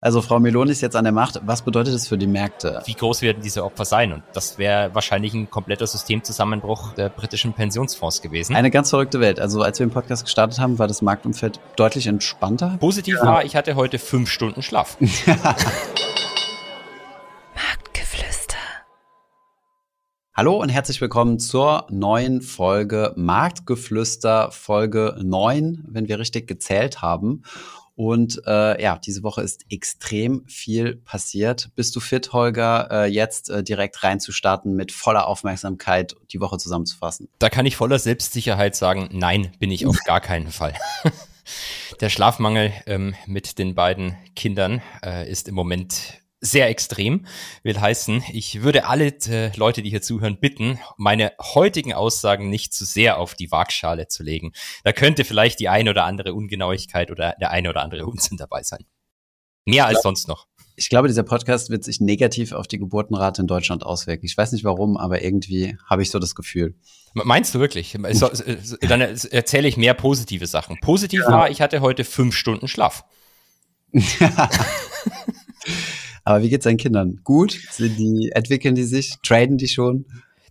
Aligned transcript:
Also 0.00 0.22
Frau 0.22 0.38
Meloni 0.38 0.70
ist 0.70 0.80
jetzt 0.80 0.94
an 0.94 1.02
der 1.02 1.12
Macht. 1.12 1.40
Was 1.44 1.62
bedeutet 1.62 1.92
das 1.92 2.06
für 2.06 2.16
die 2.16 2.28
Märkte? 2.28 2.80
Wie 2.84 2.94
groß 2.94 3.20
werden 3.20 3.42
diese 3.42 3.64
Opfer 3.64 3.84
sein? 3.84 4.12
Und 4.12 4.22
das 4.32 4.56
wäre 4.56 4.94
wahrscheinlich 4.94 5.34
ein 5.34 5.50
kompletter 5.50 5.88
Systemzusammenbruch 5.88 6.92
der 6.92 7.08
britischen 7.08 7.52
Pensionsfonds 7.52 8.22
gewesen. 8.22 8.54
Eine 8.54 8.70
ganz 8.70 8.90
verrückte 8.90 9.18
Welt. 9.18 9.40
Also 9.40 9.60
als 9.60 9.80
wir 9.80 9.86
den 9.86 9.92
Podcast 9.92 10.24
gestartet 10.24 10.60
haben, 10.60 10.78
war 10.78 10.86
das 10.86 11.02
Marktumfeld 11.02 11.58
deutlich 11.74 12.06
entspannter. 12.06 12.76
Positiv 12.78 13.16
ja. 13.16 13.26
war, 13.26 13.44
ich 13.44 13.56
hatte 13.56 13.74
heute 13.74 13.98
fünf 13.98 14.30
Stunden 14.30 14.62
Schlaf. 14.62 14.96
Marktgeflüster. 17.56 18.56
Hallo 20.32 20.62
und 20.62 20.68
herzlich 20.68 21.00
willkommen 21.00 21.40
zur 21.40 21.88
neuen 21.90 22.40
Folge 22.40 23.14
Marktgeflüster, 23.16 24.52
Folge 24.52 25.16
9, 25.20 25.86
wenn 25.88 26.06
wir 26.06 26.20
richtig 26.20 26.46
gezählt 26.46 27.02
haben. 27.02 27.42
Und 27.98 28.40
äh, 28.46 28.80
ja, 28.80 28.96
diese 28.96 29.24
Woche 29.24 29.42
ist 29.42 29.64
extrem 29.70 30.46
viel 30.46 30.94
passiert. 30.94 31.70
Bist 31.74 31.96
du 31.96 32.00
fit, 32.00 32.32
Holger, 32.32 32.88
äh, 32.92 33.06
jetzt 33.06 33.50
äh, 33.50 33.64
direkt 33.64 34.04
reinzustarten 34.04 34.76
mit 34.76 34.92
voller 34.92 35.26
Aufmerksamkeit 35.26 36.14
die 36.30 36.40
Woche 36.40 36.58
zusammenzufassen? 36.58 37.28
Da 37.40 37.50
kann 37.50 37.66
ich 37.66 37.74
voller 37.74 37.98
Selbstsicherheit 37.98 38.76
sagen, 38.76 39.08
nein, 39.10 39.50
bin 39.58 39.72
ich 39.72 39.84
auf 39.84 39.98
gar 40.04 40.20
keinen 40.20 40.52
Fall. 40.52 40.74
Der 42.00 42.08
Schlafmangel 42.08 42.72
ähm, 42.86 43.16
mit 43.26 43.58
den 43.58 43.74
beiden 43.74 44.16
Kindern 44.36 44.80
äh, 45.04 45.28
ist 45.28 45.48
im 45.48 45.56
Moment 45.56 46.22
sehr 46.40 46.68
extrem. 46.68 47.26
Will 47.62 47.80
heißen, 47.80 48.22
ich 48.32 48.62
würde 48.62 48.86
alle 48.86 49.08
äh, 49.26 49.56
Leute, 49.56 49.82
die 49.82 49.90
hier 49.90 50.02
zuhören, 50.02 50.38
bitten, 50.38 50.78
meine 50.96 51.32
heutigen 51.40 51.92
Aussagen 51.92 52.48
nicht 52.48 52.72
zu 52.72 52.84
sehr 52.84 53.18
auf 53.18 53.34
die 53.34 53.50
Waagschale 53.50 54.08
zu 54.08 54.22
legen. 54.22 54.52
Da 54.84 54.92
könnte 54.92 55.24
vielleicht 55.24 55.60
die 55.60 55.68
eine 55.68 55.90
oder 55.90 56.04
andere 56.04 56.34
Ungenauigkeit 56.34 57.10
oder 57.10 57.34
der 57.40 57.50
eine 57.50 57.70
oder 57.70 57.82
andere 57.82 58.06
Unsinn 58.06 58.36
dabei 58.36 58.62
sein. 58.62 58.84
Mehr 59.64 59.86
als 59.86 60.02
sonst 60.02 60.28
noch. 60.28 60.46
Ich 60.76 60.90
glaube, 60.90 61.08
dieser 61.08 61.24
Podcast 61.24 61.70
wird 61.70 61.82
sich 61.82 62.00
negativ 62.00 62.52
auf 62.52 62.68
die 62.68 62.78
Geburtenrate 62.78 63.42
in 63.42 63.48
Deutschland 63.48 63.84
auswirken. 63.84 64.24
Ich 64.24 64.36
weiß 64.36 64.52
nicht 64.52 64.62
warum, 64.62 64.96
aber 64.96 65.22
irgendwie 65.22 65.76
habe 65.86 66.02
ich 66.02 66.10
so 66.10 66.20
das 66.20 66.36
Gefühl. 66.36 66.76
Meinst 67.14 67.54
du 67.54 67.58
wirklich? 67.58 67.98
Dann 68.80 69.00
erzähle 69.00 69.66
ich 69.66 69.76
mehr 69.76 69.94
positive 69.94 70.46
Sachen. 70.46 70.78
Positiv 70.80 71.22
ja. 71.22 71.32
war, 71.32 71.50
ich 71.50 71.60
hatte 71.60 71.80
heute 71.80 72.04
fünf 72.04 72.36
Stunden 72.36 72.68
Schlaf. 72.68 73.04
Aber 76.28 76.42
wie 76.42 76.50
geht's 76.50 76.64
deinen 76.64 76.76
Kindern? 76.76 77.20
Gut? 77.24 77.58
Sind 77.70 77.98
die, 77.98 78.30
entwickeln 78.34 78.74
die 78.74 78.84
sich? 78.84 79.14
Traden 79.22 79.56
die 79.56 79.66
schon? 79.66 80.04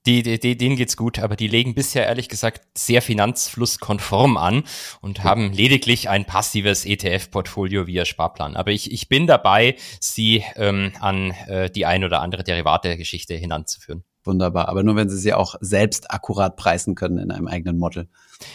Die, 0.08 0.24
die, 0.24 0.58
denen 0.58 0.76
geht's 0.76 0.98
gut, 0.98 1.20
aber 1.20 1.36
die 1.36 1.48
legen 1.48 1.76
bisher 1.76 2.08
ehrlich 2.08 2.30
gesagt 2.30 2.66
sehr 2.76 3.04
finanzflusskonform 3.04 4.38
an 4.38 4.64
und 5.02 5.24
haben 5.24 5.54
lediglich 5.54 6.10
ein 6.10 6.26
passives 6.26 6.84
ETF-Portfolio 6.84 7.86
via 7.86 8.06
Sparplan. 8.06 8.56
Aber 8.56 8.72
ich, 8.72 8.92
ich 8.92 9.08
bin 9.08 9.28
dabei, 9.28 9.76
sie 10.00 10.44
ähm, 10.56 10.94
an 11.00 11.30
äh, 11.46 11.70
die 11.70 11.86
ein 11.86 12.04
oder 12.04 12.22
andere 12.22 12.44
Derivate-Geschichte 12.44 13.36
hinanzuführen. 13.36 14.04
Wunderbar, 14.28 14.68
aber 14.68 14.84
nur 14.84 14.96
wenn 14.96 15.10
sie 15.10 15.18
sie 15.18 15.34
auch 15.34 15.56
selbst 15.62 16.12
akkurat 16.12 16.56
preisen 16.58 16.96
können 16.96 17.18
in 17.18 17.32
einem 17.32 17.48
eigenen 17.48 17.78
Model. 17.78 18.10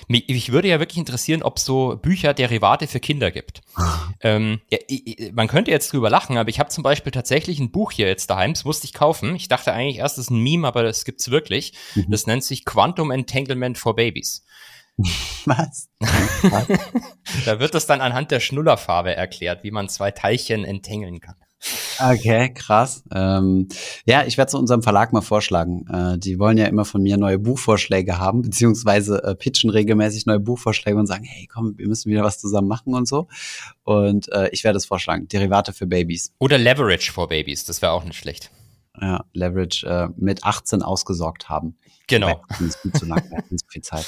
Mich 0.06 0.52
würde 0.52 0.68
ja 0.68 0.78
wirklich 0.78 0.98
interessieren, 0.98 1.42
ob 1.42 1.56
es 1.56 1.64
so 1.64 1.98
Bücher, 2.00 2.34
Derivate 2.34 2.86
für 2.86 3.00
Kinder 3.00 3.30
gibt. 3.30 3.62
ähm, 4.20 4.60
ja, 4.70 4.78
man 5.32 5.48
könnte 5.48 5.70
jetzt 5.70 5.92
drüber 5.92 6.10
lachen, 6.10 6.36
aber 6.36 6.50
ich 6.50 6.60
habe 6.60 6.68
zum 6.68 6.84
Beispiel 6.84 7.10
tatsächlich 7.10 7.58
ein 7.58 7.72
Buch 7.72 7.90
hier 7.90 8.06
jetzt 8.06 8.30
daheim, 8.30 8.52
das 8.52 8.64
musste 8.64 8.86
ich 8.86 8.92
kaufen. 8.92 9.34
Ich 9.34 9.48
dachte 9.48 9.72
eigentlich 9.72 9.98
erst, 9.98 10.18
das 10.18 10.26
ist 10.26 10.30
ein 10.30 10.42
Meme, 10.42 10.68
aber 10.68 10.82
das 10.82 11.04
gibt's 11.04 11.30
wirklich. 11.30 11.72
Mhm. 11.94 12.06
Das 12.10 12.26
nennt 12.26 12.44
sich 12.44 12.64
Quantum 12.64 13.10
Entanglement 13.10 13.78
for 13.78 13.96
Babies. 13.96 14.44
Was? 15.46 15.88
da 17.46 17.58
wird 17.58 17.74
das 17.74 17.86
dann 17.86 18.00
anhand 18.00 18.30
der 18.30 18.40
Schnullerfarbe 18.40 19.14
erklärt, 19.14 19.64
wie 19.64 19.70
man 19.70 19.88
zwei 19.88 20.10
Teilchen 20.10 20.64
entangeln 20.64 21.20
kann. 21.20 21.36
Okay, 21.98 22.52
krass. 22.52 23.04
Ähm, 23.12 23.68
ja, 24.04 24.24
ich 24.24 24.36
werde 24.36 24.50
zu 24.50 24.58
unserem 24.58 24.82
Verlag 24.82 25.12
mal 25.12 25.20
vorschlagen. 25.20 25.86
Äh, 25.88 26.18
die 26.18 26.38
wollen 26.38 26.58
ja 26.58 26.66
immer 26.66 26.84
von 26.84 27.02
mir 27.02 27.16
neue 27.16 27.38
Buchvorschläge 27.38 28.18
haben, 28.18 28.42
beziehungsweise 28.42 29.22
äh, 29.22 29.34
pitchen 29.34 29.70
regelmäßig 29.70 30.26
neue 30.26 30.40
Buchvorschläge 30.40 30.98
und 30.98 31.06
sagen, 31.06 31.24
hey, 31.24 31.46
komm, 31.46 31.78
wir 31.78 31.86
müssen 31.86 32.10
wieder 32.10 32.24
was 32.24 32.38
zusammen 32.38 32.68
machen 32.68 32.94
und 32.94 33.06
so. 33.06 33.28
Und 33.84 34.30
äh, 34.32 34.48
ich 34.50 34.64
werde 34.64 34.76
es 34.76 34.86
vorschlagen. 34.86 35.28
Derivate 35.28 35.72
für 35.72 35.86
Babys. 35.86 36.32
Oder 36.38 36.58
Leverage 36.58 37.12
for 37.12 37.28
Babies, 37.28 37.64
das 37.64 37.80
wäre 37.82 37.92
auch 37.92 38.04
nicht 38.04 38.18
schlecht. 38.18 38.50
Ja, 39.00 39.24
Leverage 39.32 39.86
äh, 39.86 40.08
mit 40.16 40.44
18 40.44 40.82
ausgesorgt 40.82 41.48
haben. 41.48 41.78
Genau. 42.08 42.42
Zu 42.94 43.06
lang, 43.06 43.22
zu 43.48 43.66
viel 43.68 43.82
Zeit. 43.82 44.06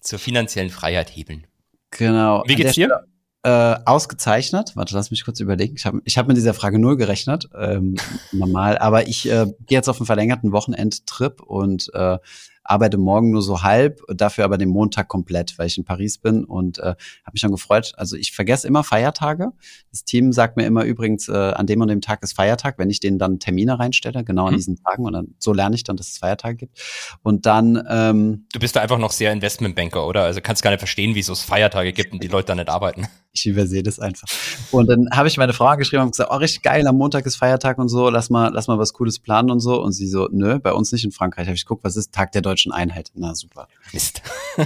Zur 0.00 0.18
finanziellen 0.18 0.70
Freiheit 0.70 1.14
hebeln. 1.14 1.46
Genau. 1.90 2.42
Wie 2.46 2.56
geht's 2.56 2.74
dir? 2.74 3.04
Äh, 3.44 3.76
ausgezeichnet. 3.84 4.72
Warte, 4.74 4.94
lass 4.94 5.10
mich 5.10 5.24
kurz 5.24 5.38
überlegen. 5.38 5.74
Ich 5.76 5.84
habe 5.84 6.00
ich 6.04 6.18
hab 6.18 6.26
mit 6.26 6.36
dieser 6.36 6.54
Frage 6.54 6.78
null 6.78 6.96
gerechnet, 6.96 7.48
ähm, 7.56 7.96
normal. 8.32 8.78
Aber 8.78 9.06
ich 9.06 9.30
äh, 9.30 9.46
gehe 9.66 9.78
jetzt 9.78 9.88
auf 9.88 9.98
einen 10.00 10.06
verlängerten 10.06 10.52
Wochenendtrip 10.52 11.42
und 11.42 11.90
äh, 11.94 12.18
arbeite 12.64 12.96
morgen 12.96 13.30
nur 13.30 13.42
so 13.42 13.62
halb, 13.62 14.00
dafür 14.08 14.44
aber 14.44 14.56
den 14.56 14.70
Montag 14.70 15.08
komplett, 15.08 15.58
weil 15.58 15.66
ich 15.66 15.76
in 15.76 15.84
Paris 15.84 16.16
bin 16.16 16.44
und 16.44 16.78
äh, 16.78 16.82
habe 16.82 17.32
mich 17.32 17.40
schon 17.40 17.50
gefreut. 17.50 17.92
Also 17.98 18.16
ich 18.16 18.32
vergesse 18.32 18.66
immer 18.66 18.82
Feiertage. 18.82 19.52
Das 19.90 20.04
Team 20.04 20.32
sagt 20.32 20.56
mir 20.56 20.64
immer 20.64 20.84
übrigens, 20.84 21.28
äh, 21.28 21.32
an 21.32 21.66
dem 21.66 21.82
und 21.82 21.88
dem 21.88 22.00
Tag 22.00 22.22
ist 22.22 22.34
Feiertag, 22.34 22.78
wenn 22.78 22.88
ich 22.88 23.00
denen 23.00 23.18
dann 23.18 23.38
Termine 23.38 23.78
reinstelle, 23.78 24.24
genau 24.24 24.46
an 24.46 24.54
mhm. 24.54 24.56
diesen 24.56 24.82
Tagen 24.82 25.04
und 25.04 25.12
dann 25.12 25.34
so 25.38 25.52
lerne 25.52 25.76
ich 25.76 25.84
dann, 25.84 25.98
dass 25.98 26.08
es 26.08 26.18
Feiertage 26.18 26.56
gibt. 26.56 26.80
Und 27.22 27.44
dann 27.44 27.84
ähm, 27.90 28.46
Du 28.54 28.58
bist 28.58 28.74
da 28.74 28.80
einfach 28.80 28.98
noch 28.98 29.12
sehr 29.12 29.32
Investmentbanker, 29.32 30.06
oder? 30.06 30.22
Also 30.22 30.40
kannst 30.40 30.62
gar 30.62 30.70
nicht 30.70 30.80
verstehen, 30.80 31.14
wieso 31.14 31.34
es 31.34 31.42
Feiertage 31.42 31.92
gibt 31.92 32.14
und 32.14 32.22
die 32.22 32.28
Leute 32.28 32.46
da 32.46 32.54
nicht 32.54 32.70
arbeiten. 32.70 33.06
Ich 33.36 33.46
übersehe 33.46 33.82
das 33.82 33.98
einfach. 33.98 34.28
Und 34.70 34.88
dann 34.88 35.08
habe 35.12 35.26
ich 35.26 35.36
meine 35.36 35.52
Frau 35.52 35.66
angeschrieben 35.66 36.04
und 36.04 36.12
gesagt, 36.12 36.30
oh, 36.32 36.36
richtig 36.36 36.62
geil, 36.62 36.86
am 36.86 36.96
Montag 36.96 37.26
ist 37.26 37.34
Feiertag 37.34 37.78
und 37.78 37.88
so, 37.88 38.08
lass 38.08 38.30
mal, 38.30 38.52
lass 38.54 38.68
mal 38.68 38.78
was 38.78 38.92
Cooles 38.92 39.18
planen 39.18 39.50
und 39.50 39.58
so. 39.58 39.82
Und 39.82 39.90
sie 39.90 40.06
so, 40.06 40.28
nö, 40.30 40.60
bei 40.60 40.72
uns 40.72 40.92
nicht 40.92 41.04
in 41.04 41.10
Frankreich. 41.10 41.48
Habe 41.48 41.56
ich 41.56 41.64
geguckt, 41.64 41.82
was 41.82 41.96
ist 41.96 42.12
Tag 42.12 42.30
der 42.30 42.42
deutschen 42.42 42.70
Einheit? 42.70 43.10
Na 43.14 43.34
super. 43.34 43.66
Mist. 43.92 44.22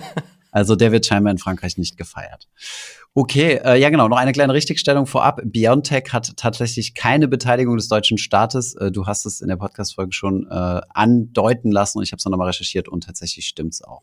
also 0.50 0.76
der 0.76 0.92
wird 0.92 1.06
scheinbar 1.06 1.30
in 1.30 1.38
Frankreich 1.38 1.78
nicht 1.78 1.96
gefeiert. 1.96 2.46
Okay, 3.14 3.58
äh, 3.64 3.80
ja 3.80 3.88
genau, 3.88 4.06
noch 4.06 4.18
eine 4.18 4.32
kleine 4.32 4.52
Richtigstellung 4.52 5.06
vorab. 5.06 5.40
BioNTech 5.42 6.12
hat 6.12 6.36
tatsächlich 6.36 6.94
keine 6.94 7.26
Beteiligung 7.26 7.78
des 7.78 7.88
deutschen 7.88 8.18
Staates. 8.18 8.74
Äh, 8.74 8.92
du 8.92 9.06
hast 9.06 9.24
es 9.24 9.40
in 9.40 9.48
der 9.48 9.56
Podcast-Folge 9.56 10.12
schon 10.12 10.46
äh, 10.50 10.80
andeuten 10.90 11.72
lassen 11.72 11.98
und 11.98 12.04
ich 12.04 12.12
habe 12.12 12.18
es 12.18 12.24
nochmal 12.26 12.48
recherchiert 12.48 12.86
und 12.86 13.04
tatsächlich 13.04 13.46
stimmt's 13.46 13.82
auch. 13.82 14.02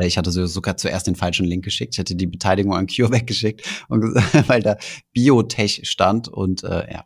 Ich 0.00 0.16
hatte 0.16 0.30
sogar 0.30 0.76
zuerst 0.76 1.06
den 1.06 1.16
falschen 1.16 1.44
Link 1.44 1.64
geschickt. 1.64 1.94
Ich 1.94 1.98
hatte 1.98 2.14
die 2.14 2.26
Beteiligung 2.26 2.74
an 2.74 2.86
CureVac 2.86 3.26
geschickt, 3.26 3.62
weil 3.88 4.62
da 4.62 4.76
Biotech 5.12 5.82
stand 5.84 6.28
und 6.28 6.64
äh, 6.64 6.90
ja. 6.90 7.04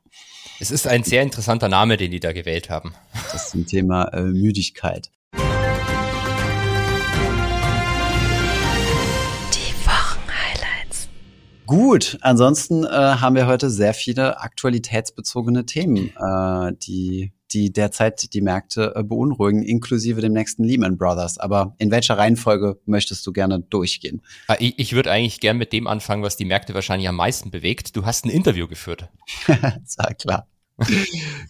Es 0.58 0.70
ist 0.70 0.86
ein 0.86 1.02
sehr 1.02 1.22
interessanter 1.22 1.68
Name, 1.68 1.98
den 1.98 2.10
die 2.10 2.20
da 2.20 2.32
gewählt 2.32 2.70
haben. 2.70 2.94
Das 3.32 3.50
zum 3.50 3.66
Thema 3.66 4.04
äh, 4.14 4.22
Müdigkeit. 4.22 5.10
Gut, 11.66 12.16
ansonsten 12.20 12.84
äh, 12.84 12.88
haben 12.88 13.34
wir 13.34 13.48
heute 13.48 13.70
sehr 13.70 13.92
viele 13.92 14.40
aktualitätsbezogene 14.40 15.66
Themen, 15.66 16.12
äh, 16.16 16.72
die, 16.80 17.32
die 17.52 17.72
derzeit 17.72 18.32
die 18.34 18.40
Märkte 18.40 18.94
äh, 18.96 19.02
beunruhigen, 19.02 19.62
inklusive 19.62 20.20
dem 20.20 20.32
nächsten 20.32 20.64
Lehman 20.64 20.98
Brothers. 20.98 21.38
Aber 21.38 21.74
in 21.78 21.90
welcher 21.90 22.18
Reihenfolge 22.18 22.78
möchtest 22.86 23.26
du 23.26 23.32
gerne 23.32 23.60
durchgehen? 23.60 24.22
Ah, 24.48 24.56
ich, 24.58 24.78
ich 24.78 24.92
würde 24.92 25.10
eigentlich 25.10 25.40
gern 25.40 25.56
mit 25.56 25.72
dem 25.72 25.86
anfangen, 25.86 26.22
was 26.22 26.36
die 26.36 26.44
Märkte 26.44 26.74
wahrscheinlich 26.74 27.08
am 27.08 27.16
meisten 27.16 27.50
bewegt. 27.50 27.96
Du 27.96 28.04
hast 28.04 28.24
ein 28.24 28.30
Interview 28.30 28.66
geführt. 28.66 29.08
war 29.46 30.14
klar. 30.14 30.48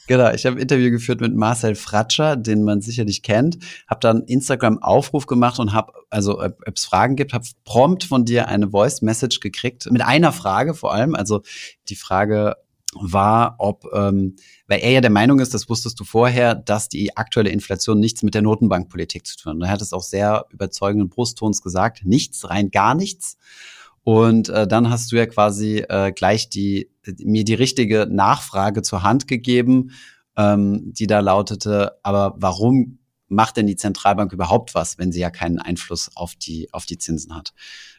genau, 0.06 0.30
ich 0.30 0.46
habe 0.46 0.56
ein 0.56 0.62
Interview 0.62 0.90
geführt 0.90 1.20
mit 1.20 1.34
Marcel 1.34 1.74
Fratscher, 1.74 2.36
den 2.36 2.62
man 2.62 2.80
sicherlich 2.80 3.22
kennt, 3.22 3.58
habe 3.88 3.98
dann 4.00 4.22
Instagram-Aufruf 4.22 5.26
gemacht 5.26 5.58
und 5.58 5.72
habe, 5.72 5.92
also 6.10 6.40
ob 6.40 6.54
es 6.76 6.84
Fragen 6.84 7.16
gibt, 7.16 7.32
habe 7.32 7.44
prompt 7.64 8.04
von 8.04 8.24
dir 8.24 8.46
eine 8.46 8.70
Voice-Message 8.70 9.40
gekriegt, 9.40 9.90
mit 9.90 10.02
einer 10.02 10.32
Frage 10.32 10.74
vor 10.74 10.94
allem. 10.94 11.16
Also 11.16 11.42
die 11.88 11.96
Frage 11.96 12.54
war, 12.94 13.56
ob, 13.58 13.84
ähm, 13.92 14.36
weil 14.68 14.80
er 14.80 14.90
ja 14.90 15.00
der 15.00 15.10
Meinung 15.10 15.40
ist, 15.40 15.52
das 15.54 15.68
wusstest 15.68 15.98
du 16.00 16.04
vorher, 16.04 16.54
dass 16.54 16.88
die 16.88 17.16
aktuelle 17.16 17.50
Inflation 17.50 18.00
nichts 18.00 18.22
mit 18.22 18.34
der 18.34 18.42
Notenbankpolitik 18.42 19.26
zu 19.26 19.36
tun 19.36 19.52
hat. 19.52 19.68
Er 19.68 19.72
hat 19.72 19.82
es 19.82 19.92
auch 19.92 20.02
sehr 20.02 20.46
überzeugenden 20.50 21.08
Brusttons 21.08 21.62
gesagt, 21.62 22.04
nichts, 22.04 22.48
rein 22.48 22.70
gar 22.70 22.94
nichts. 22.94 23.36
Und 24.02 24.48
äh, 24.50 24.68
dann 24.68 24.88
hast 24.88 25.10
du 25.10 25.16
ja 25.16 25.26
quasi 25.26 25.84
äh, 25.88 26.12
gleich 26.12 26.48
die, 26.48 26.90
mir 27.18 27.44
die 27.44 27.54
richtige 27.54 28.06
Nachfrage 28.08 28.82
zur 28.82 29.02
Hand 29.02 29.26
gegeben, 29.26 29.90
ähm, 30.36 30.92
die 30.92 31.06
da 31.06 31.20
lautete, 31.20 31.98
aber 32.02 32.34
warum 32.38 32.98
macht 33.28 33.56
denn 33.56 33.66
die 33.66 33.76
Zentralbank 33.76 34.32
überhaupt 34.32 34.76
was, 34.76 34.98
wenn 34.98 35.10
sie 35.10 35.20
ja 35.20 35.30
keinen 35.30 35.58
Einfluss 35.58 36.10
auf 36.14 36.36
die, 36.36 36.72
auf 36.72 36.86
die 36.86 36.98
Zinsen 36.98 37.34
hat? 37.34 37.52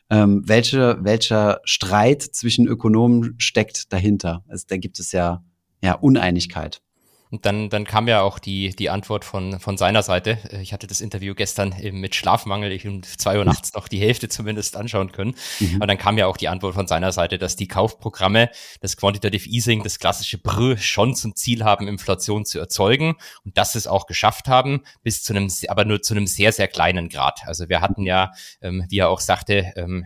Ähm, 0.09 0.43
welche, 0.45 0.97
welcher 1.01 1.59
Streit 1.63 2.21
zwischen 2.21 2.67
Ökonomen 2.67 3.35
steckt 3.37 3.91
dahinter? 3.91 4.43
Also, 4.47 4.65
da 4.67 4.77
gibt 4.77 4.99
es 4.99 5.11
ja, 5.11 5.43
ja 5.83 5.93
Uneinigkeit. 5.93 6.81
Und 7.29 7.45
dann, 7.45 7.69
dann 7.69 7.85
kam 7.85 8.07
ja 8.07 8.21
auch 8.21 8.39
die, 8.39 8.75
die 8.75 8.89
Antwort 8.89 9.25
von, 9.25 9.59
von 9.59 9.77
seiner 9.77 10.03
Seite. 10.03 10.37
Ich 10.61 10.73
hatte 10.73 10.87
das 10.87 11.01
Interview 11.01 11.35
gestern 11.35 11.75
mit 11.91 12.15
Schlafmangel, 12.15 12.71
ich 12.71 12.87
um 12.87 13.03
zwei 13.03 13.37
Uhr 13.37 13.45
nachts 13.45 13.73
noch 13.73 13.87
die 13.87 13.99
Hälfte 13.99 14.29
zumindest 14.29 14.77
anschauen 14.77 15.11
können. 15.11 15.35
Mhm. 15.59 15.81
Und 15.81 15.87
dann 15.87 15.97
kam 15.97 16.17
ja 16.17 16.27
auch 16.27 16.37
die 16.37 16.47
Antwort 16.47 16.73
von 16.73 16.87
seiner 16.87 17.11
Seite, 17.11 17.37
dass 17.37 17.55
die 17.55 17.67
Kaufprogramme, 17.67 18.49
das 18.81 18.97
Quantitative 18.97 19.49
Easing, 19.49 19.83
das 19.83 19.99
klassische 19.99 20.37
Brü 20.37 20.77
schon 20.77 21.15
zum 21.15 21.35
Ziel 21.35 21.63
haben, 21.63 21.87
Inflation 21.87 22.45
zu 22.45 22.59
erzeugen 22.59 23.15
und 23.43 23.57
dass 23.57 23.73
sie 23.73 23.79
es 23.79 23.87
auch 23.87 24.05
geschafft 24.05 24.47
haben, 24.47 24.83
bis 25.03 25.23
zu 25.23 25.33
einem, 25.33 25.51
aber 25.67 25.85
nur 25.85 26.01
zu 26.01 26.13
einem 26.13 26.27
sehr, 26.27 26.51
sehr 26.51 26.67
kleinen 26.67 27.09
Grad. 27.09 27.41
Also 27.45 27.69
wir 27.69 27.81
hatten 27.81 28.03
ja, 28.03 28.31
ähm, 28.61 28.85
wie 28.89 28.99
er 28.99 29.09
auch 29.09 29.19
sagte, 29.19 29.73
ähm, 29.75 30.05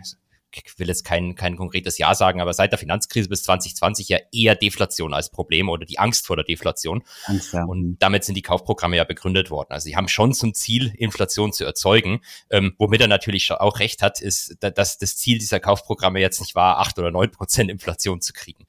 ich 0.53 0.79
will 0.79 0.87
jetzt 0.87 1.03
kein, 1.03 1.35
kein 1.35 1.55
konkretes 1.55 1.97
Jahr 1.97 2.15
sagen, 2.15 2.41
aber 2.41 2.53
seit 2.53 2.71
der 2.71 2.79
Finanzkrise 2.79 3.29
bis 3.29 3.43
2020 3.43 4.09
ja 4.09 4.17
eher 4.31 4.55
Deflation 4.55 5.13
als 5.13 5.29
Problem 5.29 5.69
oder 5.69 5.85
die 5.85 5.99
Angst 5.99 6.27
vor 6.27 6.35
der 6.35 6.45
Deflation. 6.45 7.03
Angst, 7.25 7.53
ja. 7.53 7.63
Und 7.63 7.97
damit 7.99 8.23
sind 8.23 8.35
die 8.35 8.41
Kaufprogramme 8.41 8.97
ja 8.97 9.03
begründet 9.03 9.49
worden. 9.49 9.71
Also 9.71 9.85
sie 9.85 9.95
haben 9.95 10.07
schon 10.07 10.33
zum 10.33 10.53
Ziel, 10.53 10.93
Inflation 10.97 11.53
zu 11.53 11.65
erzeugen. 11.65 12.21
Ähm, 12.49 12.75
womit 12.77 13.01
er 13.01 13.07
natürlich 13.07 13.51
auch 13.51 13.79
recht 13.79 14.01
hat, 14.01 14.21
ist, 14.21 14.57
dass 14.59 14.97
das 14.97 15.17
Ziel 15.17 15.39
dieser 15.39 15.59
Kaufprogramme 15.59 16.19
jetzt 16.19 16.41
nicht 16.41 16.55
war, 16.55 16.79
acht 16.79 16.97
oder 16.99 17.11
neun 17.11 17.31
Prozent 17.31 17.69
Inflation 17.69 18.21
zu 18.21 18.33
kriegen. 18.33 18.65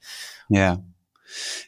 Ja. 0.49 0.83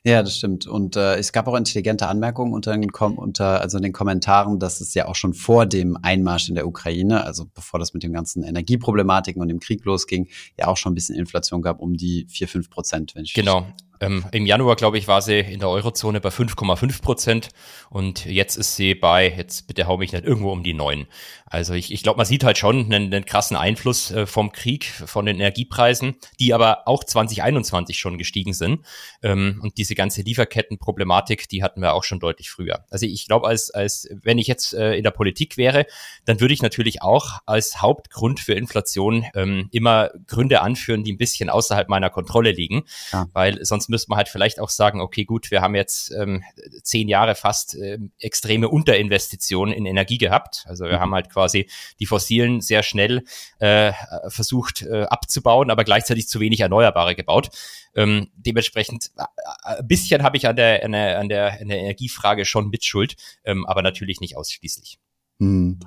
Ja, 0.04 0.22
das 0.24 0.38
stimmt. 0.38 0.68
Und 0.68 0.96
äh, 0.96 1.16
es 1.16 1.32
gab 1.32 1.48
auch 1.48 1.56
intelligente 1.56 2.08
Anmerkungen 2.08 2.54
unter 2.54 2.76
den, 2.76 2.90
unter, 2.90 3.62
also 3.62 3.78
in 3.78 3.84
den 3.84 3.94
Kommentaren, 3.94 4.60
dass 4.60 4.82
es 4.82 4.94
ja 4.94 5.08
auch 5.08 5.16
schon 5.16 5.34
vor 5.34 5.66
dem 5.66 5.98
Einmarsch 6.02 6.50
in 6.50 6.56
der 6.56 6.68
Ukraine, 6.68 7.24
also 7.24 7.46
bevor 7.54 7.80
das 7.80 7.94
mit 7.94 8.04
den 8.04 8.14
ganzen 8.14 8.44
Energieproblematiken 8.44 9.42
und 9.42 9.48
dem 9.48 9.60
Krieg 9.60 9.84
losging, 9.86 10.28
ja 10.58 10.68
auch 10.68 10.78
schon 10.78 10.92
ein 10.92 10.96
bisschen 10.96 11.16
Inflation 11.16 11.62
gab, 11.62 11.80
um 11.80 11.96
die 11.96 12.28
vier 12.30 12.48
fünf 12.48 12.70
Prozent, 12.70 13.16
wenn 13.16 13.24
ich 13.24 13.34
Genau. 13.34 13.68
Ähm, 14.00 14.26
Im 14.32 14.46
Januar, 14.46 14.76
glaube 14.76 14.98
ich, 14.98 15.08
war 15.08 15.22
sie 15.22 15.40
in 15.40 15.60
der 15.60 15.70
Eurozone 15.70 16.22
bei 16.22 16.30
5,5 16.30 17.02
Prozent 17.02 17.50
und 17.90 18.26
jetzt 18.26 18.58
ist 18.58 18.76
sie 18.76 18.96
bei, 18.96 19.30
jetzt 19.30 19.68
bitte 19.68 19.88
hau 19.88 19.98
mich 19.98 20.12
nicht 20.12 20.26
irgendwo 20.26 20.52
um 20.52 20.64
die 20.64 20.74
9. 20.74 21.08
Also 21.46 21.74
ich, 21.74 21.94
ich 21.94 22.04
glaube, 22.04 22.18
man 22.18 22.26
sieht 22.26 22.44
halt 22.44 22.58
schon 22.58 22.86
einen, 22.86 23.14
einen 23.14 23.26
krassen 23.26 23.56
Einfluss 23.56 24.12
äh, 24.12 24.26
vom 24.26 24.52
Krieg, 24.52 24.86
von 24.86 25.26
den 25.26 25.38
Energiepreisen, 25.38 26.16
die 26.40 26.54
aber 26.54 26.88
auch 26.88 27.04
2021 27.04 27.98
schon 27.98 28.18
gestiegen 28.18 28.54
sind. 28.54 28.86
Ähm, 29.24 29.60
und 29.62 29.78
diese 29.78 29.96
ganze 29.96 30.22
Lieferkettenproblematik, 30.24 31.48
die 31.48 31.64
hatten 31.64 31.82
wir 31.82 31.94
auch 31.94 32.04
schon 32.04 32.20
deutlich 32.20 32.50
früher. 32.50 32.84
Also 32.90 33.06
ich 33.06 33.28
glaube, 33.28 33.48
als, 33.48 33.72
als 33.72 34.10
wenn 34.24 34.38
ich 34.38 34.48
jetzt 34.48 34.74
äh, 34.74 34.96
in 34.96 35.04
der 35.04 35.12
Politik 35.12 35.56
wäre, 35.56 35.86
dann 36.26 36.42
würde 36.42 36.54
ich 36.54 36.62
natürlich 36.62 37.02
auch 37.02 37.40
als 37.46 37.82
Hauptgrund 37.82 38.40
für 38.40 38.54
Inflation 38.54 39.26
ähm, 39.34 39.70
immer 39.72 40.10
Gründe 40.28 40.62
anführen, 40.62 41.04
die 41.04 41.14
ein 41.14 41.18
bisschen 41.18 41.50
außerhalb 41.50 41.88
meiner 41.88 42.10
Kontrolle 42.10 42.52
liegen, 42.52 42.84
ja. 43.14 43.28
weil 43.34 43.64
sonst 43.64 43.88
müsste 43.96 44.10
man 44.10 44.18
halt 44.18 44.28
vielleicht 44.28 44.60
auch 44.60 44.70
sagen, 44.70 45.00
okay, 45.00 45.24
gut, 45.24 45.52
wir 45.52 45.62
haben 45.62 45.74
jetzt 45.74 46.12
ähm, 46.12 46.44
zehn 46.84 47.08
Jahre 47.08 47.34
fast 47.34 47.76
äh, 47.76 47.98
extreme 48.20 48.68
Unterinvestitionen 48.68 49.74
in 49.74 49.86
Energie 49.86 50.18
gehabt. 50.18 50.66
Also 50.68 50.84
wir 50.84 50.98
mhm. 50.98 51.00
haben 51.00 51.14
halt 51.14 51.30
quasi 51.30 51.70
die 52.02 52.06
fossilen 52.06 52.60
sehr 52.60 52.84
schnell 52.84 53.24
äh, 53.60 53.94
versucht 54.28 54.82
äh, 54.82 55.04
abzubauen, 55.04 55.72
aber 55.72 55.86
gleichzeitig 55.86 56.28
zu 56.28 56.42
wenig 56.42 56.60
Erneuerbare 56.60 57.16
gebaut. 57.16 57.50
Ähm, 57.96 58.28
dementsprechend 58.36 59.12
äh, 59.18 59.24
ein 59.64 59.88
bisschen 59.88 60.24
habe 60.24 60.36
ich 60.36 60.46
an 60.46 60.58
der, 60.58 60.84
an 60.84 60.92
der, 60.92 61.20
an 61.20 61.30
der, 61.30 61.62
an 61.62 61.68
der 61.70 61.80
Energiefrage 61.80 62.44
schon 62.44 62.70
Mitschuld, 62.70 63.16
ähm, 63.46 63.66
aber 63.66 63.82
natürlich 63.82 64.20
nicht 64.20 64.36
ausschließlich. 64.36 65.00
Hm. 65.40 65.80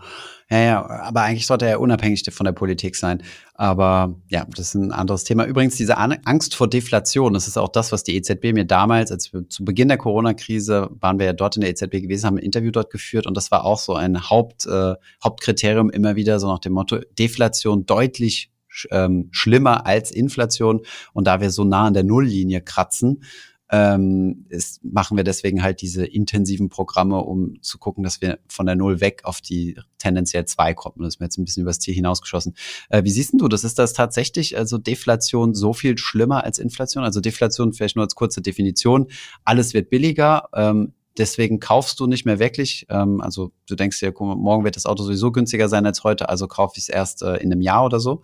Ja, 0.51 0.59
ja, 0.59 0.87
aber 0.87 1.23
eigentlich 1.23 1.47
sollte 1.47 1.67
er 1.67 1.81
unabhängig 1.81 2.25
von 2.31 2.45
der 2.45 2.53
Politik 2.53 2.97
sein. 2.97 3.23
Aber 3.55 4.19
ja, 4.29 4.47
das 4.49 4.69
ist 4.69 4.75
ein 4.75 4.93
anderes 4.93 5.25
Thema. 5.25 5.45
Übrigens, 5.45 5.77
diese 5.77 5.99
Angst 5.99 6.55
vor 6.55 6.69
Deflation, 6.69 7.35
das 7.35 7.49
ist 7.49 7.59
auch 7.59 7.69
das, 7.69 7.93
was 7.93 8.03
die 8.03 8.17
EZB 8.17 8.53
mir 8.55 8.65
damals, 8.65 9.13
als 9.13 9.33
wir 9.33 9.49
zu 9.49 9.65
Beginn 9.65 9.89
der 9.89 9.99
Corona-Krise 9.99 10.91
waren 11.01 11.19
wir 11.19 11.27
ja 11.27 11.33
dort 11.35 11.57
in 11.57 11.63
der 11.63 11.71
EZB 11.71 12.03
gewesen, 12.03 12.27
haben 12.27 12.39
ein 12.39 12.45
Interview 12.45 12.71
dort 12.71 12.91
geführt 12.91 13.27
und 13.27 13.37
das 13.37 13.51
war 13.51 13.65
auch 13.65 13.79
so 13.79 13.95
ein 13.95 14.31
Haupt, 14.31 14.67
äh, 14.67 14.95
Hauptkriterium 15.23 15.91
immer 15.91 16.17
wieder, 16.17 16.41
so 16.41 16.47
nach 16.47 16.61
dem 16.61 16.73
Motto, 16.73 16.99
Deflation 17.19 17.85
deutlich 17.85 18.51
ähm, 18.91 19.29
schlimmer 19.33 19.87
als 19.87 20.11
Inflation. 20.11 20.81
Und 21.13 21.27
da 21.27 21.41
wir 21.41 21.51
so 21.51 21.65
nah 21.65 21.87
an 21.87 21.95
der 21.95 22.05
Nulllinie 22.05 22.61
kratzen, 22.61 23.23
ähm, 23.71 24.47
ist, 24.49 24.83
machen 24.85 25.17
wir 25.17 25.25
deswegen 25.25 25.63
halt 25.63 25.83
diese 25.83 26.07
intensiven 26.07 26.69
Programme, 26.69 27.19
um 27.19 27.61
zu 27.63 27.79
gucken, 27.79 28.03
dass 28.03 28.21
wir 28.21 28.39
von 28.49 28.67
der 28.67 28.77
Null 28.77 29.01
weg 29.01 29.23
auf 29.25 29.41
die 29.41 29.77
tendenziell 29.99 30.47
zwei 30.47 30.75
kommen. 30.75 30.97
Das 31.01 31.15
ist 31.15 31.21
mir 31.21 31.27
jetzt 31.27 31.39
ein 31.39 31.45
bisschen 31.45 31.63
übers 31.63 31.79
Ziel 31.79 31.95
hinausgeschossen. 31.95 32.55
Äh, 32.89 33.05
wie 33.05 33.11
siehst 33.11 33.35
du 33.35 33.49
das? 33.49 33.65
Ist 33.65 33.79
das 33.79 33.93
tatsächlich 33.93 34.57
also 34.57 34.79
Deflation 34.79 35.55
so 35.55 35.73
viel 35.73 35.99
schlimmer 35.99 36.45
als 36.45 36.59
Inflation? 36.59 37.05
Also 37.05 37.21
Deflation 37.21 37.73
vielleicht 37.73 37.97
nur 37.97 38.05
als 38.05 38.15
kurze 38.15 38.41
Definition. 38.41 39.09
Alles 39.45 39.75
wird 39.75 39.91
billiger. 39.91 40.49
Ähm, 40.55 40.95
deswegen 41.19 41.61
kaufst 41.61 42.01
du 42.01 42.07
nicht 42.07 42.25
mehr 42.25 42.39
wirklich. 42.39 42.87
Ähm, 42.89 43.21
also 43.21 43.53
du 43.69 43.75
denkst 43.75 44.01
dir, 44.01 44.15
morgen 44.19 44.65
wird 44.65 44.77
das 44.77 44.87
Auto 44.87 45.03
sowieso 45.03 45.33
günstiger 45.33 45.69
sein 45.69 45.85
als 45.85 46.05
heute, 46.05 46.29
also 46.29 46.47
kaufe 46.47 46.75
ich 46.77 46.85
es 46.85 46.89
erst 46.89 47.23
äh, 47.23 47.37
in 47.37 47.53
einem 47.53 47.61
Jahr 47.61 47.85
oder 47.85 48.01
so. 48.01 48.23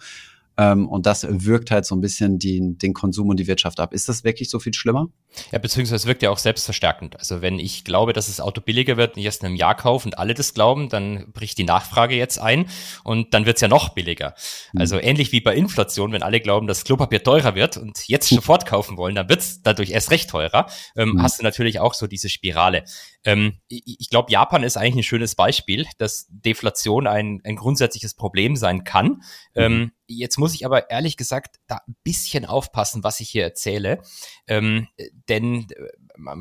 Ähm, 0.56 0.88
und 0.88 1.06
das 1.06 1.26
wirkt 1.28 1.70
halt 1.70 1.84
so 1.84 1.94
ein 1.94 2.00
bisschen 2.00 2.38
die, 2.38 2.60
den 2.78 2.94
Konsum 2.94 3.28
und 3.28 3.38
die 3.38 3.46
Wirtschaft 3.46 3.80
ab. 3.80 3.92
Ist 3.92 4.08
das 4.08 4.24
wirklich 4.24 4.50
so 4.50 4.60
viel 4.60 4.72
schlimmer? 4.74 5.08
Ja, 5.50 5.58
beziehungsweise 5.58 6.06
wirkt 6.06 6.22
ja 6.22 6.30
auch 6.30 6.38
selbstverstärkend. 6.38 7.18
Also 7.18 7.42
wenn 7.42 7.58
ich 7.58 7.84
glaube, 7.84 8.12
dass 8.12 8.28
das 8.28 8.40
Auto 8.40 8.60
billiger 8.60 8.96
wird 8.96 9.14
und 9.14 9.20
ich 9.20 9.24
erst 9.24 9.42
in 9.42 9.48
einem 9.48 9.56
Jahr 9.56 9.74
kaufe 9.74 10.06
und 10.06 10.18
alle 10.18 10.34
das 10.34 10.54
glauben, 10.54 10.88
dann 10.88 11.32
bricht 11.32 11.58
die 11.58 11.64
Nachfrage 11.64 12.14
jetzt 12.14 12.38
ein 12.38 12.66
und 13.02 13.34
dann 13.34 13.46
wird's 13.46 13.60
ja 13.60 13.68
noch 13.68 13.90
billiger. 13.90 14.34
Mhm. 14.72 14.80
Also 14.80 14.98
ähnlich 14.98 15.32
wie 15.32 15.40
bei 15.40 15.56
Inflation, 15.56 16.12
wenn 16.12 16.22
alle 16.22 16.40
glauben, 16.40 16.66
dass 16.66 16.84
Klopapier 16.84 17.22
teurer 17.22 17.54
wird 17.54 17.76
und 17.76 18.06
jetzt 18.06 18.28
sofort 18.28 18.66
kaufen 18.66 18.96
wollen, 18.96 19.14
dann 19.14 19.28
wird's 19.28 19.62
dadurch 19.62 19.90
erst 19.90 20.10
recht 20.10 20.30
teurer, 20.30 20.66
ähm, 20.96 21.14
mhm. 21.14 21.22
hast 21.22 21.40
du 21.40 21.42
natürlich 21.42 21.80
auch 21.80 21.94
so 21.94 22.06
diese 22.06 22.28
Spirale. 22.28 22.84
Ähm, 23.24 23.58
ich 23.68 24.10
glaube, 24.10 24.30
Japan 24.30 24.62
ist 24.62 24.76
eigentlich 24.76 24.96
ein 24.96 25.02
schönes 25.02 25.34
Beispiel, 25.34 25.86
dass 25.98 26.26
Deflation 26.28 27.06
ein, 27.06 27.40
ein 27.44 27.56
grundsätzliches 27.56 28.14
Problem 28.14 28.56
sein 28.56 28.84
kann. 28.84 29.08
Mhm. 29.08 29.20
Ähm, 29.54 29.92
jetzt 30.06 30.38
muss 30.38 30.54
ich 30.54 30.66
aber 30.66 30.90
ehrlich 30.90 31.16
gesagt 31.16 31.56
da 31.66 31.80
ein 31.88 31.96
bisschen 32.04 32.44
aufpassen, 32.44 33.02
was 33.02 33.20
ich 33.20 33.30
hier 33.30 33.44
erzähle. 33.44 34.02
Ähm, 34.46 34.88
denn 35.28 35.66
äh, 35.70 35.88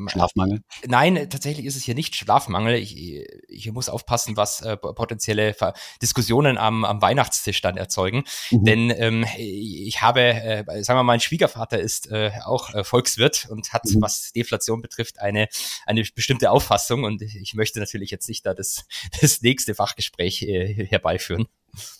Schlafmangel? 0.06 0.62
Nein, 0.86 1.28
tatsächlich 1.30 1.66
ist 1.66 1.76
es 1.76 1.82
hier 1.82 1.94
nicht 1.94 2.14
Schlafmangel. 2.14 2.74
Ich, 2.74 2.96
ich 3.48 3.72
muss 3.72 3.88
aufpassen, 3.88 4.36
was 4.36 4.60
äh, 4.60 4.76
potenzielle 4.76 5.54
Diskussionen 6.00 6.58
am, 6.58 6.84
am 6.84 7.02
Weihnachtstisch 7.02 7.60
dann 7.60 7.76
erzeugen. 7.76 8.24
Mhm. 8.50 8.64
Denn 8.64 8.90
ähm, 8.90 9.26
ich 9.36 10.00
habe, 10.02 10.20
äh, 10.20 10.64
sagen 10.82 10.98
wir 10.98 11.02
mal, 11.02 11.14
mein 11.14 11.20
Schwiegervater 11.20 11.78
ist 11.78 12.10
äh, 12.10 12.30
auch 12.44 12.74
äh, 12.74 12.84
Volkswirt 12.84 13.46
und 13.50 13.72
hat, 13.72 13.84
mhm. 13.86 14.02
was 14.02 14.32
Deflation 14.32 14.82
betrifft, 14.82 15.20
eine, 15.20 15.48
eine 15.86 16.04
bestimmte 16.14 16.50
Auffassung. 16.50 17.04
Und 17.04 17.22
ich 17.22 17.54
möchte 17.54 17.80
natürlich 17.80 18.10
jetzt 18.10 18.28
nicht 18.28 18.46
da 18.46 18.54
das, 18.54 18.84
das 19.20 19.42
nächste 19.42 19.74
Fachgespräch 19.74 20.42
äh, 20.42 20.86
herbeiführen. 20.86 21.46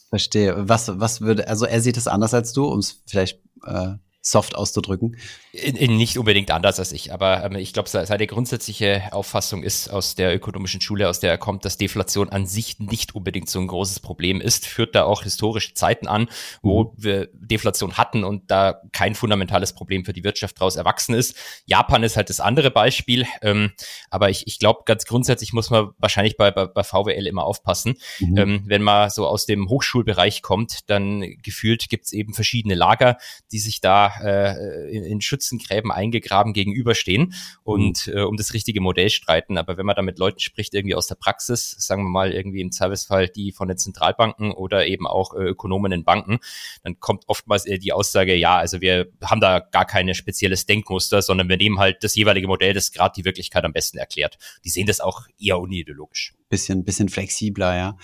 Verstehe. 0.08 0.68
Was, 0.68 1.00
was 1.00 1.20
würde, 1.20 1.48
also 1.48 1.66
er 1.66 1.80
sieht 1.80 1.96
es 1.96 2.06
anders 2.06 2.34
als 2.34 2.52
du, 2.52 2.66
um 2.66 2.78
es 2.78 3.02
vielleicht 3.06 3.40
äh, 3.66 3.94
soft 4.26 4.56
auszudrücken. 4.56 5.18
In, 5.52 5.76
in 5.76 5.96
nicht 5.96 6.18
unbedingt 6.18 6.50
anders 6.50 6.78
als 6.78 6.92
ich, 6.92 7.12
aber 7.12 7.44
ähm, 7.44 7.56
ich 7.56 7.74
glaube, 7.74 7.88
seine 7.88 8.26
grundsätzliche 8.26 9.02
Auffassung 9.12 9.62
ist 9.62 9.88
aus 9.88 10.14
der 10.14 10.34
ökonomischen 10.34 10.80
Schule, 10.80 11.08
aus 11.08 11.20
der 11.20 11.30
er 11.30 11.38
kommt, 11.38 11.64
dass 11.64 11.76
Deflation 11.76 12.30
an 12.30 12.46
sich 12.46 12.78
nicht 12.80 13.14
unbedingt 13.14 13.50
so 13.50 13.60
ein 13.60 13.66
großes 13.66 14.00
Problem 14.00 14.40
ist, 14.40 14.66
führt 14.66 14.94
da 14.94 15.04
auch 15.04 15.22
historische 15.22 15.74
Zeiten 15.74 16.08
an, 16.08 16.28
wo 16.62 16.84
mhm. 16.84 16.90
wir 16.96 17.28
Deflation 17.34 17.98
hatten 17.98 18.24
und 18.24 18.50
da 18.50 18.80
kein 18.92 19.14
fundamentales 19.14 19.74
Problem 19.74 20.06
für 20.06 20.14
die 20.14 20.24
Wirtschaft 20.24 20.58
daraus 20.58 20.76
erwachsen 20.76 21.14
ist. 21.14 21.36
Japan 21.66 22.02
ist 22.02 22.16
halt 22.16 22.30
das 22.30 22.40
andere 22.40 22.70
Beispiel, 22.70 23.26
ähm, 23.42 23.72
aber 24.08 24.30
ich, 24.30 24.46
ich 24.46 24.58
glaube, 24.58 24.82
ganz 24.86 25.04
grundsätzlich 25.04 25.52
muss 25.52 25.68
man 25.68 25.90
wahrscheinlich 25.98 26.38
bei, 26.38 26.50
bei, 26.50 26.66
bei 26.66 26.82
VWL 26.82 27.26
immer 27.26 27.44
aufpassen. 27.44 27.96
Mhm. 28.20 28.38
Ähm, 28.38 28.62
wenn 28.64 28.82
man 28.82 29.10
so 29.10 29.26
aus 29.26 29.44
dem 29.44 29.68
Hochschulbereich 29.68 30.40
kommt, 30.40 30.88
dann 30.88 31.20
gefühlt 31.42 31.90
gibt's 31.90 32.12
eben 32.12 32.32
verschiedene 32.32 32.74
Lager, 32.74 33.18
die 33.52 33.58
sich 33.58 33.82
da 33.82 34.13
äh, 34.22 34.88
in, 34.90 35.04
in 35.04 35.20
Schützengräben 35.20 35.90
eingegraben 35.90 36.52
gegenüberstehen 36.52 37.34
und 37.62 38.06
mhm. 38.06 38.12
äh, 38.12 38.22
um 38.22 38.36
das 38.36 38.54
richtige 38.54 38.80
Modell 38.80 39.10
streiten. 39.10 39.58
Aber 39.58 39.76
wenn 39.76 39.86
man 39.86 39.96
da 39.96 40.02
mit 40.02 40.18
Leuten 40.18 40.40
spricht, 40.40 40.74
irgendwie 40.74 40.94
aus 40.94 41.06
der 41.06 41.14
Praxis, 41.14 41.76
sagen 41.78 42.04
wir 42.04 42.10
mal 42.10 42.32
irgendwie 42.32 42.60
im 42.60 42.72
Zweifelsfall 42.72 43.28
die 43.28 43.52
von 43.52 43.68
den 43.68 43.78
Zentralbanken 43.78 44.52
oder 44.52 44.86
eben 44.86 45.06
auch 45.06 45.34
äh, 45.34 45.42
Ökonomen 45.42 45.92
in 45.92 46.04
Banken, 46.04 46.38
dann 46.82 47.00
kommt 47.00 47.24
oftmals 47.26 47.66
eher 47.66 47.78
die 47.78 47.92
Aussage, 47.92 48.34
ja, 48.34 48.56
also 48.56 48.80
wir 48.80 49.08
haben 49.22 49.40
da 49.40 49.60
gar 49.60 49.84
keine 49.84 50.14
spezielles 50.14 50.66
Denkmuster, 50.66 51.22
sondern 51.22 51.48
wir 51.48 51.56
nehmen 51.56 51.78
halt 51.78 52.02
das 52.04 52.14
jeweilige 52.14 52.46
Modell, 52.46 52.74
das 52.74 52.92
gerade 52.92 53.14
die 53.16 53.24
Wirklichkeit 53.24 53.64
am 53.64 53.72
besten 53.72 53.98
erklärt. 53.98 54.38
Die 54.64 54.70
sehen 54.70 54.86
das 54.86 55.00
auch 55.00 55.22
eher 55.38 55.58
unideologisch 55.58 56.34
bisschen, 56.54 56.84
bisschen 56.84 57.08
flexibler, 57.08 57.76
ja. 57.76 57.96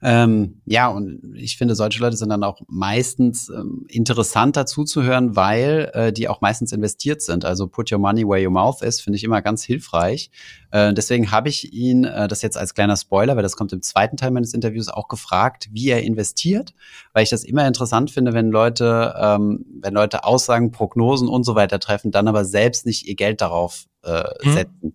Ähm, 0.00 0.60
ja, 0.64 0.86
und 0.86 1.34
ich 1.34 1.56
finde, 1.56 1.74
solche 1.74 1.98
Leute 1.98 2.16
sind 2.16 2.28
dann 2.28 2.44
auch 2.44 2.60
meistens 2.68 3.48
ähm, 3.48 3.84
interessanter 3.88 4.64
zuzuhören, 4.64 5.34
weil 5.34 5.90
äh, 5.92 6.12
die 6.12 6.28
auch 6.28 6.40
meistens 6.40 6.70
investiert 6.70 7.20
sind. 7.20 7.44
Also 7.44 7.66
put 7.66 7.90
your 7.90 7.98
money 7.98 8.24
where 8.24 8.40
your 8.44 8.52
mouth 8.52 8.80
is, 8.82 9.00
finde 9.00 9.16
ich 9.16 9.24
immer 9.24 9.42
ganz 9.42 9.64
hilfreich. 9.64 10.30
Äh, 10.70 10.94
deswegen 10.94 11.32
habe 11.32 11.48
ich 11.48 11.72
ihn, 11.72 12.04
äh, 12.04 12.28
das 12.28 12.42
jetzt 12.42 12.56
als 12.56 12.74
kleiner 12.74 12.96
Spoiler, 12.96 13.34
weil 13.34 13.42
das 13.42 13.56
kommt 13.56 13.72
im 13.72 13.82
zweiten 13.82 14.16
Teil 14.16 14.30
meines 14.30 14.54
Interviews, 14.54 14.88
auch 14.88 15.08
gefragt, 15.08 15.68
wie 15.72 15.88
er 15.88 16.04
investiert, 16.04 16.74
weil 17.12 17.24
ich 17.24 17.30
das 17.30 17.42
immer 17.42 17.66
interessant 17.66 18.12
finde, 18.12 18.34
wenn 18.34 18.50
Leute, 18.50 19.14
ähm, 19.18 19.66
wenn 19.80 19.94
Leute 19.94 20.22
Aussagen, 20.22 20.70
Prognosen 20.70 21.28
und 21.28 21.42
so 21.42 21.56
weiter 21.56 21.80
treffen, 21.80 22.12
dann 22.12 22.28
aber 22.28 22.44
selbst 22.44 22.86
nicht 22.86 23.08
ihr 23.08 23.16
Geld 23.16 23.40
darauf 23.40 23.86
äh, 24.04 24.22
mhm. 24.44 24.52
setzen. 24.52 24.94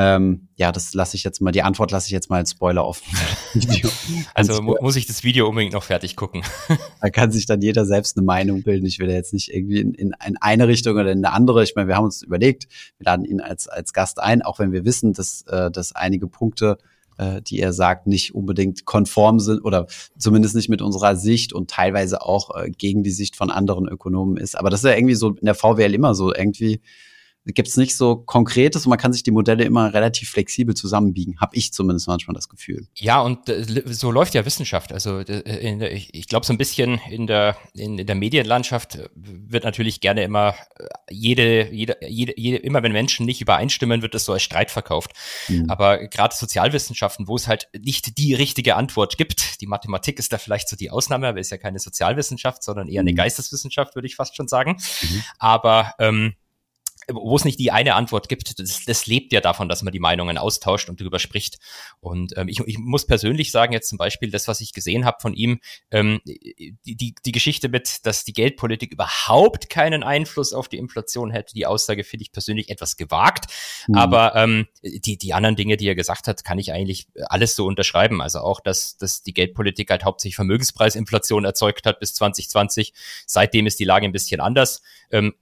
Ähm, 0.00 0.46
ja, 0.54 0.70
das 0.70 0.94
lasse 0.94 1.16
ich 1.16 1.24
jetzt 1.24 1.40
mal, 1.40 1.50
die 1.50 1.62
Antwort 1.62 1.90
lasse 1.90 2.06
ich 2.06 2.12
jetzt 2.12 2.30
mal 2.30 2.36
als 2.36 2.52
Spoiler 2.52 2.86
offen. 2.86 3.04
also 4.34 4.62
mu 4.62 4.76
muss 4.80 4.94
ich 4.94 5.06
das 5.06 5.24
Video 5.24 5.48
unbedingt 5.48 5.72
noch 5.72 5.82
fertig 5.82 6.14
gucken. 6.14 6.44
da 7.02 7.10
kann 7.10 7.32
sich 7.32 7.46
dann 7.46 7.60
jeder 7.60 7.84
selbst 7.84 8.16
eine 8.16 8.24
Meinung 8.24 8.62
bilden. 8.62 8.86
Ich 8.86 9.00
will 9.00 9.10
jetzt 9.10 9.32
nicht 9.32 9.52
irgendwie 9.52 9.80
in, 9.80 9.94
in, 9.94 10.14
in 10.24 10.36
eine 10.36 10.68
Richtung 10.68 10.94
oder 10.94 11.10
in 11.10 11.24
eine 11.24 11.34
andere. 11.34 11.64
Ich 11.64 11.74
meine, 11.74 11.88
wir 11.88 11.96
haben 11.96 12.04
uns 12.04 12.22
überlegt, 12.22 12.68
wir 12.98 13.06
laden 13.06 13.24
ihn 13.24 13.40
als, 13.40 13.66
als 13.66 13.92
Gast 13.92 14.20
ein, 14.20 14.42
auch 14.42 14.60
wenn 14.60 14.70
wir 14.70 14.84
wissen, 14.84 15.14
dass, 15.14 15.42
äh, 15.48 15.68
dass 15.68 15.96
einige 15.96 16.28
Punkte 16.28 16.78
äh, 17.16 17.42
die 17.42 17.58
er 17.58 17.72
sagt, 17.72 18.06
nicht 18.06 18.36
unbedingt 18.36 18.84
konform 18.84 19.40
sind 19.40 19.64
oder 19.64 19.88
zumindest 20.16 20.54
nicht 20.54 20.68
mit 20.68 20.80
unserer 20.80 21.16
Sicht 21.16 21.52
und 21.52 21.70
teilweise 21.70 22.22
auch 22.22 22.54
äh, 22.54 22.70
gegen 22.70 23.02
die 23.02 23.10
Sicht 23.10 23.34
von 23.34 23.50
anderen 23.50 23.88
Ökonomen 23.88 24.36
ist. 24.36 24.56
Aber 24.56 24.70
das 24.70 24.84
ist 24.84 24.90
ja 24.90 24.96
irgendwie 24.96 25.16
so 25.16 25.30
in 25.30 25.44
der 25.44 25.56
VWL 25.56 25.92
immer 25.92 26.14
so. 26.14 26.32
Irgendwie 26.32 26.80
gibt 27.54 27.68
es 27.68 27.76
nicht 27.76 27.96
so 27.96 28.16
Konkretes 28.16 28.84
und 28.84 28.90
man 28.90 28.98
kann 28.98 29.12
sich 29.12 29.22
die 29.22 29.30
Modelle 29.30 29.64
immer 29.64 29.92
relativ 29.94 30.30
flexibel 30.30 30.74
zusammenbiegen. 30.74 31.40
Habe 31.40 31.56
ich 31.56 31.72
zumindest 31.72 32.06
manchmal 32.06 32.34
das 32.34 32.48
Gefühl. 32.48 32.86
Ja, 32.94 33.20
und 33.20 33.48
äh, 33.48 33.64
so 33.86 34.10
läuft 34.10 34.34
ja 34.34 34.44
Wissenschaft. 34.44 34.92
Also 34.92 35.20
äh, 35.20 35.24
der, 35.78 35.92
ich, 35.92 36.14
ich 36.14 36.28
glaube 36.28 36.44
so 36.44 36.52
ein 36.52 36.58
bisschen 36.58 37.00
in 37.10 37.26
der, 37.26 37.56
in, 37.74 37.98
in, 37.98 38.06
der 38.06 38.16
Medienlandschaft 38.16 38.98
wird 39.14 39.64
natürlich 39.64 40.00
gerne 40.00 40.24
immer 40.24 40.54
äh, 40.76 40.84
jede, 41.10 41.72
jede, 41.72 41.96
jede, 42.06 42.34
jede, 42.36 42.58
immer 42.58 42.82
wenn 42.82 42.92
Menschen 42.92 43.24
nicht 43.24 43.40
übereinstimmen, 43.40 44.02
wird 44.02 44.14
das 44.14 44.24
so 44.24 44.32
als 44.32 44.42
Streit 44.42 44.70
verkauft. 44.70 45.12
Mhm. 45.48 45.70
Aber 45.70 46.06
gerade 46.08 46.34
Sozialwissenschaften, 46.34 47.28
wo 47.28 47.36
es 47.36 47.48
halt 47.48 47.68
nicht 47.78 48.18
die 48.18 48.34
richtige 48.34 48.76
Antwort 48.76 49.16
gibt, 49.16 49.60
die 49.60 49.66
Mathematik 49.66 50.18
ist 50.18 50.32
da 50.32 50.38
vielleicht 50.38 50.68
so 50.68 50.76
die 50.76 50.90
Ausnahme, 50.90 51.28
aber 51.28 51.40
ist 51.40 51.50
ja 51.50 51.56
keine 51.58 51.78
Sozialwissenschaft, 51.78 52.62
sondern 52.62 52.88
eher 52.88 53.00
eine 53.00 53.12
mhm. 53.12 53.16
Geisteswissenschaft, 53.16 53.94
würde 53.94 54.06
ich 54.06 54.16
fast 54.16 54.36
schon 54.36 54.48
sagen. 54.48 54.76
Mhm. 55.02 55.22
Aber 55.38 55.94
ähm, 55.98 56.34
wo 57.10 57.36
es 57.36 57.44
nicht 57.44 57.58
die 57.58 57.70
eine 57.70 57.94
Antwort 57.94 58.28
gibt, 58.28 58.58
das, 58.58 58.84
das 58.84 59.06
lebt 59.06 59.32
ja 59.32 59.40
davon, 59.40 59.68
dass 59.68 59.82
man 59.82 59.92
die 59.92 59.98
Meinungen 59.98 60.36
austauscht 60.36 60.88
und 60.88 61.00
darüber 61.00 61.18
spricht. 61.18 61.58
Und 62.00 62.36
ähm, 62.36 62.48
ich, 62.48 62.60
ich 62.60 62.78
muss 62.78 63.06
persönlich 63.06 63.50
sagen, 63.50 63.72
jetzt 63.72 63.88
zum 63.88 63.98
Beispiel 63.98 64.30
das, 64.30 64.46
was 64.48 64.60
ich 64.60 64.72
gesehen 64.72 65.04
habe 65.04 65.18
von 65.20 65.34
ihm, 65.34 65.60
ähm, 65.90 66.20
die, 66.24 66.76
die, 66.84 67.14
die 67.24 67.32
Geschichte 67.32 67.68
mit, 67.68 68.04
dass 68.04 68.24
die 68.24 68.32
Geldpolitik 68.32 68.92
überhaupt 68.92 69.70
keinen 69.70 70.02
Einfluss 70.02 70.52
auf 70.52 70.68
die 70.68 70.76
Inflation 70.76 71.30
hätte, 71.30 71.54
die 71.54 71.66
Aussage 71.66 72.04
finde 72.04 72.22
ich 72.22 72.32
persönlich 72.32 72.68
etwas 72.68 72.96
gewagt. 72.96 73.46
Mhm. 73.86 73.94
Aber 73.94 74.36
ähm, 74.36 74.66
die, 74.82 75.16
die 75.16 75.32
anderen 75.32 75.56
Dinge, 75.56 75.76
die 75.76 75.88
er 75.88 75.94
gesagt 75.94 76.28
hat, 76.28 76.44
kann 76.44 76.58
ich 76.58 76.72
eigentlich 76.72 77.08
alles 77.28 77.56
so 77.56 77.66
unterschreiben. 77.66 78.20
Also 78.20 78.40
auch, 78.40 78.60
dass, 78.60 78.98
dass 78.98 79.22
die 79.22 79.32
Geldpolitik 79.32 79.90
halt 79.90 80.04
hauptsächlich 80.04 80.36
Vermögenspreisinflation 80.36 81.44
erzeugt 81.44 81.86
hat 81.86 82.00
bis 82.00 82.14
2020. 82.14 82.92
Seitdem 83.26 83.66
ist 83.66 83.80
die 83.80 83.84
Lage 83.84 84.04
ein 84.04 84.12
bisschen 84.12 84.40
anders. 84.40 84.82
Ähm, 85.10 85.34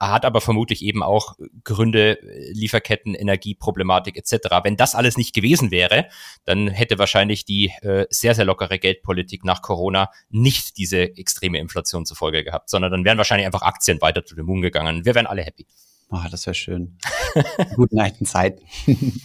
hat 0.00 0.24
aber 0.24 0.40
vermutlich 0.40 0.82
eben 0.82 1.02
auch 1.02 1.34
Gründe, 1.64 2.18
Lieferketten, 2.52 3.14
Energieproblematik 3.14 4.16
etc. 4.16 4.48
Wenn 4.62 4.76
das 4.76 4.94
alles 4.94 5.16
nicht 5.16 5.34
gewesen 5.34 5.70
wäre, 5.70 6.06
dann 6.44 6.68
hätte 6.68 6.98
wahrscheinlich 6.98 7.44
die 7.44 7.72
äh, 7.82 8.06
sehr, 8.10 8.34
sehr 8.34 8.44
lockere 8.44 8.78
Geldpolitik 8.78 9.44
nach 9.44 9.62
Corona 9.62 10.10
nicht 10.30 10.78
diese 10.78 11.16
extreme 11.16 11.58
Inflation 11.58 12.06
zur 12.06 12.16
Folge 12.16 12.44
gehabt, 12.44 12.70
sondern 12.70 12.92
dann 12.92 13.04
wären 13.04 13.18
wahrscheinlich 13.18 13.46
einfach 13.46 13.62
Aktien 13.62 14.00
weiter 14.00 14.24
zu 14.24 14.34
dem 14.34 14.46
Moon 14.46 14.62
gegangen. 14.62 15.04
Wir 15.04 15.14
wären 15.14 15.26
alle 15.26 15.42
happy. 15.42 15.66
Oh, 16.10 16.20
das 16.30 16.46
wäre 16.46 16.54
schön. 16.54 16.98
Guten 17.74 17.98
alten 17.98 18.26
Zeiten. 18.26 18.64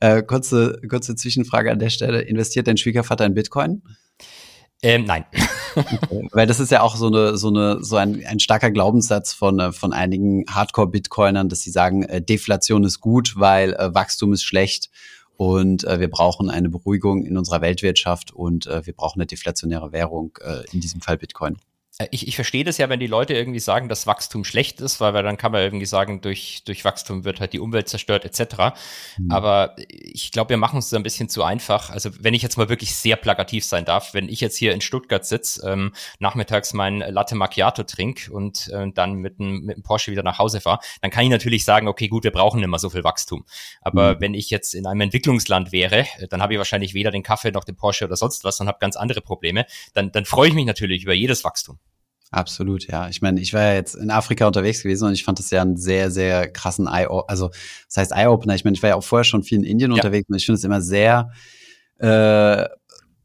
äh, 0.00 0.22
kurze, 0.22 0.80
kurze 0.88 1.14
Zwischenfrage 1.14 1.72
an 1.72 1.78
der 1.78 1.90
Stelle. 1.90 2.20
Investiert 2.20 2.66
dein 2.66 2.76
Schwiegervater 2.76 3.24
in 3.24 3.34
Bitcoin? 3.34 3.82
Ähm, 4.82 5.04
nein. 5.04 5.24
Weil 6.32 6.46
das 6.46 6.58
ist 6.58 6.70
ja 6.70 6.80
auch 6.82 6.96
so 6.96 7.08
eine, 7.08 7.36
so 7.36 7.48
eine, 7.48 7.82
so 7.84 7.96
ein, 7.96 8.24
ein 8.26 8.40
starker 8.40 8.70
Glaubenssatz 8.70 9.32
von, 9.32 9.60
äh, 9.60 9.72
von 9.72 9.92
einigen 9.92 10.44
Hardcore-Bitcoinern, 10.48 11.48
dass 11.48 11.60
sie 11.60 11.70
sagen, 11.70 12.02
äh, 12.04 12.22
Deflation 12.22 12.84
ist 12.84 13.00
gut, 13.00 13.34
weil 13.36 13.74
äh, 13.74 13.94
Wachstum 13.94 14.32
ist 14.32 14.42
schlecht 14.42 14.90
und 15.36 15.84
wir 15.84 16.10
brauchen 16.10 16.50
eine 16.50 16.68
Beruhigung 16.68 17.24
in 17.24 17.38
unserer 17.38 17.62
Weltwirtschaft 17.62 18.30
und 18.30 18.66
wir 18.66 18.92
brauchen 18.92 19.20
eine 19.20 19.26
deflationäre 19.26 19.90
Währung, 19.90 20.36
äh, 20.42 20.64
in 20.70 20.80
diesem 20.80 21.00
Fall 21.00 21.16
Bitcoin. 21.16 21.56
Äh, 22.00 22.08
ich, 22.10 22.26
ich 22.26 22.34
verstehe 22.34 22.64
das 22.64 22.78
ja, 22.78 22.88
wenn 22.88 23.00
die 23.00 23.06
Leute 23.06 23.34
irgendwie 23.34 23.60
sagen, 23.60 23.88
dass 23.88 24.06
Wachstum 24.06 24.44
schlecht 24.44 24.80
ist, 24.80 25.00
weil, 25.00 25.14
weil 25.14 25.22
dann 25.22 25.36
kann 25.36 25.52
man 25.52 25.62
irgendwie 25.62 25.86
sagen, 25.86 26.20
durch, 26.20 26.62
durch 26.64 26.84
Wachstum 26.84 27.24
wird 27.24 27.40
halt 27.40 27.52
die 27.52 27.60
Umwelt 27.60 27.88
zerstört 27.88 28.24
etc. 28.24 28.74
Mhm. 29.18 29.30
Aber 29.30 29.76
ich 29.76 30.32
glaube, 30.32 30.50
wir 30.50 30.56
machen 30.56 30.78
es 30.78 30.92
ein 30.94 31.02
bisschen 31.02 31.28
zu 31.28 31.44
einfach. 31.44 31.90
Also 31.90 32.10
wenn 32.18 32.34
ich 32.34 32.42
jetzt 32.42 32.56
mal 32.56 32.68
wirklich 32.68 32.94
sehr 32.94 33.16
plakativ 33.16 33.64
sein 33.64 33.84
darf, 33.84 34.14
wenn 34.14 34.28
ich 34.28 34.40
jetzt 34.40 34.56
hier 34.56 34.72
in 34.72 34.80
Stuttgart 34.80 35.24
sitze, 35.24 35.68
ähm, 35.68 35.92
nachmittags 36.18 36.72
mein 36.72 36.98
Latte 36.98 37.34
Macchiato 37.34 37.82
trinke 37.82 38.32
und 38.32 38.68
äh, 38.68 38.90
dann 38.92 39.14
mit 39.14 39.38
einem 39.38 39.60
mit 39.60 39.82
Porsche 39.82 40.10
wieder 40.10 40.22
nach 40.22 40.38
Hause 40.38 40.60
fahre, 40.60 40.80
dann 41.02 41.10
kann 41.10 41.24
ich 41.24 41.30
natürlich 41.30 41.64
sagen, 41.64 41.88
okay, 41.88 42.08
gut, 42.08 42.24
wir 42.24 42.32
brauchen 42.32 42.62
immer 42.62 42.78
so 42.78 42.90
viel 42.90 43.04
Wachstum. 43.04 43.44
Aber 43.82 44.14
mhm. 44.14 44.20
wenn 44.20 44.34
ich 44.34 44.50
jetzt 44.50 44.74
in 44.74 44.86
einem 44.86 45.02
Entwicklungsland 45.02 45.72
wäre, 45.72 46.06
dann 46.30 46.42
habe 46.42 46.54
ich 46.54 46.58
wahrscheinlich 46.58 46.94
weder 46.94 47.10
den 47.10 47.22
Kaffee 47.22 47.50
noch 47.50 47.64
den 47.64 47.76
Porsche 47.76 48.06
oder 48.06 48.16
sonst 48.16 48.44
was 48.44 48.60
und 48.60 48.68
habe 48.68 48.78
ganz 48.80 48.96
andere 48.96 49.20
Probleme. 49.20 49.66
Dann, 49.94 50.12
dann 50.12 50.24
freue 50.24 50.48
ich 50.48 50.54
mich 50.54 50.66
natürlich 50.66 51.02
über 51.04 51.14
jedes 51.14 51.44
Wachstum. 51.44 51.78
Absolut, 52.32 52.86
ja. 52.86 53.08
Ich 53.08 53.22
meine, 53.22 53.40
ich 53.40 53.52
war 53.52 53.62
ja 53.62 53.74
jetzt 53.74 53.96
in 53.96 54.10
Afrika 54.10 54.46
unterwegs 54.46 54.82
gewesen 54.82 55.06
und 55.06 55.14
ich 55.14 55.24
fand 55.24 55.40
das 55.40 55.50
ja 55.50 55.62
einen 55.62 55.76
sehr, 55.76 56.12
sehr 56.12 56.50
krassen 56.50 56.86
Eye, 56.86 57.08
also 57.26 57.48
das 57.88 57.96
heißt 57.96 58.12
Eye-Opener. 58.12 58.54
Ich 58.54 58.64
meine, 58.64 58.76
ich 58.76 58.82
war 58.82 58.90
ja 58.90 58.96
auch 58.96 59.04
vorher 59.04 59.24
schon 59.24 59.42
viel 59.42 59.58
in 59.58 59.64
Indien 59.64 59.90
ja. 59.90 59.96
unterwegs 59.96 60.28
und 60.28 60.36
ich 60.36 60.46
finde 60.46 60.58
es 60.58 60.64
immer 60.64 60.80
sehr 60.80 61.30
äh, 61.98 62.68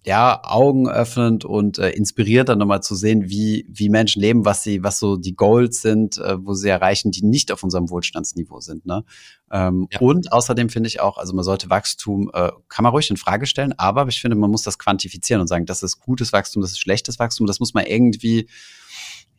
ja, 0.06 0.40
augenöffnend 0.44 1.46
und 1.46 1.80
äh, 1.80 1.90
inspiriert 1.90 2.50
dann 2.50 2.60
nochmal 2.60 2.84
zu 2.84 2.94
sehen, 2.94 3.28
wie, 3.28 3.66
wie 3.70 3.90
Menschen 3.90 4.22
leben, 4.22 4.46
was 4.46 4.62
sie, 4.62 4.84
was 4.84 5.00
so 5.00 5.18
die 5.18 5.36
Goals 5.36 5.82
sind, 5.82 6.20
äh, 6.20 6.38
wo 6.40 6.54
sie 6.54 6.70
erreichen, 6.70 7.10
die 7.10 7.26
nicht 7.26 7.52
auf 7.52 7.64
unserem 7.64 7.90
Wohlstandsniveau 7.90 8.60
sind. 8.60 8.86
Ne? 8.86 9.04
Ähm, 9.52 9.88
ja. 9.92 10.00
Und 10.00 10.32
außerdem 10.32 10.70
finde 10.70 10.88
ich 10.88 11.00
auch, 11.00 11.18
also 11.18 11.34
man 11.34 11.44
sollte 11.44 11.72
Wachstum, 11.72 12.30
äh, 12.34 12.52
kann 12.70 12.84
man 12.84 12.92
ruhig 12.92 13.10
in 13.10 13.18
Frage 13.18 13.48
stellen, 13.48 13.74
aber 13.78 14.08
ich 14.08 14.22
finde, 14.22 14.38
man 14.38 14.52
muss 14.52 14.62
das 14.62 14.78
quantifizieren 14.78 15.42
und 15.42 15.48
sagen, 15.48 15.66
das 15.66 15.82
ist 15.82 16.00
gutes 16.00 16.32
Wachstum, 16.34 16.62
das 16.62 16.72
ist 16.72 16.80
schlechtes 16.80 17.18
Wachstum, 17.18 17.48
das 17.48 17.60
muss 17.60 17.74
man 17.74 17.86
irgendwie 17.88 18.48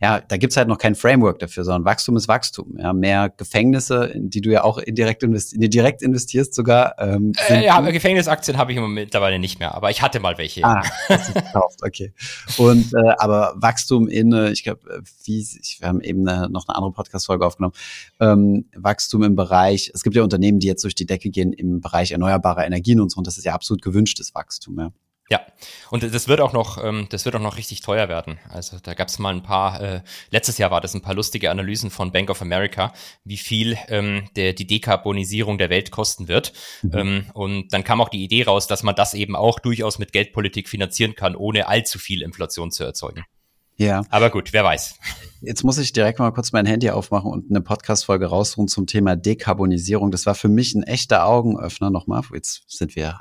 ja, 0.00 0.20
da 0.20 0.36
gibt's 0.36 0.58
halt 0.58 0.68
noch 0.68 0.76
kein 0.76 0.94
Framework 0.94 1.38
dafür, 1.38 1.64
sondern 1.64 1.86
Wachstum 1.86 2.16
ist 2.16 2.28
Wachstum. 2.28 2.76
Ja, 2.78 2.92
mehr 2.92 3.30
Gefängnisse, 3.30 4.04
in 4.04 4.28
die 4.28 4.42
du 4.42 4.50
ja 4.50 4.62
auch 4.62 4.76
indirekt, 4.76 5.22
investi 5.22 5.56
in 5.56 5.70
direkt 5.70 6.02
investierst 6.02 6.54
sogar. 6.54 6.96
Ähm, 6.98 7.32
äh, 7.48 7.64
ja, 7.64 7.80
Gefängnisaktien 7.80 8.58
habe 8.58 8.72
ich 8.72 8.78
mittlerweile 8.78 9.38
nicht 9.38 9.58
mehr, 9.58 9.74
aber 9.74 9.90
ich 9.90 10.02
hatte 10.02 10.20
mal 10.20 10.36
welche. 10.36 10.62
Ah, 10.64 10.82
gekauft, 11.08 11.80
okay. 11.82 12.12
Und 12.58 12.92
äh, 12.92 13.14
aber 13.18 13.54
Wachstum 13.56 14.06
in, 14.08 14.32
äh, 14.34 14.50
ich 14.50 14.64
glaube, 14.64 14.80
äh, 14.90 15.00
wie 15.24 15.40
ich, 15.40 15.78
wir 15.80 15.88
haben 15.88 16.02
eben 16.02 16.28
eine, 16.28 16.50
noch 16.50 16.68
eine 16.68 16.76
andere 16.76 16.92
Podcast-Folge 16.92 17.46
aufgenommen. 17.46 17.74
Ähm, 18.20 18.66
Wachstum 18.76 19.22
im 19.22 19.34
Bereich, 19.34 19.90
es 19.94 20.02
gibt 20.02 20.14
ja 20.14 20.22
Unternehmen, 20.22 20.58
die 20.58 20.66
jetzt 20.66 20.84
durch 20.84 20.94
die 20.94 21.06
Decke 21.06 21.30
gehen 21.30 21.54
im 21.54 21.80
Bereich 21.80 22.12
erneuerbarer 22.12 22.66
Energien 22.66 23.00
und 23.00 23.10
so, 23.10 23.18
und 23.18 23.26
das 23.26 23.38
ist 23.38 23.44
ja 23.44 23.54
absolut 23.54 23.80
gewünschtes 23.80 24.34
Wachstum, 24.34 24.78
ja. 24.78 24.92
Ja, 25.28 25.40
und 25.90 26.04
das 26.04 26.28
wird 26.28 26.40
auch 26.40 26.52
noch, 26.52 26.82
ähm, 26.82 27.08
das 27.10 27.24
wird 27.24 27.34
auch 27.34 27.40
noch 27.40 27.56
richtig 27.56 27.80
teuer 27.80 28.08
werden. 28.08 28.38
Also 28.48 28.78
da 28.80 28.94
gab 28.94 29.08
es 29.08 29.18
mal 29.18 29.34
ein 29.34 29.42
paar, 29.42 29.80
äh, 29.80 30.02
letztes 30.30 30.56
Jahr 30.56 30.70
war 30.70 30.80
das 30.80 30.94
ein 30.94 31.02
paar 31.02 31.14
lustige 31.14 31.50
Analysen 31.50 31.90
von 31.90 32.12
Bank 32.12 32.30
of 32.30 32.42
America, 32.42 32.92
wie 33.24 33.36
viel 33.36 33.76
ähm, 33.88 34.28
der, 34.36 34.52
die 34.52 34.68
Dekarbonisierung 34.68 35.58
der 35.58 35.68
Welt 35.68 35.90
kosten 35.90 36.28
wird. 36.28 36.52
Mhm. 36.82 36.92
Ähm, 36.94 37.26
und 37.34 37.72
dann 37.72 37.82
kam 37.82 38.00
auch 38.00 38.08
die 38.08 38.22
Idee 38.22 38.44
raus, 38.44 38.68
dass 38.68 38.84
man 38.84 38.94
das 38.94 39.14
eben 39.14 39.34
auch 39.34 39.58
durchaus 39.58 39.98
mit 39.98 40.12
Geldpolitik 40.12 40.68
finanzieren 40.68 41.16
kann, 41.16 41.34
ohne 41.34 41.66
allzu 41.66 41.98
viel 41.98 42.22
Inflation 42.22 42.70
zu 42.70 42.84
erzeugen. 42.84 43.24
Ja. 43.78 44.04
Aber 44.10 44.30
gut, 44.30 44.52
wer 44.52 44.64
weiß. 44.64 44.98
Jetzt 45.42 45.62
muss 45.62 45.76
ich 45.76 45.92
direkt 45.92 46.18
mal 46.18 46.30
kurz 46.30 46.52
mein 46.52 46.66
Handy 46.66 46.88
aufmachen 46.90 47.30
und 47.30 47.50
eine 47.50 47.60
Podcast-Folge 47.60 48.26
raussuchen 48.26 48.68
zum 48.68 48.86
Thema 48.86 49.16
Dekarbonisierung. 49.16 50.10
Das 50.10 50.24
war 50.24 50.34
für 50.34 50.48
mich 50.48 50.74
ein 50.74 50.82
echter 50.82 51.26
Augenöffner 51.26 51.90
nochmal. 51.90 52.22
Jetzt 52.32 52.62
sind 52.68 52.96
wir 52.96 53.20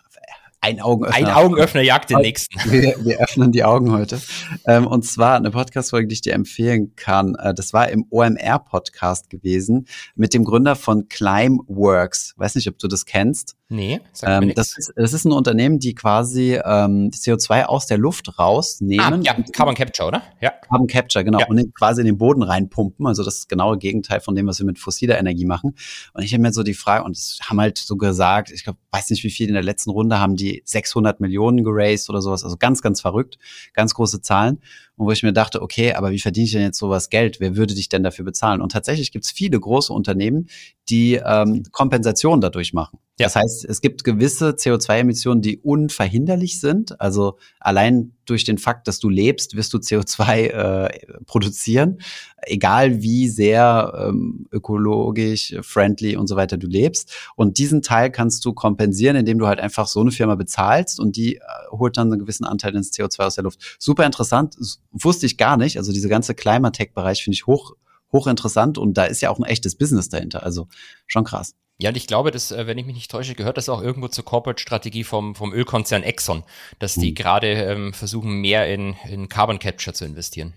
ein 0.65 0.81
Augenöffner. 0.81 1.15
Ein 1.15 1.33
Augenöffner 1.33 1.81
jagt 1.81 2.09
den 2.09 2.19
nächsten. 2.19 2.59
Wir, 2.71 2.95
wir 3.03 3.19
öffnen 3.19 3.51
die 3.51 3.63
Augen 3.63 3.91
heute. 3.91 4.19
Ähm, 4.65 4.87
und 4.87 5.05
zwar 5.05 5.35
eine 5.35 5.51
Podcast-Folge, 5.51 6.07
die 6.07 6.13
ich 6.13 6.21
dir 6.21 6.33
empfehlen 6.33 6.95
kann. 6.95 7.35
Äh, 7.35 7.53
das 7.53 7.71
war 7.73 7.89
im 7.89 8.05
OMR-Podcast 8.09 9.29
gewesen 9.29 9.87
mit 10.15 10.33
dem 10.33 10.43
Gründer 10.43 10.75
von 10.75 11.07
Climeworks. 11.07 12.33
Weiß 12.37 12.55
nicht, 12.55 12.67
ob 12.67 12.79
du 12.79 12.87
das 12.87 13.05
kennst. 13.05 13.55
Nee, 13.67 13.99
ähm, 14.21 14.53
das, 14.53 14.77
ist, 14.77 14.93
das 14.95 15.13
ist 15.13 15.25
ein 15.25 15.31
Unternehmen, 15.31 15.79
die 15.79 15.95
quasi 15.95 16.53
ähm, 16.63 17.09
CO2 17.09 17.63
aus 17.63 17.87
der 17.87 17.97
Luft 17.97 18.37
rausnehmen. 18.37 19.01
Ah, 19.01 19.19
ja, 19.23 19.35
Carbon 19.53 19.73
Capture, 19.73 20.07
oder? 20.07 20.21
Ja. 20.39 20.51
Carbon 20.69 20.85
Capture, 20.85 21.25
genau. 21.25 21.39
Ja. 21.39 21.47
Und 21.47 21.73
quasi 21.73 22.01
in 22.01 22.05
den 22.05 22.19
Boden 22.19 22.43
reinpumpen. 22.43 23.07
Also 23.07 23.23
das 23.23 23.33
ist 23.33 23.39
das 23.41 23.47
genaue 23.47 23.79
Gegenteil 23.79 24.19
von 24.19 24.35
dem, 24.35 24.45
was 24.45 24.59
wir 24.59 24.67
mit 24.67 24.77
fossiler 24.77 25.17
Energie 25.17 25.45
machen. 25.45 25.75
Und 26.13 26.21
ich 26.21 26.31
habe 26.33 26.43
mir 26.43 26.53
so 26.53 26.61
die 26.61 26.75
Frage, 26.75 27.03
und 27.05 27.17
es 27.17 27.39
haben 27.43 27.59
halt 27.59 27.79
so 27.79 27.97
gesagt, 27.97 28.51
ich 28.51 28.63
glaube, 28.63 28.77
weiß 28.91 29.09
nicht 29.09 29.23
wie 29.23 29.31
viel 29.31 29.47
in 29.47 29.55
der 29.55 29.63
letzten 29.63 29.89
Runde 29.89 30.19
haben 30.19 30.35
die 30.35 30.61
600 30.63 31.19
Millionen 31.19 31.63
geraced 31.63 32.07
oder 32.11 32.21
sowas. 32.21 32.43
Also 32.43 32.57
ganz, 32.57 32.83
ganz 32.83 33.01
verrückt. 33.01 33.39
Ganz 33.73 33.95
große 33.95 34.21
Zahlen. 34.21 34.59
Und 34.97 35.07
wo 35.07 35.11
ich 35.11 35.23
mir 35.23 35.33
dachte, 35.33 35.61
okay, 35.61 35.93
aber 35.93 36.11
wie 36.11 36.19
verdiene 36.19 36.45
ich 36.45 36.51
denn 36.53 36.61
jetzt 36.61 36.79
sowas 36.79 37.09
Geld? 37.09 37.39
Wer 37.39 37.55
würde 37.55 37.75
dich 37.75 37.89
denn 37.89 38.03
dafür 38.03 38.25
bezahlen? 38.25 38.61
Und 38.61 38.71
tatsächlich 38.71 39.11
gibt 39.11 39.25
es 39.25 39.31
viele 39.31 39.59
große 39.59 39.91
Unternehmen, 39.91 40.47
die 40.89 41.15
ähm, 41.15 41.63
Kompensation 41.71 42.41
dadurch 42.41 42.73
machen. 42.73 42.99
Ja. 43.17 43.27
Das 43.27 43.37
heißt, 43.37 43.65
es 43.65 43.79
gibt 43.79 44.03
gewisse 44.03 44.49
CO2-Emissionen, 44.49 45.41
die 45.41 45.59
unverhinderlich 45.59 46.59
sind. 46.59 46.99
Also 46.99 47.37
allein 47.59 48.13
durch 48.25 48.43
den 48.43 48.57
Fakt, 48.57 48.87
dass 48.87 48.99
du 48.99 49.07
lebst, 49.07 49.55
wirst 49.55 49.73
du 49.73 49.77
CO2 49.77 50.47
äh, 50.47 50.89
produzieren, 51.25 51.99
egal 52.41 53.01
wie 53.01 53.29
sehr 53.29 53.93
ähm, 54.09 54.47
ökologisch, 54.51 55.55
friendly 55.61 56.17
und 56.17 56.27
so 56.27 56.35
weiter 56.35 56.57
du 56.57 56.67
lebst. 56.67 57.13
Und 57.35 57.57
diesen 57.57 57.81
Teil 57.81 58.11
kannst 58.11 58.43
du 58.43 58.53
kompensieren, 58.53 59.15
indem 59.15 59.39
du 59.39 59.47
halt 59.47 59.59
einfach 59.59 59.87
so 59.87 60.01
eine 60.01 60.11
Firma 60.11 60.35
bezahlst 60.35 60.99
und 60.99 61.15
die 61.15 61.37
äh, 61.37 61.41
holt 61.71 61.95
dann 61.97 62.11
einen 62.11 62.19
gewissen 62.19 62.45
Anteil 62.45 62.75
ins 62.75 62.91
CO2 62.91 63.25
aus 63.25 63.35
der 63.35 63.45
Luft. 63.45 63.77
Super 63.79 64.05
interessant, 64.05 64.55
wusste 65.03 65.25
ich 65.25 65.37
gar 65.37 65.57
nicht. 65.57 65.77
Also 65.77 65.91
diese 65.91 66.09
ganze 66.09 66.35
Climatech-Bereich 66.35 67.23
finde 67.23 67.35
ich 67.35 67.45
hoch 67.45 67.75
hochinteressant 68.11 68.77
und 68.77 68.93
da 68.95 69.05
ist 69.05 69.21
ja 69.21 69.29
auch 69.29 69.39
ein 69.39 69.43
echtes 69.43 69.75
Business 69.75 70.09
dahinter. 70.09 70.43
Also 70.43 70.67
schon 71.05 71.25
krass. 71.25 71.55
Ja, 71.77 71.89
und 71.89 71.97
ich 71.97 72.07
glaube, 72.07 72.31
dass, 72.31 72.51
äh, 72.51 72.67
wenn 72.67 72.77
ich 72.77 72.85
mich 72.85 72.95
nicht 72.95 73.11
täusche, 73.11 73.35
gehört 73.35 73.57
das 73.57 73.67
auch 73.67 73.81
irgendwo 73.81 74.07
zur 74.07 74.23
Corporate-Strategie 74.23 75.03
vom, 75.03 75.35
vom 75.35 75.51
Ölkonzern 75.51 76.03
Exxon, 76.03 76.43
dass 76.79 76.95
die 76.95 77.09
hm. 77.09 77.15
gerade 77.15 77.47
ähm, 77.47 77.93
versuchen, 77.93 78.39
mehr 78.39 78.73
in, 78.73 78.95
in 79.09 79.27
Carbon 79.27 79.59
Capture 79.59 79.93
zu 79.93 80.05
investieren. 80.05 80.53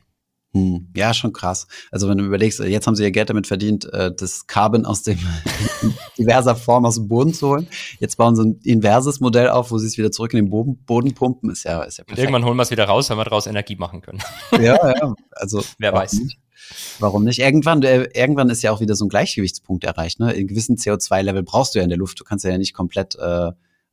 Hm. 0.54 0.88
Ja, 0.96 1.12
schon 1.12 1.32
krass. 1.34 1.66
Also 1.90 2.08
wenn 2.08 2.16
du 2.16 2.24
überlegst, 2.24 2.58
jetzt 2.60 2.86
haben 2.86 2.94
sie 2.94 3.02
ihr 3.02 3.10
Geld 3.10 3.28
damit 3.28 3.46
verdient, 3.46 3.84
äh, 3.92 4.10
das 4.14 4.46
Carbon 4.46 4.86
aus 4.86 5.02
dem 5.02 5.18
diverser 6.18 6.56
Form 6.56 6.86
aus 6.86 6.94
dem 6.94 7.08
Boden 7.08 7.34
zu 7.34 7.48
holen. 7.48 7.68
Jetzt 7.98 8.16
bauen 8.16 8.34
sie 8.34 8.44
ein 8.44 8.60
inverses 8.64 9.20
Modell 9.20 9.50
auf, 9.50 9.70
wo 9.70 9.78
sie 9.78 9.86
es 9.86 9.98
wieder 9.98 10.10
zurück 10.10 10.32
in 10.32 10.38
den 10.38 10.50
Boden, 10.50 10.78
Boden 10.84 11.14
pumpen. 11.14 11.50
Ist 11.50 11.64
ja, 11.64 11.82
ist 11.82 11.98
ja 11.98 12.04
perfekt. 12.04 12.18
Und 12.18 12.24
irgendwann 12.24 12.44
holen 12.46 12.56
wir 12.56 12.62
es 12.62 12.70
wieder 12.70 12.86
raus, 12.86 13.10
wenn 13.10 13.18
wir 13.18 13.24
daraus 13.24 13.46
Energie 13.46 13.76
machen 13.76 14.00
können. 14.00 14.20
ja, 14.52 14.76
ja. 14.88 15.14
Also 15.32 15.62
wer 15.78 15.92
weiß. 15.92 16.14
Nicht. 16.14 16.38
Warum 16.98 17.24
nicht? 17.24 17.40
Irgendwann, 17.40 17.82
äh, 17.82 18.08
irgendwann 18.14 18.48
ist 18.50 18.62
ja 18.62 18.72
auch 18.72 18.80
wieder 18.80 18.94
so 18.94 19.04
ein 19.04 19.08
Gleichgewichtspunkt 19.08 19.84
erreicht. 19.84 20.18
Ne? 20.18 20.32
In 20.32 20.46
gewissen 20.46 20.76
CO2-Level 20.76 21.42
brauchst 21.42 21.74
du 21.74 21.78
ja 21.78 21.82
in 21.82 21.90
der 21.90 21.98
Luft. 21.98 22.20
Du 22.20 22.24
kannst 22.24 22.44
ja 22.44 22.56
nicht 22.56 22.74
komplett 22.74 23.16
äh, 23.16 23.50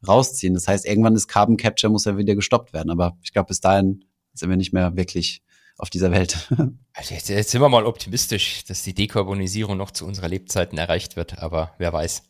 rausziehen. 0.08 0.54
Das 0.54 0.68
heißt, 0.68 0.86
irgendwann 0.86 1.16
ist 1.16 1.28
Carbon 1.28 1.58
Capture 1.58 1.92
muss 1.92 2.06
ja 2.06 2.18
wieder 2.18 2.36
gestoppt 2.36 2.74
werden. 2.74 2.92
Aber 2.92 3.18
ich 3.24 3.34
glaube, 3.34 3.48
bis 3.48 3.60
dahin 3.60 4.06
sind 4.34 4.50
wir 4.50 4.58
nicht 4.58 4.74
mehr 4.74 4.96
wirklich 4.96 5.42
auf 5.78 5.90
dieser 5.90 6.12
Welt. 6.12 6.50
Also 6.98 7.14
jetzt, 7.14 7.28
jetzt 7.28 7.52
sind 7.52 7.60
wir 7.60 7.68
mal 7.68 7.86
optimistisch, 7.86 8.64
dass 8.64 8.84
die 8.84 8.94
Dekarbonisierung 8.94 9.76
noch 9.76 9.92
zu 9.92 10.06
unserer 10.06 10.30
Lebzeiten 10.30 10.78
erreicht 10.78 11.18
wird. 11.18 11.40
Aber 11.40 11.74
wer 11.78 11.92
weiß. 11.92 12.24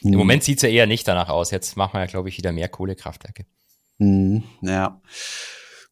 Im 0.00 0.16
Moment 0.16 0.42
sieht's 0.42 0.62
ja 0.62 0.70
eher 0.70 0.86
nicht 0.86 1.06
danach 1.06 1.28
aus. 1.28 1.50
Jetzt 1.50 1.76
machen 1.76 1.92
wir 1.92 2.00
ja, 2.00 2.06
glaube 2.06 2.30
ich, 2.30 2.38
wieder 2.38 2.50
mehr 2.50 2.70
Kohlekraftwerke. 2.70 3.44
Hm, 3.98 4.42
ja. 4.62 5.02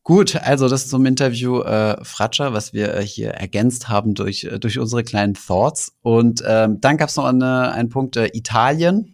Gut, 0.03 0.37
also 0.37 0.69
das 0.69 0.89
zum 0.89 1.07
Interview 1.07 1.61
äh, 1.63 2.03
Fratscher, 2.05 2.53
was 2.53 2.75
wir 2.75 2.95
äh, 2.95 3.07
hier 3.07 3.31
ergänzt 3.31 3.89
haben 3.89 4.15
durch, 4.15 4.45
äh, 4.45 4.59
durch 4.59 4.79
unsere 4.79 5.03
kleinen 5.03 5.35
Thoughts. 5.35 5.97
Und 6.03 6.43
ähm, 6.47 6.79
dann 6.81 6.99
gab 6.99 7.09
es 7.09 7.17
noch 7.17 7.25
eine, 7.25 7.73
einen 7.73 7.89
Punkt 7.89 8.17
äh, 8.17 8.29
Italien. 8.35 9.14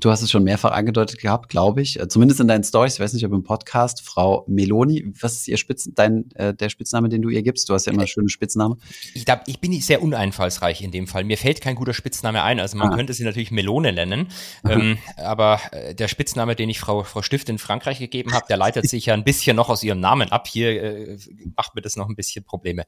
Du 0.00 0.10
hast 0.10 0.20
es 0.20 0.32
schon 0.32 0.42
mehrfach 0.42 0.72
angedeutet 0.72 1.20
gehabt, 1.20 1.48
glaube 1.48 1.80
ich. 1.80 2.00
Äh, 2.00 2.08
zumindest 2.08 2.40
in 2.40 2.48
deinen 2.48 2.64
Stories. 2.64 2.94
Ich 2.94 3.00
weiß 3.00 3.12
nicht, 3.12 3.24
ob 3.24 3.32
im 3.32 3.44
Podcast. 3.44 4.02
Frau 4.02 4.44
Meloni, 4.48 5.12
was 5.20 5.34
ist 5.34 5.46
ihr 5.46 5.56
Spitzen, 5.58 5.94
dein, 5.94 6.28
äh, 6.34 6.52
der 6.52 6.70
Spitzname, 6.70 7.08
den 7.08 7.22
du 7.22 7.28
ihr 7.28 7.44
gibst? 7.44 7.68
Du 7.68 7.74
hast 7.74 7.86
ja 7.86 7.92
immer 7.92 8.04
schöne 8.08 8.28
Spitznamen. 8.28 8.80
Ich 9.14 9.24
glaube, 9.24 9.42
ich 9.46 9.60
bin 9.60 9.80
sehr 9.80 10.02
uneinfallsreich 10.02 10.82
in 10.82 10.90
dem 10.90 11.06
Fall. 11.06 11.22
Mir 11.22 11.38
fällt 11.38 11.60
kein 11.60 11.76
guter 11.76 11.94
Spitzname 11.94 12.42
ein. 12.42 12.58
Also 12.58 12.76
man 12.76 12.92
ah. 12.92 12.96
könnte 12.96 13.14
sie 13.14 13.22
natürlich 13.22 13.52
Melone 13.52 13.92
nennen. 13.92 14.26
Ähm, 14.68 14.98
aber 15.18 15.60
äh, 15.70 15.94
der 15.94 16.08
Spitzname, 16.08 16.56
den 16.56 16.68
ich 16.68 16.80
Frau, 16.80 17.04
Frau 17.04 17.22
Stift 17.22 17.48
in 17.48 17.58
Frankreich 17.58 18.00
gegeben 18.00 18.34
habe, 18.34 18.46
der 18.48 18.56
leitet 18.56 18.88
sich 18.88 19.06
ja 19.06 19.14
ein 19.14 19.22
bisschen 19.22 19.54
noch 19.54 19.68
aus 19.68 19.84
ihrem 19.84 20.00
Namen 20.00 20.32
ab. 20.32 20.48
Hier 20.48 20.82
äh, 20.82 21.18
macht 21.56 21.76
mir 21.76 21.82
das 21.82 21.94
noch 21.94 22.08
ein 22.08 22.16
bisschen 22.16 22.44
Probleme. 22.44 22.86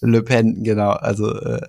Le 0.00 0.24
Pen, 0.24 0.64
genau. 0.64 0.90
Also 0.90 1.32
äh, 1.32 1.60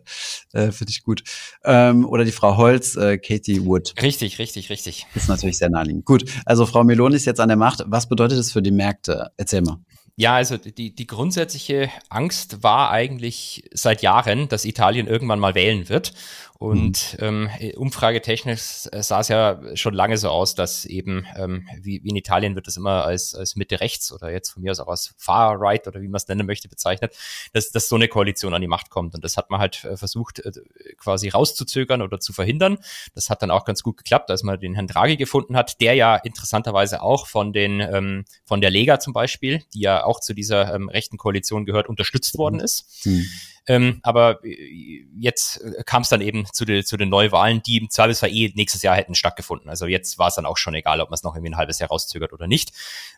äh, 0.53 0.71
finde 0.71 0.89
ich 0.89 1.03
gut. 1.03 1.23
Ähm, 1.63 2.07
oder 2.07 2.25
die 2.25 2.31
Frau 2.31 2.57
Holz, 2.57 2.95
äh, 2.95 3.19
Katie 3.19 3.63
Wood. 3.63 3.93
Richtig, 4.01 4.39
richtig 4.39 4.46
richtig, 4.47 4.69
richtig. 4.69 5.05
Das 5.13 5.23
ist 5.23 5.29
natürlich 5.29 5.57
sehr 5.57 5.69
naheliegend. 5.69 6.05
Gut, 6.05 6.25
also 6.45 6.65
Frau 6.65 6.83
Meloni 6.83 7.15
ist 7.15 7.25
jetzt 7.25 7.39
an 7.39 7.49
der 7.49 7.57
Macht. 7.57 7.83
Was 7.85 8.07
bedeutet 8.07 8.39
das 8.39 8.51
für 8.51 8.61
die 8.61 8.71
Märkte? 8.71 9.31
Erzähl 9.37 9.61
mal. 9.61 9.79
Ja, 10.19 10.35
also 10.35 10.57
die, 10.57 10.95
die 10.95 11.05
grundsätzliche 11.05 11.89
Angst 12.09 12.63
war 12.63 12.89
eigentlich 12.89 13.69
seit 13.71 14.01
Jahren, 14.01 14.49
dass 14.49 14.65
Italien 14.65 15.05
irgendwann 15.05 15.39
mal 15.39 15.53
wählen 15.53 15.89
wird. 15.89 16.11
Und 16.59 17.17
mhm. 17.19 17.49
ähm, 17.59 17.73
umfragetechnisch 17.75 18.59
sah 18.91 19.19
es 19.19 19.27
ja 19.27 19.59
schon 19.75 19.93
lange 19.93 20.17
so 20.17 20.29
aus, 20.29 20.55
dass 20.55 20.85
eben, 20.85 21.27
ähm, 21.35 21.67
wie, 21.79 22.03
wie 22.03 22.09
in 22.09 22.15
Italien 22.15 22.55
wird 22.55 22.65
das 22.65 22.77
immer 22.77 23.05
als, 23.05 23.35
als 23.35 23.55
Mitte 23.55 23.79
rechts 23.79 24.11
oder 24.11 24.31
jetzt 24.31 24.49
von 24.49 24.63
mir 24.63 24.71
aus 24.71 24.79
auch 24.79 24.87
als 24.87 25.13
Far 25.17 25.57
Right 25.59 25.87
oder 25.87 26.01
wie 26.01 26.07
man 26.07 26.15
es 26.15 26.27
nennen 26.27 26.47
möchte 26.47 26.67
bezeichnet, 26.67 27.15
dass, 27.53 27.69
dass 27.69 27.87
so 27.87 27.95
eine 27.95 28.07
Koalition 28.07 28.55
an 28.55 28.61
die 28.61 28.67
Macht 28.67 28.89
kommt. 28.89 29.13
Und 29.13 29.23
das 29.23 29.37
hat 29.37 29.51
man 29.51 29.59
halt 29.59 29.83
äh, 29.85 29.97
versucht 29.97 30.39
äh, 30.39 30.51
quasi 30.97 31.29
rauszuzögern 31.29 32.01
oder 32.01 32.19
zu 32.19 32.33
verhindern. 32.33 32.79
Das 33.13 33.29
hat 33.29 33.43
dann 33.43 33.51
auch 33.51 33.63
ganz 33.63 33.83
gut 33.83 33.97
geklappt, 33.97 34.31
als 34.31 34.41
man 34.41 34.59
den 34.59 34.73
Herrn 34.73 34.87
Draghi 34.87 35.15
gefunden 35.15 35.55
hat, 35.55 35.79
der 35.79 35.93
ja 35.93 36.15
interessanterweise 36.15 37.03
auch 37.03 37.27
von 37.27 37.53
den 37.53 37.81
ähm, 37.81 38.25
von 38.45 38.61
der 38.61 38.71
Lega 38.71 38.99
zum 38.99 39.13
Beispiel, 39.13 39.63
die 39.75 39.81
ja 39.81 40.03
auch 40.03 40.19
zu 40.21 40.33
dieser 40.33 40.73
ähm, 40.73 40.89
rechten 40.89 41.17
Koalition 41.17 41.65
gehört, 41.65 41.87
unterstützt 41.87 42.37
worden 42.39 42.55
mhm. 42.55 42.63
ist. 42.63 43.05
Mhm. 43.05 43.25
Ähm, 43.67 43.99
aber 44.01 44.43
äh, 44.43 45.05
jetzt 45.19 45.61
äh, 45.61 45.83
kam 45.85 46.01
es 46.01 46.09
dann 46.09 46.21
eben 46.21 46.45
zu, 46.53 46.65
de, 46.65 46.83
zu 46.83 46.97
den 46.97 47.09
Neuwahlen, 47.09 47.61
die 47.63 47.77
im 47.77 47.89
Zweifelsfall 47.89 48.31
eh 48.31 48.51
nächstes 48.55 48.81
Jahr 48.81 48.95
hätten 48.95 49.13
stattgefunden. 49.13 49.69
Also 49.69 49.85
jetzt 49.85 50.17
war 50.17 50.29
es 50.29 50.35
dann 50.35 50.45
auch 50.45 50.57
schon 50.57 50.73
egal, 50.73 51.01
ob 51.01 51.09
man 51.09 51.15
es 51.15 51.23
noch 51.23 51.35
irgendwie 51.35 51.51
ein 51.51 51.57
halbes 51.57 51.79
Jahr 51.79 51.89
rauszögert 51.89 52.33
oder 52.33 52.47
nicht. 52.47 52.71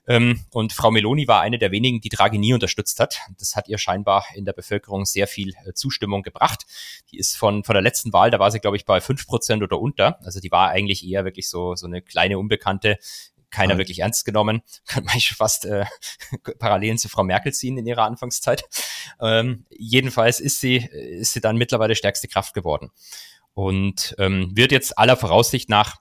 Ähm, 0.07 0.43
und 0.51 0.73
Frau 0.73 0.91
Meloni 0.91 1.27
war 1.27 1.41
eine 1.41 1.59
der 1.59 1.71
wenigen, 1.71 2.01
die 2.01 2.09
Draghi 2.09 2.37
nie 2.37 2.53
unterstützt 2.53 2.99
hat. 2.99 3.19
Das 3.37 3.55
hat 3.55 3.67
ihr 3.67 3.77
scheinbar 3.77 4.25
in 4.33 4.45
der 4.45 4.53
Bevölkerung 4.53 5.05
sehr 5.05 5.27
viel 5.27 5.53
äh, 5.65 5.73
Zustimmung 5.73 6.23
gebracht. 6.23 6.65
Die 7.11 7.19
ist 7.19 7.37
von, 7.37 7.63
von 7.63 7.73
der 7.73 7.83
letzten 7.83 8.11
Wahl, 8.11 8.31
da 8.31 8.39
war 8.39 8.51
sie, 8.51 8.59
glaube 8.59 8.77
ich, 8.77 8.85
bei 8.85 9.01
fünf 9.01 9.27
Prozent 9.27 9.61
oder 9.61 9.79
unter. 9.79 10.19
Also 10.25 10.39
die 10.39 10.51
war 10.51 10.69
eigentlich 10.69 11.07
eher 11.07 11.25
wirklich 11.25 11.47
so, 11.47 11.75
so 11.75 11.85
eine 11.85 12.01
kleine 12.01 12.39
Unbekannte, 12.39 12.97
keiner 13.51 13.73
ja. 13.73 13.77
wirklich 13.77 13.99
ernst 13.99 14.25
genommen. 14.25 14.61
Kann 14.85 15.03
man 15.05 15.19
schon 15.19 15.37
fast 15.37 15.65
äh, 15.65 15.85
Parallelen 16.59 16.97
zu 16.97 17.09
Frau 17.09 17.23
Merkel 17.23 17.53
ziehen 17.53 17.77
in 17.77 17.85
ihrer 17.85 18.03
Anfangszeit. 18.03 18.63
Ähm, 19.21 19.65
jedenfalls 19.69 20.39
ist 20.39 20.59
sie, 20.59 20.77
ist 20.77 21.33
sie 21.33 21.41
dann 21.41 21.57
mittlerweile 21.57 21.95
stärkste 21.95 22.27
Kraft 22.27 22.53
geworden. 22.53 22.91
Und 23.53 24.15
ähm, 24.19 24.51
wird 24.55 24.71
jetzt 24.71 24.97
aller 24.97 25.17
Voraussicht 25.17 25.69
nach 25.69 25.97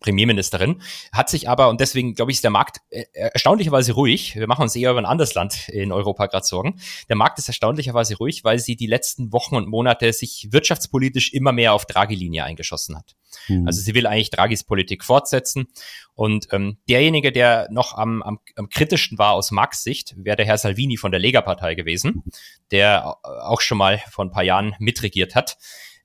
Premierministerin, 0.00 0.82
hat 1.12 1.28
sich 1.28 1.48
aber, 1.48 1.68
und 1.68 1.80
deswegen 1.80 2.14
glaube 2.14 2.30
ich, 2.30 2.38
ist 2.38 2.44
der 2.44 2.50
Markt 2.50 2.80
äh, 2.90 3.04
erstaunlicherweise 3.12 3.92
ruhig. 3.92 4.34
Wir 4.34 4.46
machen 4.46 4.62
uns 4.62 4.74
eher 4.76 4.90
über 4.90 5.00
ein 5.00 5.06
anderes 5.06 5.34
Land 5.34 5.68
in 5.68 5.92
Europa 5.92 6.26
gerade 6.26 6.46
Sorgen. 6.46 6.80
Der 7.08 7.16
Markt 7.16 7.38
ist 7.38 7.48
erstaunlicherweise 7.48 8.16
ruhig, 8.16 8.44
weil 8.44 8.58
sie 8.58 8.76
die 8.76 8.86
letzten 8.86 9.32
Wochen 9.32 9.56
und 9.56 9.68
Monate 9.68 10.12
sich 10.12 10.48
wirtschaftspolitisch 10.50 11.32
immer 11.32 11.52
mehr 11.52 11.72
auf 11.72 11.86
Draghi-Linie 11.86 12.44
eingeschossen 12.44 12.96
hat. 12.96 13.14
Mhm. 13.48 13.66
Also 13.66 13.80
sie 13.80 13.94
will 13.94 14.06
eigentlich 14.06 14.30
Draghis 14.30 14.64
Politik 14.64 15.04
fortsetzen. 15.04 15.66
Und 16.14 16.48
ähm, 16.52 16.78
derjenige, 16.88 17.32
der 17.32 17.68
noch 17.70 17.94
am, 17.94 18.22
am, 18.22 18.38
am 18.56 18.68
kritischsten 18.68 19.18
war 19.18 19.32
aus 19.32 19.50
Marx 19.50 19.82
Sicht, 19.82 20.14
wäre 20.16 20.36
der 20.36 20.46
Herr 20.46 20.58
Salvini 20.58 20.96
von 20.96 21.10
der 21.10 21.20
Lega-Partei 21.20 21.74
gewesen, 21.74 22.22
der 22.70 23.16
auch 23.22 23.60
schon 23.60 23.78
mal 23.78 23.98
vor 24.10 24.24
ein 24.24 24.30
paar 24.30 24.44
Jahren 24.44 24.74
mitregiert 24.78 25.34
hat. 25.34 25.56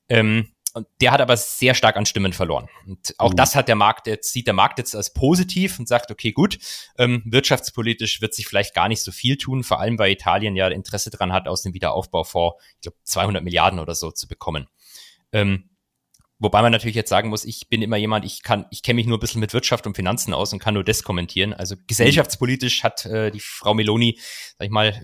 Ähm, 0.08 0.50
und 0.72 0.86
der 1.00 1.12
hat 1.12 1.20
aber 1.20 1.36
sehr 1.36 1.74
stark 1.74 1.96
an 1.96 2.06
Stimmen 2.06 2.32
verloren. 2.32 2.68
Und 2.86 3.14
auch 3.18 3.32
mhm. 3.32 3.36
das 3.36 3.54
hat 3.54 3.68
der 3.68 3.76
Markt 3.76 4.06
jetzt, 4.06 4.32
sieht 4.32 4.46
der 4.46 4.54
Markt 4.54 4.78
jetzt 4.78 4.94
als 4.94 5.12
positiv 5.12 5.78
und 5.78 5.88
sagt, 5.88 6.10
okay, 6.10 6.32
gut, 6.32 6.58
ähm, 6.98 7.22
wirtschaftspolitisch 7.24 8.20
wird 8.20 8.34
sich 8.34 8.46
vielleicht 8.46 8.74
gar 8.74 8.88
nicht 8.88 9.02
so 9.02 9.12
viel 9.12 9.36
tun, 9.36 9.64
vor 9.64 9.80
allem 9.80 9.98
weil 9.98 10.12
Italien 10.12 10.56
ja 10.56 10.68
Interesse 10.68 11.10
dran 11.10 11.32
hat, 11.32 11.48
aus 11.48 11.62
dem 11.62 11.74
Wiederaufbaufonds, 11.74 12.56
ich 12.76 12.80
glaube, 12.82 12.96
200 13.04 13.42
Milliarden 13.42 13.78
oder 13.78 13.94
so 13.94 14.10
zu 14.10 14.28
bekommen. 14.28 14.68
Ähm, 15.32 15.69
Wobei 16.40 16.62
man 16.62 16.72
natürlich 16.72 16.96
jetzt 16.96 17.10
sagen 17.10 17.28
muss, 17.28 17.44
ich 17.44 17.68
bin 17.68 17.82
immer 17.82 17.98
jemand, 17.98 18.24
ich 18.24 18.42
kann, 18.42 18.64
ich 18.70 18.82
kenne 18.82 18.96
mich 18.96 19.06
nur 19.06 19.18
ein 19.18 19.20
bisschen 19.20 19.40
mit 19.40 19.52
Wirtschaft 19.52 19.86
und 19.86 19.94
Finanzen 19.94 20.32
aus 20.32 20.52
und 20.52 20.58
kann 20.58 20.74
nur 20.74 20.82
das 20.82 21.02
kommentieren. 21.02 21.52
Also 21.52 21.76
gesellschaftspolitisch 21.86 22.82
hat 22.82 23.04
äh, 23.06 23.30
die 23.30 23.40
Frau 23.40 23.74
Meloni, 23.74 24.18
sag 24.58 24.64
ich 24.64 24.70
mal, 24.70 25.00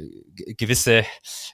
gewisse 0.57 1.05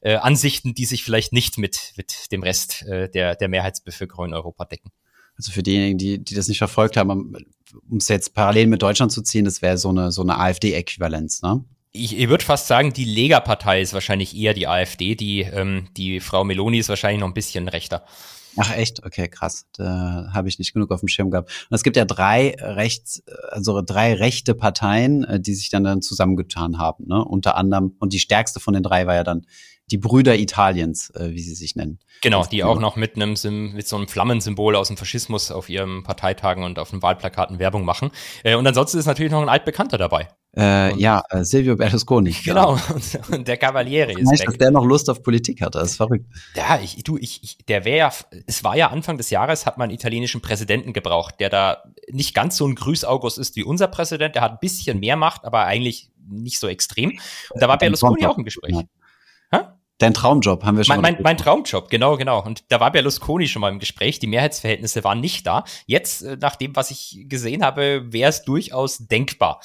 äh, 0.01 0.15
Ansichten, 0.15 0.75
die 0.75 0.85
sich 0.85 1.03
vielleicht 1.03 1.33
nicht 1.33 1.59
mit, 1.59 1.93
mit 1.97 2.31
dem 2.31 2.43
Rest 2.43 2.83
äh, 2.83 3.11
der, 3.11 3.35
der 3.35 3.49
Mehrheitsbevölkerung 3.49 4.27
in 4.27 4.35
Europa 4.35 4.65
decken. 4.65 4.91
Also 5.37 5.51
für 5.51 5.63
diejenigen, 5.63 5.99
die, 5.99 6.23
die 6.23 6.35
das 6.35 6.47
nicht 6.47 6.59
verfolgt 6.59 6.97
haben, 6.97 7.11
um 7.11 7.97
es 7.97 8.09
jetzt 8.09 8.35
parallel 8.35 8.69
mit 8.69 8.83
Deutschland 8.83 9.11
zu 9.11 9.23
ziehen, 9.23 9.45
das 9.45 9.63
wäre 9.63 9.79
so 9.79 9.89
eine, 9.89 10.13
so 10.13 10.23
eine 10.23 10.39
AfD-Äquivalenz, 10.39 11.43
ne? 11.43 11.65
ich, 11.93 12.19
ich 12.19 12.29
würde 12.29 12.45
fast 12.45 12.67
sagen, 12.67 12.93
die 12.93 13.05
Lega-Partei 13.05 13.83
ist 13.83 13.93
wahrscheinlich 13.93 14.37
eher 14.37 14.55
die 14.55 14.67
AfD, 14.67 15.15
die, 15.15 15.41
ähm, 15.41 15.89
die 15.97 16.21
Frau 16.21 16.43
Meloni 16.43 16.79
ist 16.79 16.89
wahrscheinlich 16.89 17.21
noch 17.21 17.29
ein 17.29 17.35
bisschen 17.35 17.69
rechter. 17.69 18.05
Ach 18.57 18.77
echt? 18.77 19.05
Okay, 19.05 19.29
krass. 19.29 19.67
Da 19.73 20.31
habe 20.33 20.49
ich 20.49 20.59
nicht 20.59 20.75
genug 20.75 20.91
auf 20.91 21.01
dem 21.01 21.09
Schirm 21.09 21.31
gehabt. 21.31 21.67
Und 21.71 21.75
es 21.75 21.83
gibt 21.83 21.97
ja 21.97 22.05
drei 22.05 22.55
rechts, 22.59 23.23
also 23.51 23.81
drei 23.83 24.15
rechte 24.15 24.55
Parteien, 24.55 25.25
äh, 25.25 25.41
die 25.41 25.55
sich 25.55 25.71
dann 25.71 25.85
dann 25.85 26.03
zusammengetan 26.03 26.79
haben. 26.79 27.07
Ne? 27.07 27.25
Unter 27.25 27.57
anderem 27.57 27.95
und 27.99 28.13
die 28.13 28.19
stärkste 28.19 28.61
von 28.61 28.75
den 28.75 28.83
drei 28.83 29.07
war 29.07 29.15
ja 29.15 29.25
dann 29.25 29.47
die 29.93 29.99
Brüder 29.99 30.37
Italiens, 30.37 31.11
äh, 31.11 31.31
wie 31.31 31.43
sie 31.43 31.55
sich 31.55 31.77
nennen. 31.77 31.99
Genau, 32.23 32.45
die 32.45 32.65
auch 32.65 32.81
noch 32.81 32.97
mit 32.97 33.15
einem 33.17 33.35
mit 33.75 33.87
so 33.87 33.97
einem 33.97 34.09
Flammensymbol 34.09 34.75
aus 34.75 34.89
dem 34.89 34.97
Faschismus 34.97 35.51
auf 35.51 35.69
ihren 35.69 36.03
Parteitagen 36.03 36.65
und 36.65 36.79
auf 36.79 36.91
den 36.91 37.03
Wahlplakaten 37.03 37.59
Werbung 37.59 37.85
machen. 37.85 38.11
Äh, 38.43 38.57
und 38.57 38.67
ansonsten 38.67 38.99
ist 38.99 39.07
natürlich 39.07 39.31
noch 39.31 39.43
ein 39.43 39.51
altbekannter 39.51 39.99
dabei. 39.99 40.29
Äh, 40.57 40.99
ja, 40.99 41.23
äh, 41.31 41.45
Silvio 41.45 41.77
Berlusconi. 41.77 42.35
Genau, 42.45 42.73
und, 42.73 43.31
und 43.31 43.49
der 43.49 43.57
Cavaliere 43.57 44.13
ist 44.13 44.31
weg. 44.31 44.47
dass 44.47 44.59
der 44.59 44.71
noch 44.71 44.85
Lust 44.85 45.09
auf 45.09 45.23
Politik 45.23 45.61
hat, 45.61 45.75
das 45.75 45.93
ist 45.93 45.97
verrückt. 45.97 46.27
Ja, 46.55 46.79
ich, 46.83 47.03
du, 47.05 47.17
ich, 47.19 47.43
ich 47.43 47.59
der 47.67 47.85
wäre 47.85 47.99
ja, 47.99 48.13
es 48.47 48.65
war 48.65 48.77
ja 48.77 48.89
Anfang 48.89 49.17
des 49.17 49.31
Jahres, 49.31 49.67
hat 49.67 49.79
man 49.79 49.85
einen 49.91 49.95
italienischen 49.95 50.41
Präsidenten 50.41 50.93
gebraucht, 50.93 51.37
der 51.39 51.51
da 51.51 51.83
nicht 52.11 52.35
ganz 52.35 52.57
so 52.57 52.67
ein 52.67 52.75
Grüß-August 52.75 53.39
ist 53.39 53.57
wie 53.57 53.63
unser 53.63 53.89
Präsident, 53.89 54.35
der 54.35 54.43
hat 54.43 54.53
ein 54.53 54.59
bisschen 54.61 55.01
mehr 55.01 55.17
Macht, 55.17 55.45
aber 55.45 55.65
eigentlich 55.65 56.11
nicht 56.29 56.59
so 56.59 56.69
extrem. 56.69 57.19
Und 57.51 57.63
da 57.63 57.69
war 57.69 57.79
Berlusconi 57.79 58.27
auch 58.27 58.39
im 58.39 58.45
Gespräch. 58.45 58.75
Dein 60.03 60.15
Traumjob 60.15 60.65
haben 60.65 60.77
wir 60.77 60.83
schon 60.83 61.01
mein, 61.01 61.15
mein, 61.15 61.23
mein, 61.23 61.37
Traumjob, 61.37 61.89
genau, 61.89 62.17
genau. 62.17 62.45
Und 62.45 62.65
da 62.71 62.81
war 62.81 62.91
Berlusconi 62.91 63.47
schon 63.47 63.61
mal 63.61 63.71
im 63.71 63.79
Gespräch. 63.79 64.19
Die 64.19 64.27
Mehrheitsverhältnisse 64.27 65.05
waren 65.05 65.21
nicht 65.21 65.47
da. 65.47 65.63
Jetzt, 65.87 66.23
äh, 66.23 66.37
nach 66.41 66.57
dem, 66.57 66.75
was 66.75 66.91
ich 66.91 67.27
gesehen 67.29 67.63
habe, 67.63 68.13
wäre 68.13 68.29
es 68.29 68.43
durchaus 68.43 68.99
denkbar. 68.99 69.61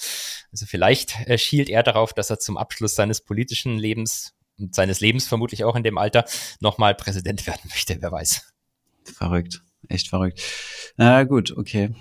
Also 0.51 0.67
vielleicht 0.67 1.27
äh, 1.27 1.39
schielt 1.39 1.69
er 1.69 1.81
darauf, 1.81 2.13
dass 2.13 2.29
er 2.29 2.37
zum 2.37 2.55
Abschluss 2.55 2.93
seines 2.93 3.21
politischen 3.21 3.79
Lebens 3.79 4.35
und 4.59 4.75
seines 4.75 4.99
Lebens 4.99 5.27
vermutlich 5.27 5.63
auch 5.63 5.75
in 5.75 5.81
dem 5.81 5.97
Alter 5.97 6.23
nochmal 6.59 6.93
Präsident 6.93 7.47
werden 7.47 7.61
möchte, 7.69 7.97
wer 7.99 8.11
weiß. 8.11 8.53
Verrückt, 9.05 9.63
echt 9.89 10.07
verrückt. 10.07 10.39
Na 10.97 11.23
gut, 11.23 11.57
okay. 11.57 11.95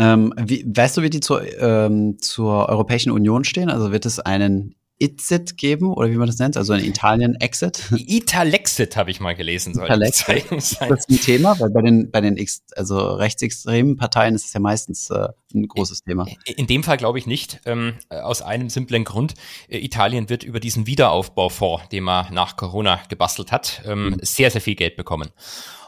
Ähm, 0.00 0.34
wie, 0.36 0.64
weißt 0.66 0.96
du, 0.96 1.02
wie 1.02 1.10
die 1.10 1.20
zur, 1.20 1.44
ähm, 1.60 2.18
zur 2.20 2.68
Europäischen 2.68 3.12
Union 3.12 3.44
stehen? 3.44 3.70
Also 3.70 3.92
wird 3.92 4.04
es 4.04 4.18
einen 4.18 4.74
Itsit 5.00 5.56
geben 5.56 5.92
oder 5.92 6.10
wie 6.10 6.16
man 6.16 6.26
das 6.26 6.38
nennt, 6.38 6.56
also 6.56 6.74
in 6.74 6.84
Italien 6.84 7.36
Exit. 7.36 7.84
Italexit 7.92 8.96
habe 8.96 9.10
ich 9.10 9.20
mal 9.20 9.34
gelesen. 9.34 9.74
Soll 9.74 9.84
Italexit. 9.84 10.50
Ist 10.52 10.80
das 10.80 11.08
ein 11.08 11.20
Thema? 11.20 11.58
Weil 11.60 11.70
bei 11.70 11.82
den, 11.82 12.10
bei 12.10 12.20
den 12.20 12.36
Ex 12.36 12.62
also 12.74 12.98
rechtsextremen 13.14 13.96
Parteien 13.96 14.34
ist 14.34 14.46
es 14.46 14.52
ja 14.52 14.60
meistens 14.60 15.10
äh, 15.10 15.28
ein 15.54 15.68
großes 15.68 16.02
Thema. 16.02 16.26
In 16.44 16.66
dem 16.66 16.82
Fall 16.82 16.96
glaube 16.96 17.18
ich 17.18 17.26
nicht, 17.26 17.60
ähm, 17.64 17.94
aus 18.08 18.42
einem 18.42 18.70
simplen 18.70 19.04
Grund. 19.04 19.34
Äh, 19.68 19.78
Italien 19.78 20.28
wird 20.28 20.42
über 20.42 20.58
diesen 20.58 20.86
Wiederaufbaufonds, 20.86 21.88
den 21.90 22.04
man 22.04 22.32
nach 22.34 22.56
Corona 22.56 23.00
gebastelt 23.08 23.52
hat, 23.52 23.82
ähm, 23.86 24.10
mhm. 24.10 24.18
sehr, 24.22 24.50
sehr 24.50 24.60
viel 24.60 24.74
Geld 24.74 24.96
bekommen. 24.96 25.30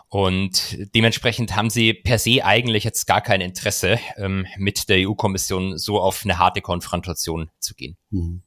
Und 0.09 0.77
dementsprechend 0.95 1.55
haben 1.55 1.71
sie 1.71 1.95
per 1.95 2.19
se 2.19 2.45
eigentlich 2.45 2.83
jetzt 2.83 3.07
gar 3.07 3.21
kein 3.21 3.41
Interesse, 3.41 4.01
ähm, 4.17 4.45
mit 4.57 4.89
der 4.89 5.09
EU-Kommission 5.09 5.79
so 5.79 6.01
auf 6.01 6.23
eine 6.25 6.39
harte 6.39 6.61
Konfrontation 6.61 7.49
zu 7.61 7.75
gehen. 7.75 7.97
Mhm. 8.11 8.43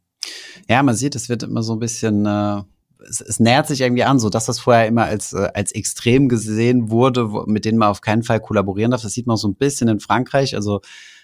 Ja, 0.69 0.83
man 0.83 0.95
sieht, 0.95 1.15
es 1.15 1.29
wird 1.29 1.43
immer 1.43 1.63
so 1.63 1.73
ein 1.73 1.79
bisschen, 1.79 2.25
äh, 2.25 2.61
es, 3.07 3.21
es 3.21 3.39
nähert 3.39 3.67
sich 3.67 3.81
irgendwie 3.81 4.03
an, 4.03 4.19
so 4.19 4.29
dass 4.29 4.45
das 4.45 4.59
vorher 4.59 4.87
immer 4.87 5.03
als, 5.05 5.33
äh, 5.33 5.49
als 5.53 5.71
extrem 5.71 6.29
gesehen 6.29 6.89
wurde, 6.89 7.31
wo, 7.31 7.43
mit 7.45 7.65
denen 7.65 7.77
man 7.77 7.89
auf 7.89 8.01
keinen 8.01 8.23
Fall 8.23 8.39
kollaborieren 8.39 8.91
darf. 8.91 9.01
Das 9.01 9.13
sieht 9.13 9.27
man 9.27 9.35
auch 9.35 9.39
so 9.39 9.47
ein 9.47 9.55
bisschen 9.55 9.87
in 9.87 9.99
Frankreich. 9.99 10.55
Also 10.55 10.81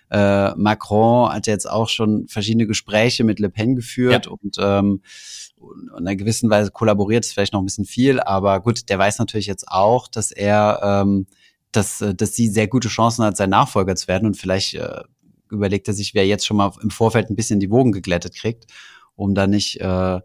äh, 0.09 0.55
Macron 0.55 1.31
hat 1.31 1.47
jetzt 1.47 1.69
auch 1.69 1.87
schon 1.87 2.27
verschiedene 2.27 2.67
Gespräche 2.67 3.23
mit 3.23 3.39
Le 3.39 3.49
Pen 3.49 3.75
geführt 3.75 4.25
ja. 4.25 4.31
und 4.31 4.57
ähm, 4.59 5.01
in 5.59 5.89
einer 5.93 6.15
gewissen 6.15 6.49
Weise 6.49 6.71
kollaboriert 6.71 7.25
ist 7.25 7.33
vielleicht 7.33 7.53
noch 7.53 7.61
ein 7.61 7.65
bisschen 7.65 7.85
viel, 7.85 8.19
aber 8.19 8.59
gut, 8.61 8.89
der 8.89 8.97
weiß 8.97 9.19
natürlich 9.19 9.45
jetzt 9.45 9.67
auch, 9.67 10.07
dass 10.07 10.31
er, 10.31 10.79
ähm, 10.83 11.27
dass, 11.71 12.01
äh, 12.01 12.15
dass 12.15 12.33
sie 12.33 12.47
sehr 12.47 12.67
gute 12.67 12.87
Chancen 12.87 13.25
hat, 13.25 13.37
sein 13.37 13.49
Nachfolger 13.49 13.95
zu 13.95 14.07
werden 14.07 14.25
und 14.25 14.37
vielleicht 14.37 14.75
äh, 14.75 15.01
überlegt 15.51 15.87
er 15.87 15.93
sich, 15.93 16.13
wer 16.13 16.25
jetzt 16.25 16.45
schon 16.45 16.57
mal 16.57 16.71
im 16.81 16.89
Vorfeld 16.89 17.29
ein 17.29 17.35
bisschen 17.35 17.59
die 17.59 17.69
Wogen 17.69 17.91
geglättet 17.91 18.35
kriegt, 18.35 18.65
um 19.19 19.35
da 19.35 19.47
nicht 19.47 19.79
äh, 19.81 20.19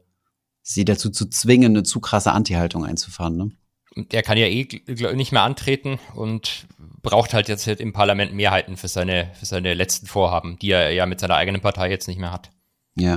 sie 0.63 0.85
dazu 0.85 1.11
zu 1.11 1.29
zwingen, 1.29 1.73
eine 1.73 1.83
zu 1.83 2.01
krasse 2.01 2.33
Anti-Haltung 2.33 2.85
einzufahren. 2.85 3.37
Ne? 3.37 3.51
Der 3.97 4.23
kann 4.23 4.39
ja 4.39 4.47
eh 4.47 4.67
nicht 5.15 5.33
mehr 5.33 5.43
antreten 5.43 5.99
und 6.15 6.67
braucht 7.03 7.35
halt 7.35 7.49
jetzt 7.49 7.67
im 7.67 7.93
Parlament 7.93 8.33
Mehrheiten 8.33 8.77
für 8.77 8.89
seine, 8.89 9.31
für 9.35 9.47
seine 9.47 9.75
letzten 9.75 10.07
Vorhaben, 10.07 10.59
die 10.59 10.71
er 10.71 10.91
ja 10.93 11.07
mit 11.07 11.21
seiner 11.21 11.37
eigenen 11.37 11.61
Partei 11.61 11.91
jetzt 11.91 12.09
nicht 12.09 12.19
mehr 12.19 12.33
hat. 12.33 12.51
Ja. 12.97 13.15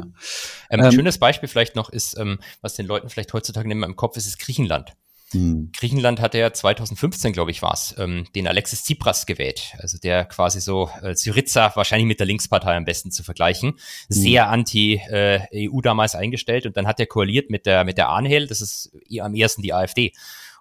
Ähm, 0.70 0.80
ein 0.80 0.86
ähm, 0.86 0.92
schönes 0.92 1.20
Beispiel 1.20 1.48
vielleicht 1.48 1.76
noch 1.76 1.90
ist, 1.90 2.18
ähm, 2.18 2.40
was 2.62 2.74
den 2.74 2.88
Leuten 2.88 3.10
vielleicht 3.10 3.34
heutzutage 3.34 3.68
nicht 3.68 3.78
mehr 3.78 3.88
im 3.88 3.96
Kopf 3.96 4.18
ist, 4.18 4.26
ist 4.26 4.40
Griechenland. 4.40 4.94
Hm. 5.32 5.72
Griechenland 5.78 6.22
hatte 6.22 6.38
ja 6.38 6.54
2015, 6.54 7.34
glaube 7.34 7.52
ich, 7.52 7.62
war 7.62 7.74
es, 7.74 7.96
ähm, 7.98 8.26
den 8.36 8.48
Alexis 8.48 8.84
Tsipras 8.84 9.26
gewählt. 9.26 9.74
Also 9.80 9.98
der 9.98 10.26
quasi 10.26 10.62
so 10.62 10.90
äh, 11.02 11.16
Syriza, 11.16 11.72
wahrscheinlich 11.76 12.08
mit 12.08 12.20
der 12.20 12.28
Linkspartei 12.28 12.76
am 12.76 12.86
besten 12.86 13.12
zu 13.12 13.24
vergleichen. 13.24 13.72
Hm. 13.72 13.78
Sehr 14.08 14.50
anti-EU 14.50 15.10
äh, 15.52 15.82
damals 15.84 16.16
eingestellt 16.16 16.66
und 16.66 16.78
dann 16.78 16.88
hat 16.88 17.00
er 17.00 17.08
koaliert 17.08 17.50
mit 17.50 17.66
der, 17.66 17.84
mit 17.84 17.98
der 17.98 18.10
Anhel, 18.10 18.48
das 18.48 18.62
ist 18.62 18.92
am 19.20 19.36
ersten 19.36 19.62
die 19.62 19.74
AfD. 19.74 20.14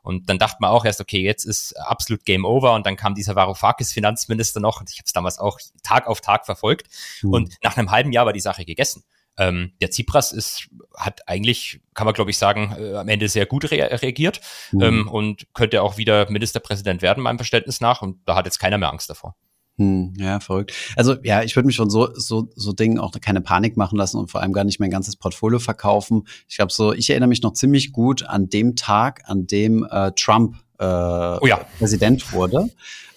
Und 0.07 0.31
dann 0.31 0.39
dachte 0.39 0.59
man 0.61 0.71
auch 0.71 0.85
erst, 0.85 1.01
okay, 1.01 1.21
jetzt 1.21 1.45
ist 1.45 1.73
absolut 1.81 2.25
Game 2.25 2.45
Over. 2.45 2.75
Und 2.75 2.87
dann 2.87 2.95
kam 2.95 3.17
dieser 3.17 3.35
Varoufakis 3.35 3.93
Finanzminister 3.93 4.61
noch. 4.61 4.79
Und 4.79 4.89
ich 4.89 4.99
habe 4.99 5.07
es 5.07 5.13
damals 5.13 5.41
auch 5.41 5.59
Tag 5.83 6.07
auf 6.07 6.21
Tag 6.21 6.47
verfolgt. 6.47 6.87
Mhm. 7.23 7.33
Und 7.33 7.55
nach 7.65 7.77
einem 7.77 7.91
halben 7.91 8.13
Jahr 8.13 8.25
war 8.25 8.33
die 8.33 8.39
Sache 8.39 8.65
gegessen. 8.65 9.03
Ähm, 9.39 9.73
der 9.81 9.91
Tsipras 9.91 10.33
ist, 10.33 10.69
hat 10.97 11.29
eigentlich, 11.29 11.81
kann 11.95 12.07
man 12.07 12.15
glaube 12.15 12.31
ich 12.31 12.39
sagen, 12.39 12.75
äh, 12.79 12.95
am 12.95 13.09
Ende 13.09 13.29
sehr 13.29 13.47
gut 13.47 13.71
rea 13.71 13.87
reagiert 13.87 14.41
mhm. 14.73 14.83
ähm, 14.83 15.09
und 15.09 15.47
könnte 15.55 15.83
auch 15.83 15.97
wieder 15.99 16.31
Ministerpräsident 16.31 17.03
werden, 17.03 17.23
meinem 17.23 17.39
Verständnis 17.39 17.81
nach. 17.81 18.03
Und 18.03 18.19
da 18.27 18.35
hat 18.35 18.47
jetzt 18.47 18.59
keiner 18.59 18.79
mehr 18.79 18.91
Angst 18.91 19.11
davor. 19.11 19.37
Hm, 19.79 20.15
ja, 20.17 20.41
verrückt. 20.41 20.73
Also 20.97 21.17
ja, 21.23 21.43
ich 21.43 21.55
würde 21.55 21.67
mich 21.67 21.77
schon 21.77 21.91
so 21.91 22.09
so 22.15 22.49
so 22.55 22.73
Dingen 22.73 22.99
auch 22.99 23.13
keine 23.21 23.43
Panik 23.43 23.77
machen 23.77 23.99
lassen 23.99 24.17
und 24.17 24.31
vor 24.31 24.41
allem 24.41 24.55
gar 24.55 24.65
nicht 24.65 24.81
mein 24.81 24.91
ganzes 24.91 25.17
Portfolio 25.17 25.59
verkaufen. 25.59 26.27
Ich 26.49 26.57
glaube 26.57 26.73
so, 26.73 26.95
ich 26.95 27.11
erinnere 27.11 27.29
mich 27.29 27.43
noch 27.43 27.53
ziemlich 27.53 27.93
gut 27.93 28.23
an 28.23 28.49
dem 28.49 28.75
Tag, 28.75 29.23
an 29.27 29.47
dem 29.47 29.87
äh, 29.91 30.13
Trump 30.13 30.57
äh, 30.79 30.85
oh 30.85 31.47
ja. 31.47 31.67
Präsident 31.79 32.33
wurde. 32.33 32.71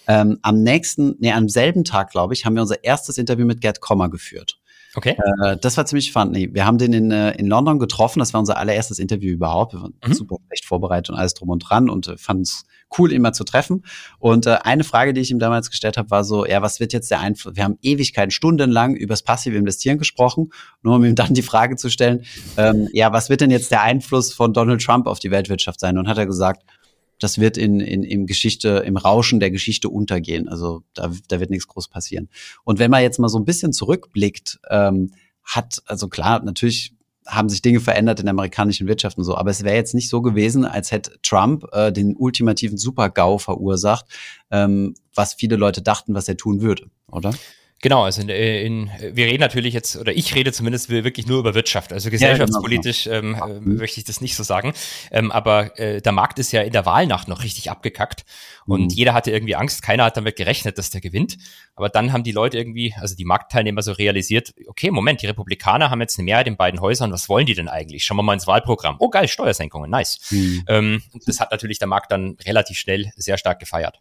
Ähm, 0.06 0.38
am 0.42 0.62
nächsten, 0.62 1.16
nee, 1.20 1.32
am 1.32 1.48
selben 1.48 1.84
Tag, 1.84 2.10
glaube 2.10 2.34
ich, 2.34 2.44
haben 2.44 2.54
wir 2.54 2.62
unser 2.62 2.82
erstes 2.84 3.16
Interview 3.16 3.46
mit 3.46 3.60
Gerd 3.60 3.80
Kommer 3.80 4.10
geführt. 4.10 4.59
Okay. 5.00 5.16
Äh, 5.42 5.56
das 5.56 5.78
war 5.78 5.86
ziemlich 5.86 6.12
fun. 6.12 6.30
Nee, 6.30 6.50
wir 6.52 6.66
haben 6.66 6.76
den 6.76 6.92
in, 6.92 7.10
äh, 7.10 7.30
in 7.32 7.46
London 7.46 7.78
getroffen. 7.78 8.18
Das 8.18 8.34
war 8.34 8.40
unser 8.40 8.58
allererstes 8.58 8.98
Interview 8.98 9.32
überhaupt. 9.32 9.72
Wir 9.72 9.80
waren 9.80 9.94
mhm. 10.06 10.12
super 10.12 10.36
echt 10.50 10.66
vorbereitet 10.66 11.10
und 11.10 11.16
alles 11.16 11.32
drum 11.32 11.48
und 11.48 11.60
dran 11.60 11.88
und 11.88 12.08
äh, 12.08 12.18
fanden 12.18 12.42
es 12.42 12.64
cool, 12.98 13.10
ihn 13.12 13.22
mal 13.22 13.32
zu 13.32 13.44
treffen. 13.44 13.84
Und 14.18 14.46
äh, 14.46 14.58
eine 14.62 14.84
Frage, 14.84 15.14
die 15.14 15.22
ich 15.22 15.30
ihm 15.30 15.38
damals 15.38 15.70
gestellt 15.70 15.96
habe, 15.96 16.10
war 16.10 16.22
so, 16.22 16.44
ja, 16.44 16.60
was 16.60 16.80
wird 16.80 16.92
jetzt 16.92 17.10
der 17.10 17.20
Einfluss? 17.20 17.56
Wir 17.56 17.64
haben 17.64 17.78
Ewigkeiten, 17.80 18.30
stundenlang 18.30 18.94
über 18.94 19.12
das 19.12 19.22
passive 19.22 19.56
Investieren 19.56 19.96
gesprochen, 19.96 20.52
nur 20.82 20.96
um 20.96 21.04
ihm 21.04 21.14
dann 21.14 21.32
die 21.32 21.42
Frage 21.42 21.76
zu 21.76 21.88
stellen, 21.88 22.24
ähm, 22.58 22.88
ja, 22.92 23.10
was 23.12 23.30
wird 23.30 23.40
denn 23.40 23.50
jetzt 23.50 23.70
der 23.70 23.82
Einfluss 23.82 24.34
von 24.34 24.52
Donald 24.52 24.82
Trump 24.82 25.06
auf 25.06 25.18
die 25.18 25.30
Weltwirtschaft 25.30 25.80
sein? 25.80 25.96
Und 25.96 26.08
hat 26.08 26.18
er 26.18 26.26
gesagt, 26.26 26.62
das 27.20 27.38
wird 27.38 27.56
in, 27.56 27.78
in, 27.78 28.02
im 28.02 28.26
Geschichte, 28.26 28.82
im 28.84 28.96
Rauschen 28.96 29.38
der 29.38 29.52
Geschichte 29.52 29.88
untergehen. 29.88 30.48
Also 30.48 30.82
da, 30.94 31.12
da 31.28 31.38
wird 31.38 31.50
nichts 31.50 31.68
groß 31.68 31.88
passieren. 31.88 32.28
Und 32.64 32.80
wenn 32.80 32.90
man 32.90 33.02
jetzt 33.02 33.18
mal 33.18 33.28
so 33.28 33.38
ein 33.38 33.44
bisschen 33.44 33.72
zurückblickt, 33.72 34.58
ähm, 34.68 35.12
hat, 35.44 35.82
also 35.86 36.08
klar, 36.08 36.42
natürlich 36.42 36.94
haben 37.26 37.48
sich 37.48 37.62
Dinge 37.62 37.80
verändert 37.80 38.18
in 38.18 38.26
der 38.26 38.32
amerikanischen 38.32 38.88
Wirtschaft 38.88 39.18
und 39.18 39.24
so, 39.24 39.36
aber 39.36 39.50
es 39.50 39.62
wäre 39.62 39.76
jetzt 39.76 39.94
nicht 39.94 40.08
so 40.08 40.22
gewesen, 40.22 40.64
als 40.64 40.90
hätte 40.90 41.12
Trump 41.22 41.64
äh, 41.72 41.92
den 41.92 42.16
ultimativen 42.16 42.78
Super-GAU 42.78 43.38
verursacht, 43.38 44.06
ähm, 44.50 44.94
was 45.14 45.34
viele 45.34 45.56
Leute 45.56 45.82
dachten, 45.82 46.14
was 46.14 46.28
er 46.28 46.36
tun 46.36 46.60
würde, 46.60 46.90
oder? 47.06 47.32
Genau, 47.82 48.04
also 48.04 48.20
in, 48.20 48.28
in, 48.28 48.90
wir 49.00 49.24
reden 49.24 49.40
natürlich 49.40 49.72
jetzt, 49.72 49.96
oder 49.96 50.12
ich 50.12 50.34
rede 50.34 50.52
zumindest 50.52 50.90
wirklich 50.90 51.26
nur 51.26 51.38
über 51.38 51.54
Wirtschaft. 51.54 51.94
Also 51.94 52.10
gesellschaftspolitisch 52.10 53.06
ja, 53.06 53.20
genau. 53.22 53.48
ähm, 53.48 53.64
mhm. 53.64 53.76
möchte 53.76 54.00
ich 54.00 54.04
das 54.04 54.20
nicht 54.20 54.36
so 54.36 54.42
sagen. 54.42 54.74
Ähm, 55.10 55.32
aber 55.32 55.78
äh, 55.78 56.02
der 56.02 56.12
Markt 56.12 56.38
ist 56.38 56.52
ja 56.52 56.60
in 56.60 56.72
der 56.72 56.84
Wahlnacht 56.84 57.26
noch 57.28 57.42
richtig 57.42 57.70
abgekackt. 57.70 58.24
Und 58.66 58.82
mhm. 58.82 58.88
jeder 58.90 59.14
hatte 59.14 59.30
irgendwie 59.30 59.56
Angst, 59.56 59.80
keiner 59.80 60.04
hat 60.04 60.18
damit 60.18 60.36
gerechnet, 60.36 60.76
dass 60.76 60.90
der 60.90 61.00
gewinnt. 61.00 61.38
Aber 61.74 61.88
dann 61.88 62.12
haben 62.12 62.22
die 62.22 62.32
Leute 62.32 62.58
irgendwie, 62.58 62.94
also 63.00 63.16
die 63.16 63.24
Marktteilnehmer 63.24 63.80
so 63.80 63.92
realisiert, 63.92 64.52
okay, 64.66 64.90
Moment, 64.90 65.22
die 65.22 65.26
Republikaner 65.26 65.88
haben 65.88 66.02
jetzt 66.02 66.18
eine 66.18 66.26
Mehrheit 66.26 66.48
in 66.48 66.58
beiden 66.58 66.80
Häusern, 66.80 67.12
was 67.12 67.30
wollen 67.30 67.46
die 67.46 67.54
denn 67.54 67.68
eigentlich? 67.68 68.04
Schauen 68.04 68.18
wir 68.18 68.22
mal 68.22 68.34
ins 68.34 68.46
Wahlprogramm. 68.46 68.96
Oh 68.98 69.08
geil, 69.08 69.26
Steuersenkungen, 69.26 69.90
nice. 69.90 70.20
Mhm. 70.30 70.64
Ähm, 70.68 71.02
das 71.24 71.40
hat 71.40 71.50
natürlich 71.50 71.78
der 71.78 71.88
Markt 71.88 72.12
dann 72.12 72.36
relativ 72.44 72.78
schnell 72.78 73.10
sehr 73.16 73.38
stark 73.38 73.58
gefeiert. 73.58 74.00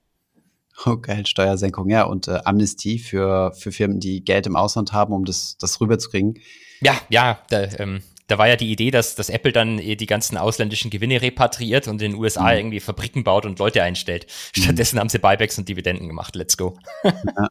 Geil, 1.02 1.26
Steuersenkung, 1.26 1.90
ja. 1.90 2.04
Und 2.04 2.28
äh, 2.28 2.40
Amnestie 2.46 3.00
für, 3.00 3.52
für 3.54 3.72
Firmen, 3.72 4.00
die 4.00 4.24
Geld 4.24 4.48
im 4.48 4.56
Ausland 4.56 4.94
haben, 4.94 5.14
um 5.14 5.26
das, 5.26 5.58
das 5.58 5.80
rüberzukriegen. 5.82 6.40
Ja, 6.82 7.00
ja, 7.10 7.40
da, 7.50 7.64
ähm, 7.78 8.02
da 8.28 8.38
war 8.38 8.48
ja 8.48 8.56
die 8.56 8.72
Idee, 8.72 8.92
dass, 8.92 9.16
dass 9.16 9.30
Apple 9.30 9.52
dann 9.52 9.78
die 9.78 10.06
ganzen 10.06 10.38
ausländischen 10.38 10.92
Gewinne 10.92 11.22
repatriiert 11.22 11.88
und 11.88 12.02
in 12.02 12.12
den 12.12 12.20
USA 12.20 12.52
mhm. 12.52 12.58
irgendwie 12.58 12.80
Fabriken 12.80 13.24
baut 13.24 13.46
und 13.46 13.60
Leute 13.60 13.84
einstellt. 13.84 14.28
Mhm. 14.56 14.62
Stattdessen 14.62 14.96
mhm. 14.96 15.00
haben 15.00 15.10
sie 15.10 15.20
Buybacks 15.20 15.58
und 15.58 15.68
Dividenden 15.68 16.08
gemacht. 16.08 16.36
Let's 16.36 16.56
go. 16.56 16.78
ja. 17.04 17.48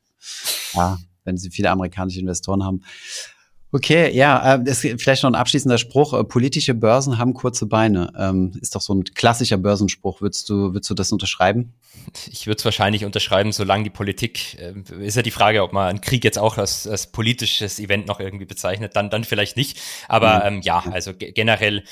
ja, 0.75 0.99
wenn 1.25 1.37
sie 1.37 1.51
viele 1.51 1.71
amerikanische 1.71 2.21
Investoren 2.21 2.65
haben. 2.65 2.83
Okay, 3.71 4.11
ja, 4.17 4.55
äh, 4.55 4.65
das 4.65 4.83
ist 4.83 5.03
vielleicht 5.03 5.23
noch 5.23 5.31
ein 5.31 5.35
abschließender 5.35 5.77
Spruch. 5.77 6.15
Äh, 6.15 6.25
politische 6.25 6.73
Börsen 6.73 7.19
haben 7.19 7.35
kurze 7.35 7.67
Beine. 7.67 8.11
Ähm, 8.19 8.53
ist 8.63 8.75
doch 8.75 8.81
so 8.81 8.95
ein 8.95 9.05
klassischer 9.05 9.59
Börsenspruch. 9.59 10.23
Würdest 10.23 10.49
du, 10.49 10.73
würdest 10.73 10.89
du 10.89 10.95
das 10.95 11.13
unterschreiben? 11.13 11.75
Ich 12.31 12.47
würde 12.47 12.59
es 12.59 12.65
wahrscheinlich 12.65 13.05
unterschreiben, 13.05 13.53
solange 13.53 13.85
die 13.85 13.91
Politik, 13.91 14.57
äh, 14.59 14.73
ist 15.05 15.17
ja 15.17 15.23
die 15.23 15.31
Frage, 15.31 15.63
ob 15.63 15.75
man 15.75 15.87
einen 15.87 16.01
Krieg 16.01 16.25
jetzt 16.25 16.39
auch 16.39 16.57
als, 16.57 16.87
als 16.87 17.13
politisches 17.13 17.79
Event 17.79 18.07
noch 18.07 18.21
irgendwie 18.21 18.47
bezeichnet, 18.47 18.97
dann, 18.97 19.11
dann 19.11 19.25
vielleicht 19.25 19.59
nicht. 19.59 19.79
Aber 20.09 20.51
mhm. 20.51 20.57
ähm, 20.57 20.61
ja, 20.63 20.83
also 20.91 21.13
generell 21.15 21.85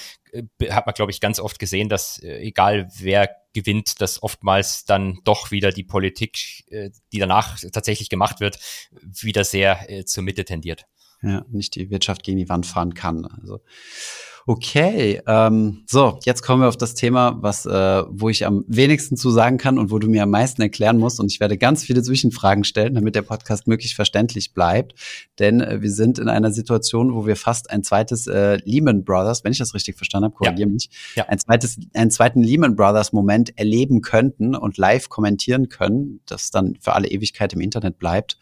hat 0.70 0.86
man, 0.86 0.94
glaube 0.94 1.12
ich, 1.12 1.20
ganz 1.20 1.38
oft 1.38 1.58
gesehen, 1.58 1.88
dass 1.88 2.22
egal 2.22 2.88
wer 2.98 3.30
gewinnt, 3.54 4.02
dass 4.02 4.22
oftmals 4.22 4.84
dann 4.84 5.18
doch 5.24 5.50
wieder 5.50 5.72
die 5.72 5.84
Politik, 5.84 6.66
die 6.70 7.18
danach 7.18 7.58
tatsächlich 7.72 8.10
gemacht 8.10 8.40
wird, 8.40 8.58
wieder 9.00 9.44
sehr 9.44 10.04
zur 10.04 10.24
Mitte 10.24 10.44
tendiert. 10.44 10.84
Ja, 11.22 11.44
nicht 11.50 11.74
die 11.74 11.90
Wirtschaft 11.90 12.22
gegen 12.22 12.38
die 12.38 12.48
Wand 12.48 12.66
fahren 12.66 12.94
kann. 12.94 13.24
Also 13.24 13.60
Okay, 14.48 15.20
ähm, 15.26 15.82
so, 15.88 16.20
jetzt 16.24 16.42
kommen 16.42 16.62
wir 16.62 16.68
auf 16.68 16.76
das 16.76 16.94
Thema, 16.94 17.36
was, 17.40 17.66
äh, 17.66 18.04
wo 18.08 18.28
ich 18.28 18.46
am 18.46 18.64
wenigsten 18.68 19.16
zu 19.16 19.30
sagen 19.32 19.58
kann 19.58 19.76
und 19.76 19.90
wo 19.90 19.98
du 19.98 20.06
mir 20.06 20.22
am 20.22 20.30
meisten 20.30 20.62
erklären 20.62 20.98
musst. 20.98 21.18
Und 21.18 21.32
ich 21.32 21.40
werde 21.40 21.58
ganz 21.58 21.82
viele 21.82 22.00
Zwischenfragen 22.00 22.62
stellen, 22.62 22.94
damit 22.94 23.16
der 23.16 23.22
Podcast 23.22 23.66
möglichst 23.66 23.96
verständlich 23.96 24.54
bleibt. 24.54 24.94
Denn 25.40 25.60
äh, 25.60 25.82
wir 25.82 25.90
sind 25.90 26.20
in 26.20 26.28
einer 26.28 26.52
Situation, 26.52 27.12
wo 27.12 27.26
wir 27.26 27.34
fast 27.34 27.70
ein 27.70 27.82
zweites 27.82 28.28
äh, 28.28 28.58
Lehman 28.64 29.02
Brothers, 29.02 29.42
wenn 29.42 29.50
ich 29.50 29.58
das 29.58 29.74
richtig 29.74 29.96
verstanden 29.96 30.26
habe, 30.26 30.36
korrigiere 30.36 30.68
ja. 30.68 30.72
mich, 30.72 30.90
ja. 31.16 31.24
ein 31.26 31.40
zweites, 31.40 31.80
einen 31.94 32.12
zweiten 32.12 32.40
Lehman 32.40 32.76
Brothers 32.76 33.12
Moment 33.12 33.58
erleben 33.58 34.00
könnten 34.00 34.54
und 34.54 34.76
live 34.76 35.08
kommentieren 35.08 35.70
können, 35.70 36.20
das 36.24 36.52
dann 36.52 36.78
für 36.80 36.92
alle 36.92 37.08
Ewigkeit 37.08 37.52
im 37.52 37.60
Internet 37.60 37.98
bleibt. 37.98 38.38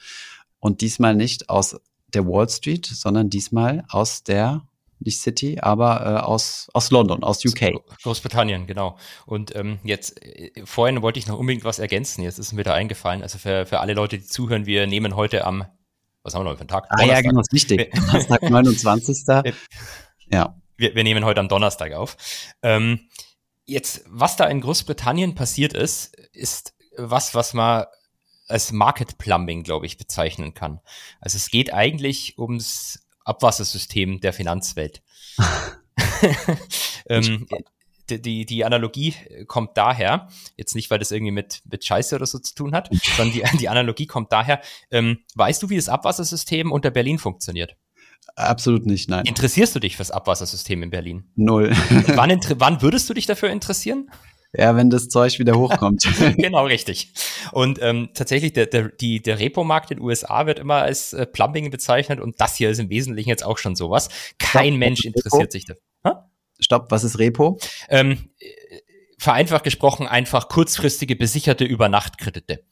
Und 0.60 0.82
diesmal 0.82 1.14
nicht 1.14 1.48
aus 1.48 1.76
der 2.14 2.26
Wall 2.26 2.48
Street, 2.48 2.86
sondern 2.86 3.30
diesmal 3.30 3.84
aus 3.88 4.22
der 4.22 4.62
nicht 5.00 5.20
City, 5.20 5.58
aber 5.60 6.00
äh, 6.00 6.20
aus, 6.20 6.68
aus 6.72 6.90
London, 6.90 7.22
aus 7.22 7.44
UK. 7.44 7.72
Großbritannien, 8.02 8.66
genau. 8.66 8.96
Und 9.26 9.54
ähm, 9.54 9.78
jetzt, 9.84 10.22
äh, 10.22 10.50
vorhin 10.64 11.02
wollte 11.02 11.18
ich 11.18 11.26
noch 11.26 11.38
unbedingt 11.38 11.64
was 11.64 11.78
ergänzen, 11.78 12.22
jetzt 12.22 12.38
ist 12.38 12.52
mir 12.52 12.64
da 12.64 12.74
eingefallen. 12.74 13.22
Also 13.22 13.38
für, 13.38 13.66
für 13.66 13.80
alle 13.80 13.94
Leute, 13.94 14.18
die 14.18 14.24
zuhören, 14.24 14.66
wir 14.66 14.86
nehmen 14.86 15.16
heute 15.16 15.44
am, 15.44 15.66
was 16.22 16.34
haben 16.34 16.44
wir 16.44 16.50
noch 16.50 16.56
für 16.56 16.60
einen 16.60 16.68
Tag? 16.68 16.86
Ah 16.88 16.96
Donnerstag. 16.96 17.24
ja, 17.24 17.30
genau, 17.30 17.40
ist 17.40 17.52
wichtig. 17.52 17.92
Donnerstag, 17.92 18.42
29. 18.50 19.16
ja. 20.30 20.60
Wir, 20.76 20.94
wir 20.94 21.04
nehmen 21.04 21.24
heute 21.24 21.40
am 21.40 21.48
Donnerstag 21.48 21.92
auf. 21.92 22.16
Ähm, 22.62 23.08
jetzt, 23.64 24.04
was 24.08 24.36
da 24.36 24.46
in 24.46 24.60
Großbritannien 24.60 25.34
passiert 25.34 25.72
ist, 25.72 26.16
ist 26.32 26.74
was, 26.96 27.34
was 27.34 27.54
man 27.54 27.84
als 28.48 28.72
Market 28.72 29.18
Plumbing, 29.18 29.62
glaube 29.62 29.86
ich, 29.86 29.96
bezeichnen 29.96 30.54
kann. 30.54 30.80
Also 31.20 31.36
es 31.36 31.50
geht 31.50 31.72
eigentlich 31.72 32.38
ums 32.38 33.06
Abwassersystem 33.24 34.20
der 34.20 34.32
Finanzwelt. 34.32 35.02
ähm, 37.08 37.46
die, 38.10 38.44
die, 38.44 38.64
Analogie 38.64 39.14
kommt 39.46 39.76
daher, 39.76 40.28
jetzt 40.56 40.74
nicht, 40.74 40.90
weil 40.90 40.98
das 40.98 41.10
irgendwie 41.10 41.32
mit, 41.32 41.62
mit 41.64 41.84
Scheiße 41.84 42.14
oder 42.14 42.26
so 42.26 42.38
zu 42.38 42.54
tun 42.54 42.74
hat, 42.74 42.90
sondern 43.16 43.34
die, 43.34 43.58
die 43.58 43.68
Analogie 43.68 44.06
kommt 44.06 44.30
daher, 44.32 44.60
ähm, 44.90 45.20
weißt 45.34 45.62
du, 45.62 45.70
wie 45.70 45.76
das 45.76 45.88
Abwassersystem 45.88 46.70
unter 46.70 46.90
Berlin 46.90 47.18
funktioniert? 47.18 47.76
Absolut 48.36 48.86
nicht, 48.86 49.08
nein. 49.08 49.24
Interessierst 49.26 49.74
du 49.74 49.80
dich 49.80 49.96
fürs 49.96 50.10
Abwassersystem 50.10 50.82
in 50.82 50.90
Berlin? 50.90 51.30
Null. 51.36 51.70
wann, 52.14 52.30
wann 52.56 52.82
würdest 52.82 53.08
du 53.08 53.14
dich 53.14 53.26
dafür 53.26 53.50
interessieren? 53.50 54.10
Ja, 54.56 54.76
wenn 54.76 54.90
das 54.90 55.08
Zeug 55.08 55.38
wieder 55.38 55.54
hochkommt. 55.58 56.06
genau, 56.36 56.64
richtig. 56.66 57.12
Und 57.52 57.78
ähm, 57.82 58.10
tatsächlich, 58.14 58.52
der, 58.52 58.66
der, 58.66 58.88
die, 58.88 59.22
der 59.22 59.38
Repo-Markt 59.38 59.90
in 59.90 59.98
den 59.98 60.04
USA 60.04 60.46
wird 60.46 60.58
immer 60.58 60.76
als 60.76 61.12
äh, 61.12 61.26
Plumbing 61.26 61.70
bezeichnet 61.70 62.20
und 62.20 62.40
das 62.40 62.56
hier 62.56 62.70
ist 62.70 62.78
im 62.78 62.90
Wesentlichen 62.90 63.28
jetzt 63.28 63.44
auch 63.44 63.58
schon 63.58 63.76
sowas. 63.76 64.08
Kein 64.38 64.74
Stopp, 64.74 64.78
Mensch 64.78 65.04
interessiert 65.04 65.52
sich 65.52 65.66
dafür. 65.66 65.82
Stopp, 66.60 66.90
was 66.90 67.04
ist 67.04 67.18
Repo? 67.18 67.58
Ähm, 67.88 68.30
äh, 68.38 68.48
vereinfacht 69.18 69.64
gesprochen 69.64 70.06
einfach 70.06 70.48
kurzfristige 70.48 71.16
besicherte 71.16 71.64
Übernachtkredite. 71.64 72.64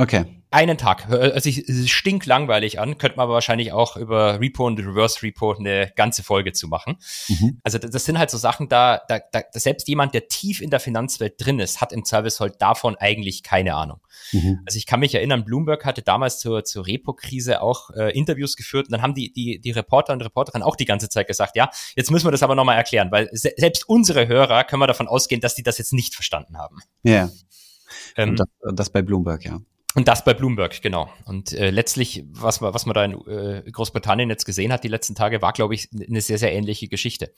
Okay 0.00 0.24
einen 0.50 0.78
Tag. 0.78 1.06
Hört 1.06 1.42
sich 1.42 1.64
stinklangweilig 1.90 2.80
an, 2.80 2.98
könnte 2.98 3.16
man 3.16 3.24
aber 3.24 3.34
wahrscheinlich 3.34 3.72
auch 3.72 3.96
über 3.96 4.40
Repo 4.40 4.66
und 4.66 4.80
Reverse 4.80 5.22
Repo 5.22 5.54
eine 5.54 5.92
ganze 5.94 6.24
Folge 6.24 6.52
zu 6.52 6.66
machen. 6.66 6.96
Mhm. 7.28 7.60
Also 7.62 7.78
das 7.78 8.04
sind 8.04 8.18
halt 8.18 8.30
so 8.30 8.38
Sachen, 8.38 8.68
da, 8.68 9.00
da, 9.08 9.20
da 9.30 9.42
selbst 9.52 9.86
jemand, 9.86 10.12
der 10.12 10.26
tief 10.26 10.60
in 10.60 10.70
der 10.70 10.80
Finanzwelt 10.80 11.34
drin 11.38 11.60
ist, 11.60 11.80
hat 11.80 11.92
im 11.92 12.04
Zweifelsfall 12.04 12.50
davon 12.50 12.96
eigentlich 12.96 13.44
keine 13.44 13.74
Ahnung. 13.76 14.00
Mhm. 14.32 14.62
Also 14.66 14.76
ich 14.76 14.86
kann 14.86 15.00
mich 15.00 15.14
erinnern, 15.14 15.44
Bloomberg 15.44 15.84
hatte 15.84 16.02
damals 16.02 16.40
zur, 16.40 16.64
zur 16.64 16.84
Repo-Krise 16.84 17.62
auch 17.62 17.90
äh, 17.90 18.10
Interviews 18.18 18.56
geführt 18.56 18.86
und 18.86 18.92
dann 18.92 19.02
haben 19.02 19.14
die, 19.14 19.32
die, 19.32 19.60
die 19.60 19.70
Reporter 19.70 20.12
und 20.12 20.22
Reporterinnen 20.22 20.66
auch 20.66 20.76
die 20.76 20.84
ganze 20.84 21.08
Zeit 21.08 21.28
gesagt, 21.28 21.54
ja, 21.54 21.70
jetzt 21.94 22.10
müssen 22.10 22.26
wir 22.26 22.32
das 22.32 22.42
aber 22.42 22.56
nochmal 22.56 22.76
erklären, 22.76 23.12
weil 23.12 23.28
se 23.32 23.52
selbst 23.56 23.88
unsere 23.88 24.26
Hörer 24.26 24.64
können 24.64 24.82
wir 24.82 24.86
davon 24.88 25.06
ausgehen, 25.06 25.40
dass 25.40 25.54
die 25.54 25.62
das 25.62 25.78
jetzt 25.78 25.92
nicht 25.92 26.14
verstanden 26.14 26.58
haben. 26.58 26.78
Ja. 27.04 27.12
Yeah. 27.12 27.30
Ähm, 28.16 28.36
das, 28.36 28.48
das 28.74 28.90
bei 28.90 29.02
Bloomberg, 29.02 29.44
ja. 29.44 29.60
Und 29.94 30.06
das 30.06 30.24
bei 30.24 30.34
Bloomberg, 30.34 30.82
genau. 30.82 31.10
Und 31.24 31.52
äh, 31.52 31.70
letztlich, 31.70 32.24
was 32.30 32.60
man, 32.60 32.72
was 32.72 32.86
man 32.86 32.94
da 32.94 33.04
in 33.04 33.12
äh, 33.26 33.70
Großbritannien 33.70 34.30
jetzt 34.30 34.44
gesehen 34.44 34.72
hat 34.72 34.84
die 34.84 34.88
letzten 34.88 35.16
Tage, 35.16 35.42
war, 35.42 35.52
glaube 35.52 35.74
ich, 35.74 35.88
eine 35.92 36.20
sehr, 36.20 36.38
sehr 36.38 36.52
ähnliche 36.52 36.88
Geschichte. 36.88 37.32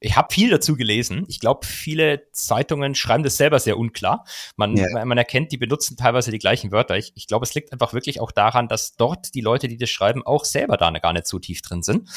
Ich 0.00 0.16
habe 0.16 0.32
viel 0.32 0.50
dazu 0.50 0.76
gelesen. 0.76 1.24
Ich 1.28 1.40
glaube, 1.40 1.66
viele 1.66 2.30
Zeitungen 2.32 2.94
schreiben 2.94 3.24
das 3.24 3.36
selber 3.36 3.58
sehr 3.58 3.78
unklar. 3.78 4.24
Man, 4.56 4.76
yeah. 4.76 5.04
man 5.04 5.16
erkennt, 5.16 5.50
die 5.50 5.56
benutzen 5.56 5.96
teilweise 5.96 6.30
die 6.30 6.38
gleichen 6.38 6.72
Wörter. 6.72 6.96
Ich, 6.96 7.12
ich 7.14 7.26
glaube, 7.26 7.44
es 7.44 7.54
liegt 7.54 7.72
einfach 7.72 7.94
wirklich 7.94 8.20
auch 8.20 8.30
daran, 8.30 8.68
dass 8.68 8.96
dort 8.96 9.34
die 9.34 9.40
Leute, 9.40 9.66
die 9.66 9.78
das 9.78 9.90
schreiben, 9.90 10.22
auch 10.24 10.44
selber 10.44 10.76
da 10.76 10.90
gar 10.90 11.12
nicht 11.12 11.26
so 11.26 11.38
tief 11.38 11.62
drin 11.62 11.82
sind 11.82 12.08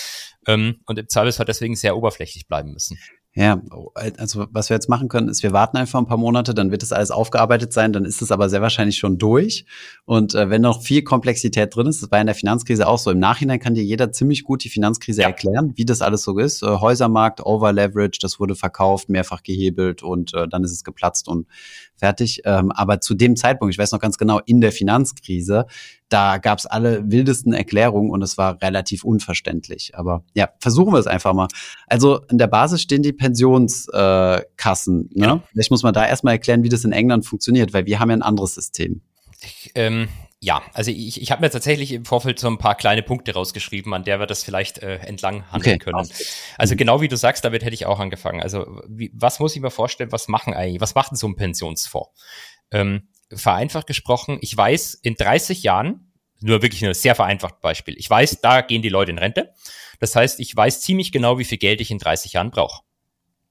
ähm, 0.47 0.81
und 0.85 0.99
im 0.99 1.07
Zweifelsfall 1.07 1.45
deswegen 1.45 1.75
sehr 1.75 1.95
oberflächlich 1.95 2.47
bleiben 2.47 2.73
müssen. 2.73 2.99
Ja, 3.38 3.62
also 3.93 4.47
was 4.50 4.71
wir 4.71 4.76
jetzt 4.76 4.89
machen 4.89 5.10
können, 5.10 5.30
ist, 5.30 5.43
wir 5.43 5.54
warten 5.54 5.78
einfach 5.78 6.00
ein 6.00 6.08
paar 6.08 6.17
Monate, 6.17 6.56
dann 6.56 6.71
wird 6.71 6.82
das 6.82 6.91
alles 6.91 7.12
aufgearbeitet 7.12 7.71
sein, 7.71 7.93
dann 7.93 8.04
ist 8.04 8.23
es 8.23 8.32
aber 8.32 8.50
sehr 8.50 8.63
wahrscheinlich 8.63 8.97
schon 8.97 9.19
durch. 9.19 9.63
Und 10.06 10.34
äh, 10.34 10.50
wenn 10.50 10.63
noch 10.63 10.82
viel 10.82 11.04
Komplexität 11.04 11.76
drin 11.76 11.86
ist, 11.86 12.02
das 12.02 12.10
war 12.10 12.19
in 12.19 12.26
der 12.26 12.34
Finanzkrise 12.34 12.88
auch 12.88 12.97
so. 12.97 13.12
Im 13.12 13.19
Nachhinein 13.19 13.60
kann 13.60 13.76
dir 13.76 13.84
jeder 13.84 14.12
ziemlich 14.12 14.43
gut 14.43 14.63
die 14.63 14.69
Finanzkrise 14.69 15.21
ja. 15.21 15.28
erklären, 15.28 15.73
wie 15.76 15.86
das 15.86 16.02
alles 16.02 16.23
so 16.23 16.36
ist. 16.39 16.63
Äh, 16.63 16.65
Häusermarkt, 16.65 17.45
Overleverage, 17.45 18.17
das 18.19 18.39
wurde 18.39 18.56
verkauft, 18.56 19.08
mehrfach 19.08 19.43
gehebelt 19.43 20.02
und 20.02 20.34
äh, 20.34 20.47
dann 20.47 20.63
ist 20.63 20.71
es 20.71 20.84
geplatzt 20.84 21.28
und 21.28 21.45
fertig. 21.95 22.41
Ähm, 22.43 22.71
aber 22.71 23.02
zu 23.02 23.13
dem 23.13 23.36
Zeitpunkt, 23.36 23.71
ich 23.71 23.78
weiß 23.78 23.91
noch 23.91 24.00
ganz 24.00 24.17
genau, 24.17 24.39
in 24.47 24.62
der 24.62 24.71
Finanzkrise, 24.71 25.67
da 26.09 26.37
gab's 26.37 26.65
alle 26.65 27.11
wildesten 27.11 27.53
Erklärungen 27.53 28.11
und 28.11 28.21
es 28.21 28.37
war 28.37 28.61
relativ 28.61 29.03
unverständlich. 29.03 29.91
Aber 29.95 30.23
ja, 30.33 30.49
versuchen 30.59 30.93
wir 30.93 30.99
es 30.99 31.07
einfach 31.07 31.33
mal. 31.33 31.47
Also 31.87 32.21
in 32.29 32.37
der 32.37 32.47
Basis 32.47 32.81
stehen 32.81 33.03
die 33.03 33.13
Pensionskassen. 33.13 35.09
Äh, 35.13 35.19
ne? 35.19 35.25
Ja. 35.25 35.43
Vielleicht 35.51 35.71
muss 35.71 35.83
man 35.83 35.93
da 35.93 36.07
erstmal 36.07 36.35
erklären, 36.35 36.63
wie 36.63 36.69
das 36.69 36.83
in 36.83 36.91
England 36.91 37.25
funktioniert, 37.25 37.73
weil 37.73 37.85
wir 37.85 37.99
haben 37.99 38.09
ja 38.09 38.15
ein 38.17 38.21
anderes 38.21 38.55
System. 38.55 39.01
Ich, 39.41 39.71
ähm, 39.75 40.07
ja, 40.39 40.61
also 40.73 40.91
ich, 40.91 41.21
ich 41.21 41.31
habe 41.31 41.41
mir 41.41 41.49
tatsächlich 41.49 41.91
im 41.91 42.05
Vorfeld 42.05 42.39
so 42.39 42.47
ein 42.47 42.59
paar 42.59 42.75
kleine 42.75 43.01
Punkte 43.01 43.33
rausgeschrieben, 43.33 43.93
an 43.93 44.03
der 44.03 44.19
wir 44.19 44.27
das 44.27 44.43
vielleicht 44.43 44.77
äh, 44.79 44.97
entlang 44.97 45.51
handeln 45.51 45.75
okay. 45.75 45.91
können. 45.91 46.09
Also 46.57 46.73
mhm. 46.73 46.77
genau 46.77 47.01
wie 47.01 47.07
du 47.07 47.17
sagst, 47.17 47.43
damit 47.43 47.63
hätte 47.63 47.73
ich 47.73 47.85
auch 47.85 47.99
angefangen. 47.99 48.41
Also 48.41 48.81
wie, 48.87 49.11
was 49.13 49.39
muss 49.39 49.55
ich 49.55 49.61
mir 49.61 49.71
vorstellen, 49.71 50.11
was 50.11 50.27
machen 50.27 50.53
eigentlich, 50.53 50.79
was 50.79 50.95
macht 50.95 51.11
denn 51.11 51.17
so 51.17 51.27
ein 51.27 51.35
Pensionsfonds? 51.35 52.09
Ähm, 52.71 53.07
vereinfacht 53.33 53.87
gesprochen, 53.87 54.37
ich 54.41 54.55
weiß, 54.55 54.95
in 54.95 55.15
30 55.15 55.63
Jahren, 55.63 56.11
nur 56.39 56.61
wirklich 56.61 56.85
ein 56.85 56.93
sehr 56.93 57.15
vereinfacht 57.15 57.61
Beispiel, 57.61 57.95
ich 57.97 58.09
weiß, 58.09 58.41
da 58.41 58.61
gehen 58.61 58.81
die 58.81 58.89
Leute 58.89 59.11
in 59.11 59.17
Rente. 59.17 59.53
Das 59.99 60.15
heißt, 60.15 60.39
ich 60.39 60.55
weiß 60.55 60.81
ziemlich 60.81 61.11
genau, 61.11 61.39
wie 61.39 61.45
viel 61.45 61.57
Geld 61.57 61.81
ich 61.81 61.91
in 61.91 61.97
30 61.97 62.33
Jahren 62.33 62.51
brauche. 62.51 62.83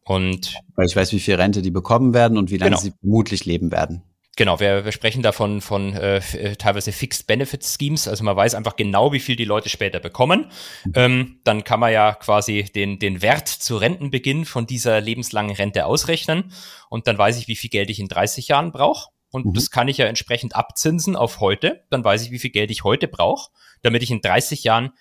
Und 0.04 0.54
weil 0.76 0.86
ich 0.86 0.94
weiß, 0.94 1.12
wie 1.12 1.18
viel 1.18 1.34
Rente 1.34 1.62
die 1.62 1.72
bekommen 1.72 2.14
werden 2.14 2.38
und 2.38 2.50
wie 2.50 2.58
lange 2.58 2.70
genau. 2.70 2.80
sie 2.80 2.92
vermutlich 3.00 3.44
leben 3.44 3.72
werden. 3.72 4.02
Genau, 4.36 4.60
wir, 4.60 4.84
wir 4.84 4.92
sprechen 4.92 5.22
davon 5.22 5.62
von 5.62 5.94
äh, 5.94 6.18
äh, 6.18 6.56
teilweise 6.56 6.92
Fixed 6.92 7.26
Benefit 7.26 7.64
Schemes, 7.64 8.06
also 8.06 8.22
man 8.22 8.36
weiß 8.36 8.54
einfach 8.54 8.76
genau, 8.76 9.10
wie 9.12 9.18
viel 9.18 9.34
die 9.34 9.46
Leute 9.46 9.70
später 9.70 9.98
bekommen. 9.98 10.50
Mhm. 10.84 10.92
Ähm, 10.94 11.40
dann 11.44 11.64
kann 11.64 11.80
man 11.80 11.90
ja 11.90 12.12
quasi 12.12 12.64
den, 12.64 12.98
den 12.98 13.22
Wert 13.22 13.48
zu 13.48 13.78
Rentenbeginn 13.78 14.44
von 14.44 14.66
dieser 14.66 15.00
lebenslangen 15.00 15.56
Rente 15.56 15.86
ausrechnen 15.86 16.52
und 16.90 17.06
dann 17.06 17.16
weiß 17.16 17.38
ich, 17.38 17.48
wie 17.48 17.56
viel 17.56 17.70
Geld 17.70 17.88
ich 17.88 17.98
in 17.98 18.08
30 18.08 18.48
Jahren 18.48 18.72
brauche. 18.72 19.08
Und 19.36 19.44
mhm. 19.44 19.52
das 19.52 19.70
kann 19.70 19.86
ich 19.86 19.98
ja 19.98 20.06
entsprechend 20.06 20.56
abzinsen 20.56 21.14
auf 21.14 21.40
heute. 21.40 21.82
Dann 21.90 22.02
weiß 22.02 22.22
ich, 22.22 22.30
wie 22.30 22.38
viel 22.38 22.48
Geld 22.48 22.70
ich 22.70 22.84
heute 22.84 23.06
brauche, 23.06 23.50
damit 23.82 24.02
ich 24.02 24.10
in 24.10 24.22
30 24.22 24.64
Jahren 24.64 24.92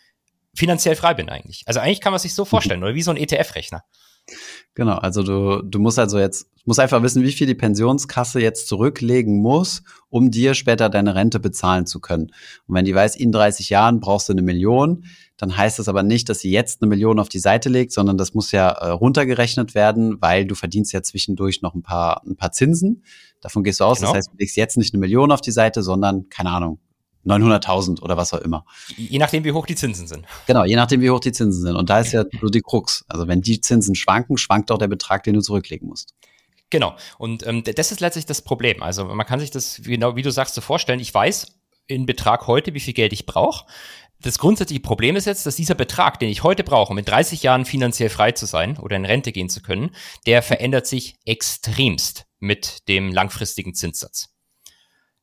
finanziell 0.54 0.98
frei 0.98 1.13
bin 1.13 1.30
eigentlich. 1.30 1.63
Also 1.67 1.80
eigentlich 1.80 2.02
kann 2.02 2.12
man 2.12 2.19
sich 2.19 2.34
so 2.34 2.43
mhm. 2.43 2.48
vorstellen, 2.48 2.84
oder 2.84 2.95
wie 2.95 3.02
so 3.02 3.12
ein 3.12 3.17
ETF-Rechner. 3.17 3.86
Genau, 4.74 4.95
also 4.95 5.24
du, 5.24 5.62
du 5.62 5.80
musst 5.80 6.00
also 6.00 6.19
jetzt, 6.19 6.50
musst 6.65 6.82
einfach 6.82 7.02
wissen, 7.02 7.24
wie 7.24 7.32
viel 7.32 7.48
die 7.48 7.56
Pensionskasse 7.56 8.41
jetzt 8.41 8.67
zurücklegen 8.67 9.41
muss, 9.41 9.84
um 10.10 10.32
dir 10.32 10.54
später 10.54 10.89
deine 10.89 11.15
Rente 11.15 11.39
bezahlen 11.39 11.86
zu 11.86 12.02
können. 12.02 12.34
Und 12.67 12.76
wenn 12.76 12.84
die 12.84 12.93
weiß, 12.93 13.15
in 13.15 13.32
30 13.32 13.69
Jahren 13.69 14.02
brauchst 14.02 14.28
du 14.28 14.34
eine 14.34 14.41
Million, 14.41 15.06
dann 15.38 15.56
heißt 15.56 15.80
das 15.80 15.89
aber 15.89 16.04
nicht, 16.04 16.30
dass 16.30 16.39
sie 16.39 16.52
jetzt 16.52 16.82
eine 16.82 16.89
Million 16.89 17.19
auf 17.19 17.30
die 17.30 17.39
Seite 17.39 17.69
legt, 17.69 17.91
sondern 17.91 18.17
das 18.17 18.34
muss 18.34 18.52
ja 18.52 18.69
äh, 18.69 18.89
runtergerechnet 18.89 19.76
werden, 19.76 20.21
weil 20.21 20.45
du 20.45 20.56
verdienst 20.56 20.93
ja 20.93 21.04
zwischendurch 21.04 21.62
noch 21.62 21.76
ein 21.76 21.84
paar, 21.84 22.21
ein 22.26 22.36
paar 22.36 22.52
Zinsen. 22.52 23.04
Davon 23.41 23.63
gehst 23.63 23.80
du 23.80 23.84
aus. 23.84 24.00
Genau. 24.00 24.12
Das 24.12 24.17
heißt, 24.17 24.32
du 24.32 24.38
legst 24.38 24.56
jetzt 24.56 24.78
nicht 24.78 24.93
eine 24.93 25.02
Million 25.02 25.32
auf 25.32 25.41
die 25.41 25.52
Seite, 25.52 25.84
sondern, 25.84 26.30
keine 26.30 26.52
Ahnung, 26.52 26.80
900.000 27.26 28.02
oder 28.02 28.17
was 28.17 28.34
auch 28.34 28.41
immer. 28.41 28.65
Je 28.95 29.17
nachdem, 29.17 29.43
wie 29.43 29.52
hoch 29.52 29.65
die 29.65 29.76
Zinsen 29.76 30.08
sind. 30.08 30.26
Genau, 30.48 30.63
je 30.63 30.76
nachdem, 30.76 31.02
wie 31.02 31.10
hoch 31.10 31.19
die 31.19 31.32
Zinsen 31.32 31.62
sind. 31.62 31.76
Und 31.76 31.89
da 31.89 32.00
ist 32.00 32.13
ja 32.13 32.24
so 32.39 32.48
die 32.48 32.62
Krux. 32.62 33.04
Also 33.08 33.28
wenn 33.28 33.41
die 33.41 33.60
Zinsen 33.62 33.95
schwanken, 33.95 34.38
schwankt 34.38 34.71
auch 34.71 34.78
der 34.78 34.88
Betrag, 34.88 35.24
den 35.24 35.34
du 35.34 35.41
zurücklegen 35.41 35.88
musst. 35.88 36.13
Genau. 36.69 36.95
Und 37.17 37.45
ähm, 37.45 37.63
das 37.63 37.91
ist 37.91 38.00
letztlich 38.00 38.26
das 38.26 38.41
Problem. 38.41 38.82
Also 38.84 39.06
man 39.06 39.26
kann 39.26 39.39
sich 39.39 39.52
das 39.52 39.82
genau, 39.84 40.15
wie 40.15 40.21
du 40.21 40.32
sagst, 40.32 40.56
so 40.56 40.62
vorstellen. 40.62 41.00
Ich 41.00 41.13
weiß 41.13 41.48
in 41.88 42.06
Betrag 42.06 42.48
heute, 42.48 42.74
wie 42.74 42.80
viel 42.80 42.93
Geld 42.93 43.13
ich 43.13 43.26
brauche. 43.26 43.65
Das 44.25 44.39
grundsätzliche 44.39 44.81
Problem 44.81 45.15
ist 45.15 45.25
jetzt, 45.25 45.45
dass 45.45 45.55
dieser 45.55 45.75
Betrag, 45.75 46.19
den 46.19 46.29
ich 46.29 46.43
heute 46.43 46.63
brauche, 46.63 46.91
um 46.91 46.97
in 46.97 47.05
30 47.05 47.43
Jahren 47.43 47.63
finanziell 47.63 48.09
frei 48.09 48.31
zu 48.31 48.45
sein 48.45 48.77
oder 48.77 48.95
in 48.95 49.05
Rente 49.05 49.31
gehen 49.31 49.49
zu 49.49 49.61
können, 49.61 49.91
der 50.25 50.41
verändert 50.41 50.88
sich 50.88 51.15
extremst 51.25 52.25
mit 52.39 52.88
dem 52.88 53.13
langfristigen 53.13 53.75
Zinssatz. 53.75 54.35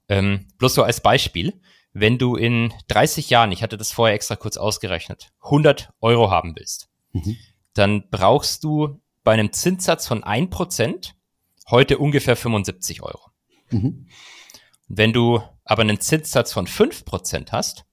Ähm, 0.09 0.49
bloß 0.59 0.75
so 0.75 0.83
als 0.83 1.01
Beispiel 1.01 1.61
wenn 1.93 2.19
du 2.19 2.37
in 2.37 2.73
30 2.89 3.31
Jahren, 3.31 3.53
ich 3.53 3.63
hatte 3.63 3.77
das 3.77 3.93
vorher 3.93 4.15
extra 4.15 4.37
kurz 4.37 4.57
ausgerechnet, 4.57 5.33
100 5.43 5.93
Euro 6.01 6.31
haben 6.31 6.55
willst, 6.57 6.89
mhm. 7.13 7.37
dann 7.75 8.09
brauchst 8.11 8.65
du 8.65 9.01
bei 9.25 9.33
einem 9.33 9.53
Zinssatz 9.53 10.07
von 10.07 10.25
1% 10.25 11.13
heute 11.71 11.99
ungefähr 11.99 12.37
75 12.37 13.03
Euro. 13.03 13.31
Mhm. 13.71 14.09
Wenn 14.89 15.13
du 15.13 15.41
aber 15.65 15.83
einen 15.83 16.01
Zinssatz 16.01 16.53
von 16.53 16.67
5% 16.67 17.53
hast, 17.53 17.85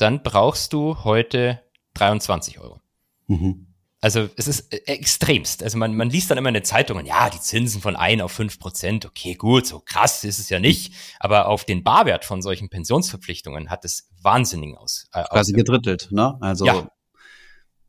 dann 0.00 0.22
brauchst 0.22 0.72
du 0.72 1.04
heute 1.04 1.60
23 1.94 2.58
Euro. 2.60 2.80
Mhm. 3.26 3.66
Also 4.02 4.28
es 4.36 4.48
ist 4.48 4.72
äh, 4.72 4.78
extremst. 4.86 5.62
Also 5.62 5.76
man, 5.76 5.94
man 5.94 6.08
liest 6.08 6.30
dann 6.30 6.38
immer 6.38 6.48
in 6.48 6.54
den 6.54 6.64
Zeitungen, 6.64 7.04
ja, 7.04 7.28
die 7.28 7.40
Zinsen 7.40 7.82
von 7.82 7.96
ein 7.96 8.22
auf 8.22 8.32
fünf 8.32 8.58
Prozent, 8.58 9.04
okay, 9.04 9.34
gut, 9.34 9.66
so 9.66 9.80
krass 9.80 10.24
ist 10.24 10.38
es 10.38 10.48
ja 10.48 10.58
nicht. 10.58 10.94
Aber 11.18 11.48
auf 11.48 11.64
den 11.64 11.84
Barwert 11.84 12.24
von 12.24 12.40
solchen 12.40 12.70
Pensionsverpflichtungen 12.70 13.68
hat 13.68 13.84
es 13.84 14.08
wahnsinnig 14.22 14.76
aus. 14.78 15.06
Äh, 15.12 15.24
Quasi 15.24 15.52
gedrittelt, 15.52 16.08
ne? 16.12 16.38
Also 16.40 16.64
ja. 16.64 16.88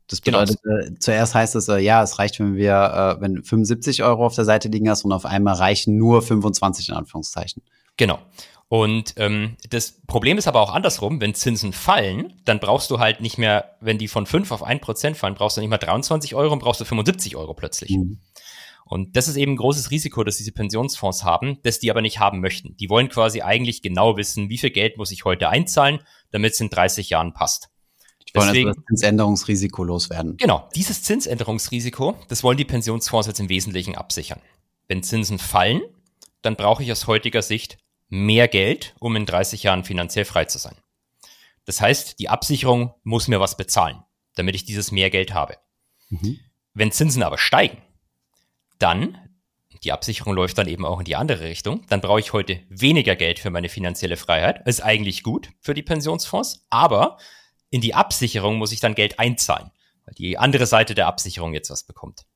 das 0.06 0.20
genau. 0.20 0.40
bedeutet, 0.40 0.62
genau. 0.62 0.76
äh, 0.76 0.98
zuerst 0.98 1.34
heißt 1.34 1.54
es, 1.54 1.68
äh, 1.68 1.78
ja, 1.78 2.02
es 2.02 2.18
reicht, 2.18 2.38
wenn 2.40 2.56
wir, 2.56 3.16
äh, 3.18 3.20
wenn 3.22 3.42
75 3.42 4.02
Euro 4.02 4.26
auf 4.26 4.34
der 4.34 4.44
Seite 4.44 4.68
liegen 4.68 4.90
hast 4.90 5.06
und 5.06 5.12
auf 5.12 5.24
einmal 5.24 5.54
reichen 5.54 5.96
nur 5.96 6.20
25 6.20 6.90
in 6.90 6.94
Anführungszeichen. 6.94 7.62
Genau. 7.96 8.18
Und 8.72 9.12
ähm, 9.18 9.58
das 9.68 10.00
Problem 10.06 10.38
ist 10.38 10.48
aber 10.48 10.62
auch 10.62 10.72
andersrum, 10.72 11.20
wenn 11.20 11.34
Zinsen 11.34 11.74
fallen, 11.74 12.40
dann 12.46 12.58
brauchst 12.58 12.90
du 12.90 13.00
halt 13.00 13.20
nicht 13.20 13.36
mehr, 13.36 13.76
wenn 13.82 13.98
die 13.98 14.08
von 14.08 14.24
5 14.24 14.50
auf 14.50 14.66
1% 14.66 15.14
fallen, 15.14 15.34
brauchst 15.34 15.58
du 15.58 15.60
nicht 15.60 15.68
mehr 15.68 15.76
23 15.76 16.34
Euro 16.34 16.54
und 16.54 16.60
brauchst 16.60 16.80
du 16.80 16.86
75 16.86 17.36
Euro 17.36 17.52
plötzlich. 17.52 17.90
Mhm. 17.90 18.20
Und 18.86 19.14
das 19.14 19.28
ist 19.28 19.36
eben 19.36 19.52
ein 19.52 19.56
großes 19.56 19.90
Risiko, 19.90 20.24
das 20.24 20.38
diese 20.38 20.52
Pensionsfonds 20.52 21.22
haben, 21.22 21.58
das 21.64 21.80
die 21.80 21.90
aber 21.90 22.00
nicht 22.00 22.18
haben 22.18 22.40
möchten. 22.40 22.74
Die 22.78 22.88
wollen 22.88 23.10
quasi 23.10 23.42
eigentlich 23.42 23.82
genau 23.82 24.16
wissen, 24.16 24.48
wie 24.48 24.56
viel 24.56 24.70
Geld 24.70 24.96
muss 24.96 25.10
ich 25.10 25.26
heute 25.26 25.50
einzahlen, 25.50 25.98
damit 26.30 26.54
es 26.54 26.60
in 26.62 26.70
30 26.70 27.10
Jahren 27.10 27.34
passt. 27.34 27.68
Die 28.26 28.34
wollen 28.34 28.46
Deswegen, 28.46 28.68
also 28.70 28.80
das 28.80 28.86
Zinsänderungsrisiko 28.86 29.84
loswerden. 29.84 30.38
Genau, 30.38 30.66
dieses 30.74 31.02
Zinsänderungsrisiko, 31.02 32.16
das 32.28 32.42
wollen 32.42 32.56
die 32.56 32.64
Pensionsfonds 32.64 33.26
jetzt 33.26 33.38
im 33.38 33.50
Wesentlichen 33.50 33.96
absichern. 33.96 34.40
Wenn 34.88 35.02
Zinsen 35.02 35.38
fallen, 35.38 35.82
dann 36.40 36.56
brauche 36.56 36.82
ich 36.82 36.90
aus 36.90 37.06
heutiger 37.06 37.42
Sicht 37.42 37.76
mehr 38.12 38.46
Geld, 38.46 38.94
um 39.00 39.16
in 39.16 39.24
30 39.24 39.62
Jahren 39.62 39.84
finanziell 39.84 40.26
frei 40.26 40.44
zu 40.44 40.58
sein. 40.58 40.76
Das 41.64 41.80
heißt, 41.80 42.18
die 42.18 42.28
Absicherung 42.28 42.92
muss 43.04 43.26
mir 43.26 43.40
was 43.40 43.56
bezahlen, 43.56 44.02
damit 44.34 44.54
ich 44.54 44.66
dieses 44.66 44.92
mehr 44.92 45.08
Geld 45.08 45.32
habe. 45.32 45.56
Mhm. 46.10 46.38
Wenn 46.74 46.92
Zinsen 46.92 47.22
aber 47.22 47.38
steigen, 47.38 47.78
dann, 48.78 49.16
die 49.82 49.92
Absicherung 49.92 50.34
läuft 50.34 50.58
dann 50.58 50.68
eben 50.68 50.84
auch 50.84 50.98
in 50.98 51.06
die 51.06 51.16
andere 51.16 51.44
Richtung, 51.44 51.86
dann 51.88 52.02
brauche 52.02 52.20
ich 52.20 52.34
heute 52.34 52.60
weniger 52.68 53.16
Geld 53.16 53.38
für 53.38 53.48
meine 53.48 53.70
finanzielle 53.70 54.18
Freiheit. 54.18 54.66
Ist 54.68 54.82
eigentlich 54.82 55.22
gut 55.22 55.48
für 55.60 55.72
die 55.72 55.82
Pensionsfonds, 55.82 56.66
aber 56.68 57.16
in 57.70 57.80
die 57.80 57.94
Absicherung 57.94 58.58
muss 58.58 58.72
ich 58.72 58.80
dann 58.80 58.94
Geld 58.94 59.18
einzahlen, 59.18 59.70
weil 60.04 60.14
die 60.14 60.36
andere 60.36 60.66
Seite 60.66 60.94
der 60.94 61.06
Absicherung 61.06 61.54
jetzt 61.54 61.70
was 61.70 61.84
bekommt. 61.84 62.26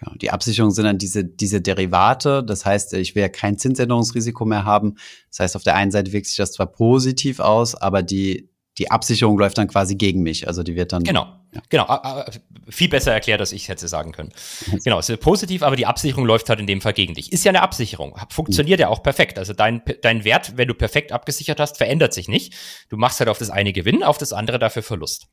Genau. 0.00 0.16
Die 0.16 0.30
Absicherung 0.30 0.70
sind 0.70 0.84
dann 0.84 0.98
diese, 0.98 1.24
diese 1.24 1.60
Derivate. 1.60 2.42
Das 2.42 2.64
heißt, 2.64 2.94
ich 2.94 3.14
will 3.14 3.22
ja 3.22 3.28
kein 3.28 3.58
Zinsänderungsrisiko 3.58 4.44
mehr 4.44 4.64
haben. 4.64 4.96
Das 5.28 5.40
heißt, 5.40 5.56
auf 5.56 5.62
der 5.62 5.76
einen 5.76 5.90
Seite 5.90 6.12
wirkt 6.12 6.26
sich 6.26 6.36
das 6.36 6.52
zwar 6.52 6.66
positiv 6.66 7.38
aus, 7.38 7.74
aber 7.74 8.02
die, 8.02 8.48
die 8.78 8.90
Absicherung 8.90 9.38
läuft 9.38 9.58
dann 9.58 9.68
quasi 9.68 9.96
gegen 9.96 10.22
mich. 10.22 10.48
Also 10.48 10.62
die 10.62 10.74
wird 10.74 10.92
dann. 10.92 11.04
Genau. 11.04 11.26
Ja. 11.52 11.62
Genau. 11.68 12.24
Viel 12.68 12.88
besser 12.88 13.12
erklärt, 13.12 13.40
als 13.40 13.52
ich 13.52 13.68
hätte 13.68 13.88
sagen 13.88 14.12
können. 14.12 14.30
Genau. 14.84 14.98
Es 14.98 15.08
ist 15.10 15.20
positiv, 15.20 15.62
aber 15.62 15.76
die 15.76 15.84
Absicherung 15.84 16.24
läuft 16.24 16.48
halt 16.48 16.60
in 16.60 16.66
dem 16.66 16.80
Fall 16.80 16.94
gegen 16.94 17.12
dich. 17.12 17.30
Ist 17.32 17.44
ja 17.44 17.50
eine 17.50 17.60
Absicherung. 17.60 18.16
Funktioniert 18.30 18.78
mhm. 18.78 18.82
ja 18.82 18.88
auch 18.88 19.02
perfekt. 19.02 19.38
Also 19.38 19.52
dein, 19.52 19.82
dein 20.00 20.24
Wert, 20.24 20.56
wenn 20.56 20.68
du 20.68 20.74
perfekt 20.74 21.12
abgesichert 21.12 21.60
hast, 21.60 21.76
verändert 21.76 22.14
sich 22.14 22.28
nicht. 22.28 22.54
Du 22.88 22.96
machst 22.96 23.20
halt 23.20 23.28
auf 23.28 23.38
das 23.38 23.50
eine 23.50 23.74
Gewinn, 23.74 24.02
auf 24.02 24.16
das 24.16 24.32
andere 24.32 24.58
dafür 24.58 24.82
Verlust. 24.82 25.28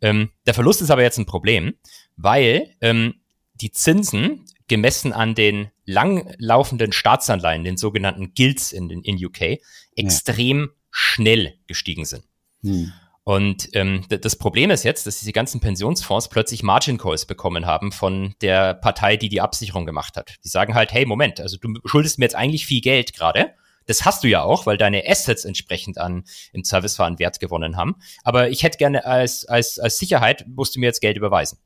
Ähm, 0.00 0.30
der 0.46 0.54
Verlust 0.54 0.80
ist 0.80 0.90
aber 0.90 1.02
jetzt 1.02 1.18
ein 1.18 1.26
Problem, 1.26 1.74
weil 2.16 2.74
ähm, 2.80 3.19
die 3.60 3.72
Zinsen 3.72 4.46
gemessen 4.68 5.12
an 5.12 5.34
den 5.34 5.70
langlaufenden 5.84 6.92
Staatsanleihen, 6.92 7.64
den 7.64 7.76
sogenannten 7.76 8.34
Gilts 8.34 8.72
in, 8.72 8.88
in 8.88 9.24
UK, 9.24 9.58
extrem 9.96 10.60
ja. 10.60 10.68
schnell 10.90 11.54
gestiegen 11.66 12.04
sind. 12.04 12.24
Hm. 12.62 12.92
Und 13.24 13.68
ähm, 13.74 14.04
das 14.08 14.36
Problem 14.36 14.70
ist 14.70 14.82
jetzt, 14.82 15.06
dass 15.06 15.18
diese 15.18 15.32
ganzen 15.32 15.60
Pensionsfonds 15.60 16.28
plötzlich 16.28 16.62
Margin 16.62 16.98
Calls 16.98 17.26
bekommen 17.26 17.66
haben 17.66 17.92
von 17.92 18.34
der 18.40 18.74
Partei, 18.74 19.16
die 19.16 19.28
die 19.28 19.40
Absicherung 19.40 19.86
gemacht 19.86 20.16
hat. 20.16 20.36
Die 20.44 20.48
sagen 20.48 20.74
halt, 20.74 20.92
hey, 20.92 21.04
Moment, 21.04 21.38
also 21.38 21.56
du 21.56 21.74
schuldest 21.84 22.18
mir 22.18 22.24
jetzt 22.24 22.34
eigentlich 22.34 22.66
viel 22.66 22.80
Geld 22.80 23.12
gerade. 23.12 23.54
Das 23.86 24.04
hast 24.04 24.24
du 24.24 24.28
ja 24.28 24.42
auch, 24.42 24.66
weil 24.66 24.78
deine 24.78 25.04
Assets 25.06 25.44
entsprechend 25.44 25.98
an 25.98 26.24
im 26.52 26.64
Servicefahr 26.64 27.06
an 27.06 27.18
Wert 27.18 27.40
gewonnen 27.40 27.76
haben. 27.76 27.96
Aber 28.24 28.50
ich 28.50 28.62
hätte 28.62 28.78
gerne 28.78 29.04
als, 29.04 29.44
als, 29.44 29.78
als 29.78 29.98
Sicherheit, 29.98 30.46
musst 30.48 30.76
du 30.76 30.80
mir 30.80 30.86
jetzt 30.86 31.00
Geld 31.00 31.16
überweisen. 31.16 31.58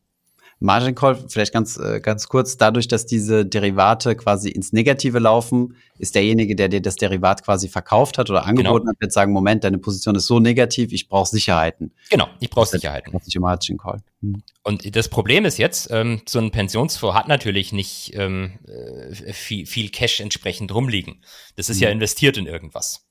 Margin 0.65 0.95
Call, 0.95 1.17
vielleicht 1.29 1.53
ganz, 1.53 1.77
äh, 1.77 2.01
ganz 2.01 2.27
kurz, 2.27 2.57
dadurch, 2.57 2.89
dass 2.89 3.05
diese 3.05 3.45
Derivate 3.45 4.17
quasi 4.17 4.49
ins 4.49 4.73
Negative 4.73 5.19
laufen, 5.19 5.77
ist 5.99 6.15
derjenige, 6.15 6.57
der 6.57 6.69
dir 6.69 6.81
das 6.81 6.97
Derivat 6.97 7.45
quasi 7.45 7.69
verkauft 7.69 8.17
hat 8.17 8.31
oder 8.31 8.47
angeboten 8.47 8.87
genau. 8.87 8.91
hat, 8.93 9.01
wird 9.01 9.13
sagen, 9.13 9.33
Moment, 9.33 9.63
deine 9.63 9.77
Position 9.77 10.15
ist 10.15 10.27
so 10.27 10.41
negativ, 10.41 10.93
ich 10.93 11.07
brauche 11.07 11.29
Sicherheiten. 11.29 11.93
Genau, 12.09 12.29
ich 12.41 12.49
brauche 12.49 12.67
Sicherheiten. 12.67 13.13
Das 13.13 13.27
ist 13.27 13.39
Margin 13.39 13.77
Call. 13.77 14.01
Hm. 14.23 14.43
Und 14.63 14.97
das 14.97 15.11
Problem 15.11 15.45
ist 15.45 15.59
jetzt, 15.59 15.89
ähm, 15.91 16.23
so 16.27 16.39
ein 16.39 16.51
Pensionsfonds 16.51 17.15
hat 17.15 17.29
natürlich 17.29 17.75
nicht 17.75 18.13
ähm, 18.15 18.53
äh, 18.67 19.35
viel, 19.35 19.67
viel 19.67 19.91
Cash 19.91 20.21
entsprechend 20.21 20.75
rumliegen. 20.75 21.23
Das 21.57 21.69
ist 21.69 21.77
hm. 21.77 21.83
ja 21.83 21.91
investiert 21.91 22.39
in 22.39 22.47
irgendwas. 22.47 23.05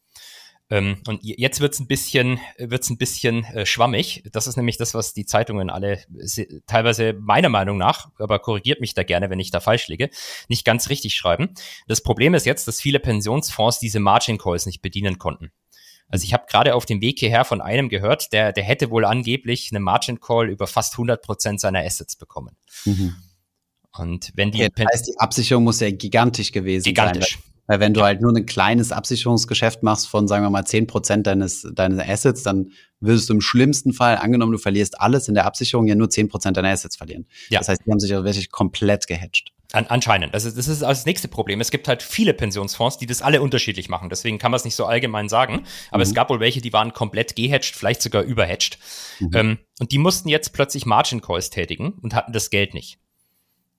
Ähm, 0.73 0.97
und 1.07 1.19
jetzt 1.21 1.59
wird's 1.61 1.79
ein 1.79 1.85
bisschen, 1.85 2.39
wird's 2.57 2.89
ein 2.89 2.97
bisschen 2.97 3.43
äh, 3.43 3.63
schwammig. 3.63 4.23
Das 4.31 4.47
ist 4.47 4.57
nämlich 4.57 4.77
das, 4.77 4.95
was 4.95 5.13
die 5.13 5.27
Zeitungen 5.27 5.69
alle 5.69 5.99
teilweise 6.65 7.13
meiner 7.13 7.49
Meinung 7.49 7.77
nach, 7.77 8.09
aber 8.17 8.39
korrigiert 8.39 8.81
mich 8.81 8.95
da 8.95 9.03
gerne, 9.03 9.29
wenn 9.29 9.39
ich 9.39 9.51
da 9.51 9.59
falsch 9.59 9.87
liege, 9.87 10.09
nicht 10.47 10.65
ganz 10.65 10.89
richtig 10.89 11.13
schreiben. 11.13 11.53
Das 11.87 12.01
Problem 12.01 12.33
ist 12.33 12.47
jetzt, 12.47 12.67
dass 12.67 12.81
viele 12.81 12.99
Pensionsfonds 12.99 13.77
diese 13.77 13.99
Margin 13.99 14.39
Calls 14.39 14.65
nicht 14.65 14.81
bedienen 14.81 15.19
konnten. 15.19 15.51
Also 16.07 16.23
ich 16.23 16.33
habe 16.33 16.45
gerade 16.49 16.73
auf 16.73 16.87
dem 16.87 17.01
Weg 17.01 17.19
hierher 17.19 17.45
von 17.45 17.61
einem 17.61 17.87
gehört, 17.87 18.33
der, 18.33 18.51
der 18.51 18.63
hätte 18.63 18.89
wohl 18.89 19.05
angeblich 19.05 19.69
eine 19.71 19.79
Margin 19.79 20.19
Call 20.19 20.49
über 20.49 20.65
fast 20.65 20.95
100 20.95 21.21
Prozent 21.21 21.61
seiner 21.61 21.85
Assets 21.85 22.15
bekommen. 22.15 22.57
Mhm. 22.85 23.15
Und 23.95 24.31
wenn 24.33 24.49
die, 24.49 24.63
okay, 24.63 24.71
das 24.75 24.87
heißt, 24.91 25.07
die 25.07 25.19
Absicherung 25.19 25.65
muss 25.65 25.81
ja 25.81 25.91
gigantisch 25.91 26.51
gewesen 26.51 26.85
gigantisch. 26.85 27.33
sein. 27.35 27.52
Weil 27.67 27.79
wenn 27.79 27.93
du 27.93 28.01
halt 28.03 28.21
nur 28.21 28.35
ein 28.35 28.45
kleines 28.45 28.91
Absicherungsgeschäft 28.91 29.83
machst 29.83 30.07
von, 30.07 30.27
sagen 30.27 30.43
wir 30.43 30.49
mal, 30.49 30.65
zehn 30.65 30.85
Prozent 30.85 31.27
deines, 31.27 31.67
deines 31.73 31.99
Assets, 31.99 32.43
dann 32.43 32.71
würdest 32.99 33.29
du 33.29 33.33
im 33.33 33.41
schlimmsten 33.41 33.93
Fall, 33.93 34.17
angenommen, 34.17 34.51
du 34.51 34.57
verlierst 34.57 34.99
alles 34.99 35.27
in 35.27 35.33
der 35.33 35.45
Absicherung, 35.45 35.87
ja 35.87 35.95
nur 35.95 36.09
zehn 36.09 36.27
Prozent 36.27 36.57
deiner 36.57 36.69
Assets 36.69 36.97
verlieren. 36.97 37.25
Ja. 37.49 37.59
Das 37.59 37.69
heißt, 37.69 37.81
die 37.85 37.91
haben 37.91 37.99
sich 37.99 38.11
also 38.11 38.25
wirklich 38.25 38.51
komplett 38.51 39.07
gehatcht. 39.07 39.51
An, 39.71 39.87
anscheinend. 39.87 40.35
Das 40.35 40.45
ist, 40.45 40.55
das 40.55 40.67
ist 40.67 40.83
das 40.83 41.05
nächste 41.05 41.27
Problem. 41.27 41.59
Es 41.59 41.71
gibt 41.71 41.87
halt 41.87 42.03
viele 42.03 42.35
Pensionsfonds, 42.35 42.99
die 42.99 43.07
das 43.07 43.23
alle 43.23 43.41
unterschiedlich 43.41 43.89
machen. 43.89 44.09
Deswegen 44.09 44.37
kann 44.37 44.51
man 44.51 44.57
es 44.57 44.65
nicht 44.65 44.75
so 44.75 44.85
allgemein 44.85 45.29
sagen. 45.29 45.63
Aber 45.89 45.97
mhm. 45.97 46.09
es 46.09 46.13
gab 46.13 46.29
wohl 46.29 46.39
welche, 46.39 46.61
die 46.61 46.73
waren 46.73 46.93
komplett 46.93 47.35
gehatcht, 47.35 47.75
vielleicht 47.75 48.03
sogar 48.03 48.21
überhatcht. 48.21 48.77
Mhm. 49.19 49.29
Ähm, 49.33 49.57
und 49.79 49.91
die 49.91 49.97
mussten 49.97 50.29
jetzt 50.29 50.53
plötzlich 50.53 50.85
Margin 50.85 51.21
Calls 51.21 51.49
tätigen 51.49 51.93
und 52.01 52.13
hatten 52.13 52.33
das 52.33 52.51
Geld 52.51 52.75
nicht. 52.75 52.99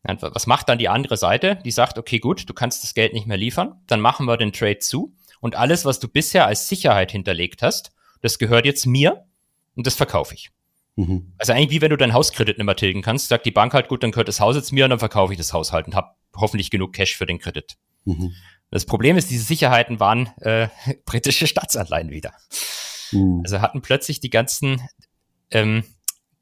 Was 0.04 0.46
macht 0.46 0.68
dann 0.68 0.78
die 0.78 0.88
andere 0.88 1.16
Seite? 1.16 1.58
Die 1.64 1.70
sagt, 1.70 1.98
okay, 1.98 2.18
gut, 2.18 2.48
du 2.48 2.54
kannst 2.54 2.82
das 2.84 2.94
Geld 2.94 3.14
nicht 3.14 3.26
mehr 3.26 3.38
liefern, 3.38 3.80
dann 3.86 4.00
machen 4.00 4.26
wir 4.26 4.36
den 4.36 4.52
Trade 4.52 4.78
zu 4.78 5.14
und 5.40 5.56
alles, 5.56 5.84
was 5.84 5.98
du 5.98 6.08
bisher 6.08 6.46
als 6.46 6.68
Sicherheit 6.68 7.12
hinterlegt 7.12 7.62
hast, 7.62 7.92
das 8.22 8.38
gehört 8.38 8.66
jetzt 8.66 8.86
mir 8.86 9.26
und 9.74 9.86
das 9.86 9.94
verkaufe 9.94 10.34
ich. 10.34 10.50
Mhm. 10.96 11.32
Also 11.38 11.52
eigentlich 11.52 11.70
wie 11.70 11.80
wenn 11.80 11.90
du 11.90 11.96
deinen 11.96 12.14
Hauskredit 12.14 12.58
nicht 12.58 12.66
mehr 12.66 12.76
tilgen 12.76 13.02
kannst, 13.02 13.28
sagt 13.28 13.46
die 13.46 13.50
Bank 13.50 13.74
halt, 13.74 13.88
gut, 13.88 14.02
dann 14.02 14.12
gehört 14.12 14.28
das 14.28 14.40
Haus 14.40 14.56
jetzt 14.56 14.72
mir 14.72 14.84
und 14.84 14.90
dann 14.90 14.98
verkaufe 14.98 15.32
ich 15.32 15.38
das 15.38 15.52
Haus 15.52 15.72
halt 15.72 15.86
und 15.86 15.94
habe 15.94 16.14
hoffentlich 16.36 16.70
genug 16.70 16.92
Cash 16.92 17.16
für 17.16 17.26
den 17.26 17.38
Kredit. 17.38 17.76
Mhm. 18.04 18.32
Das 18.70 18.86
Problem 18.86 19.16
ist, 19.16 19.30
diese 19.30 19.44
Sicherheiten 19.44 20.00
waren 20.00 20.30
äh, 20.40 20.68
britische 21.04 21.46
Staatsanleihen 21.46 22.10
wieder. 22.10 22.32
Mhm. 23.12 23.42
Also 23.44 23.60
hatten 23.60 23.82
plötzlich 23.82 24.20
die 24.20 24.30
ganzen 24.30 24.80
ähm, 25.50 25.84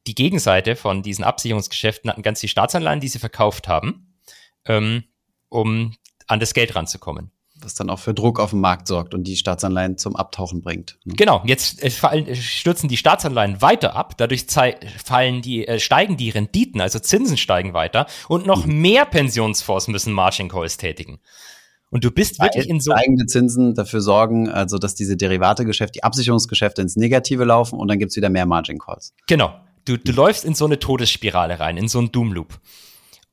die 0.07 0.15
Gegenseite 0.15 0.77
von 0.77 1.03
diesen 1.03 1.25
Absicherungsgeschäften 1.25 2.11
hatten 2.11 2.23
ganz 2.23 2.41
die 2.41 2.49
Staatsanleihen, 2.49 3.01
die 3.01 3.09
sie 3.09 3.19
verkauft 3.19 3.69
haben, 3.69 4.15
ähm, 4.67 5.05
um 5.49 5.95
an 6.27 6.41
das 6.41 6.55
Geld 6.55 6.75
ranzukommen. 6.75 7.31
Was 7.61 7.75
dann 7.75 7.91
auch 7.91 8.01
für 8.01 8.13
Druck 8.13 8.41
auf 8.41 8.51
dem 8.51 8.61
Markt 8.61 8.89
sorgt 8.89 9.15
und 9.15 9.25
die 9.25 9.37
Staatsanleihen 9.37 9.97
zum 9.97 10.17
Abtauchen 10.17 10.63
bringt. 10.63 10.99
Ne? 11.05 11.15
Genau, 11.15 11.43
jetzt 11.47 11.83
äh, 11.83 11.91
fallen, 11.91 12.27
äh, 12.27 12.35
stürzen 12.35 12.89
die 12.89 12.97
Staatsanleihen 12.97 13.63
weiter 13.63 13.95
ab, 13.95 14.17
dadurch 14.17 14.47
fallen 15.05 15.43
die, 15.43 15.69
äh, 15.69 15.79
steigen 15.79 16.17
die 16.17 16.31
Renditen, 16.31 16.81
also 16.81 16.99
Zinsen 16.99 17.37
steigen 17.37 17.73
weiter 17.73 18.07
und 18.29 18.47
noch 18.47 18.67
mhm. 18.67 18.81
mehr 18.81 19.05
Pensionsfonds 19.05 19.87
müssen 19.87 20.13
Margin 20.13 20.49
Calls 20.49 20.77
tätigen. 20.77 21.21
Und 21.91 22.05
du 22.05 22.11
bist 22.11 22.41
wirklich 22.41 22.69
in 22.69 22.81
so. 22.81 22.93
Steigende 22.93 23.27
Zinsen 23.27 23.75
dafür 23.75 24.01
sorgen, 24.01 24.49
also 24.49 24.79
dass 24.79 24.95
diese 24.95 25.17
Derivategeschäfte, 25.17 25.93
die 25.93 26.05
Absicherungsgeschäfte 26.05 26.81
ins 26.81 26.97
Negative 26.97 27.45
laufen 27.45 27.79
und 27.79 27.87
dann 27.89 27.99
gibt's 27.99 28.17
wieder 28.17 28.31
mehr 28.31 28.47
Margin 28.47 28.79
Calls. 28.79 29.15
Genau. 29.29 29.53
Du, 29.85 29.97
du 29.97 30.13
läufst 30.13 30.45
in 30.45 30.55
so 30.55 30.65
eine 30.65 30.79
Todesspirale 30.79 31.61
rein, 31.61 31.77
in 31.77 31.89
so 31.89 31.99
einen 31.99 32.13
Doom 32.13 32.33
Loop. 32.33 32.61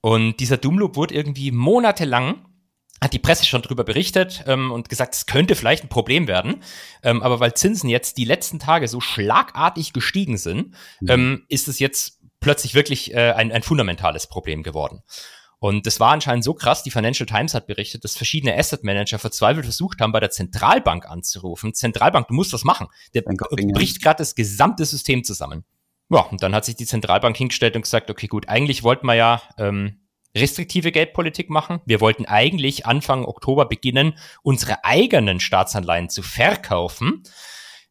Und 0.02 0.40
dieser 0.40 0.58
Doom 0.58 0.80
Loop 0.80 0.96
wurde 0.96 1.14
irgendwie 1.14 1.52
monatelang 1.52 2.46
hat 3.02 3.14
die 3.14 3.20
Presse 3.20 3.46
schon 3.46 3.62
drüber 3.62 3.84
berichtet 3.84 4.44
ähm, 4.46 4.72
und 4.72 4.90
gesagt, 4.90 5.16
es 5.16 5.26
könnte 5.26 5.56
vielleicht 5.56 5.84
ein 5.84 5.90
Problem 5.90 6.28
werden. 6.28 6.62
Ähm, 7.02 7.24
aber 7.24 7.40
weil 7.40 7.54
Zinsen 7.54 7.90
jetzt 7.90 8.18
die 8.18 8.26
letzten 8.26 8.60
Tage 8.60 8.88
so 8.88 9.00
schlagartig 9.00 9.94
gestiegen 9.94 10.38
sind, 10.38 10.76
mhm. 11.00 11.10
ähm, 11.10 11.46
ist 11.48 11.68
es 11.68 11.80
jetzt 11.80 12.20
plötzlich 12.40 12.74
wirklich 12.76 13.14
äh, 13.14 13.32
ein, 13.32 13.52
ein 13.52 13.64
fundamentales 13.64 14.28
Problem 14.28 14.64
geworden. 14.64 15.02
Und 15.60 15.86
das 15.86 16.00
war 16.00 16.12
anscheinend 16.12 16.46
so 16.46 16.54
krass, 16.54 16.84
die 16.84 16.92
Financial 16.92 17.26
Times 17.26 17.54
hat 17.54 17.68
berichtet, 17.68 18.06
dass 18.06 18.16
verschiedene 18.16 18.58
Asset 18.58 18.84
Manager 18.86 19.20
verzweifelt 19.20 19.66
versucht 19.66 20.00
haben, 20.00 20.14
bei 20.14 20.22
der 20.22 20.30
Zentralbank 20.30 21.06
anzurufen. 21.06 21.74
Zentralbank, 21.74 22.30
du 22.30 22.34
musst 22.34 22.54
was 22.54 22.64
machen. 22.64 22.88
Der 23.14 23.24
bricht 23.24 24.02
gerade 24.02 24.20
das 24.20 24.36
gesamte 24.36 24.86
System 24.86 25.26
zusammen. 25.26 25.66
Ja, 26.10 26.22
und 26.22 26.42
dann 26.42 26.56
hat 26.56 26.66
sich 26.66 26.76
die 26.76 26.86
Zentralbank 26.86 27.38
hingestellt 27.38 27.76
und 27.76 27.84
gesagt, 27.84 28.10
okay, 28.10 28.28
gut, 28.28 28.50
eigentlich 28.50 28.84
wollten 28.84 29.06
wir 29.06 29.14
ja 29.14 29.42
ähm, 29.58 30.00
restriktive 30.36 30.92
Geldpolitik 30.92 31.50
machen. 31.50 31.82
Wir 31.86 32.02
wollten 32.02 32.26
eigentlich 32.26 32.86
Anfang 32.86 33.26
Oktober 33.26 33.66
beginnen, 33.66 34.18
unsere 34.42 34.84
eigenen 34.84 35.40
Staatsanleihen 35.40 36.10
zu 36.10 36.22
verkaufen. 36.24 37.24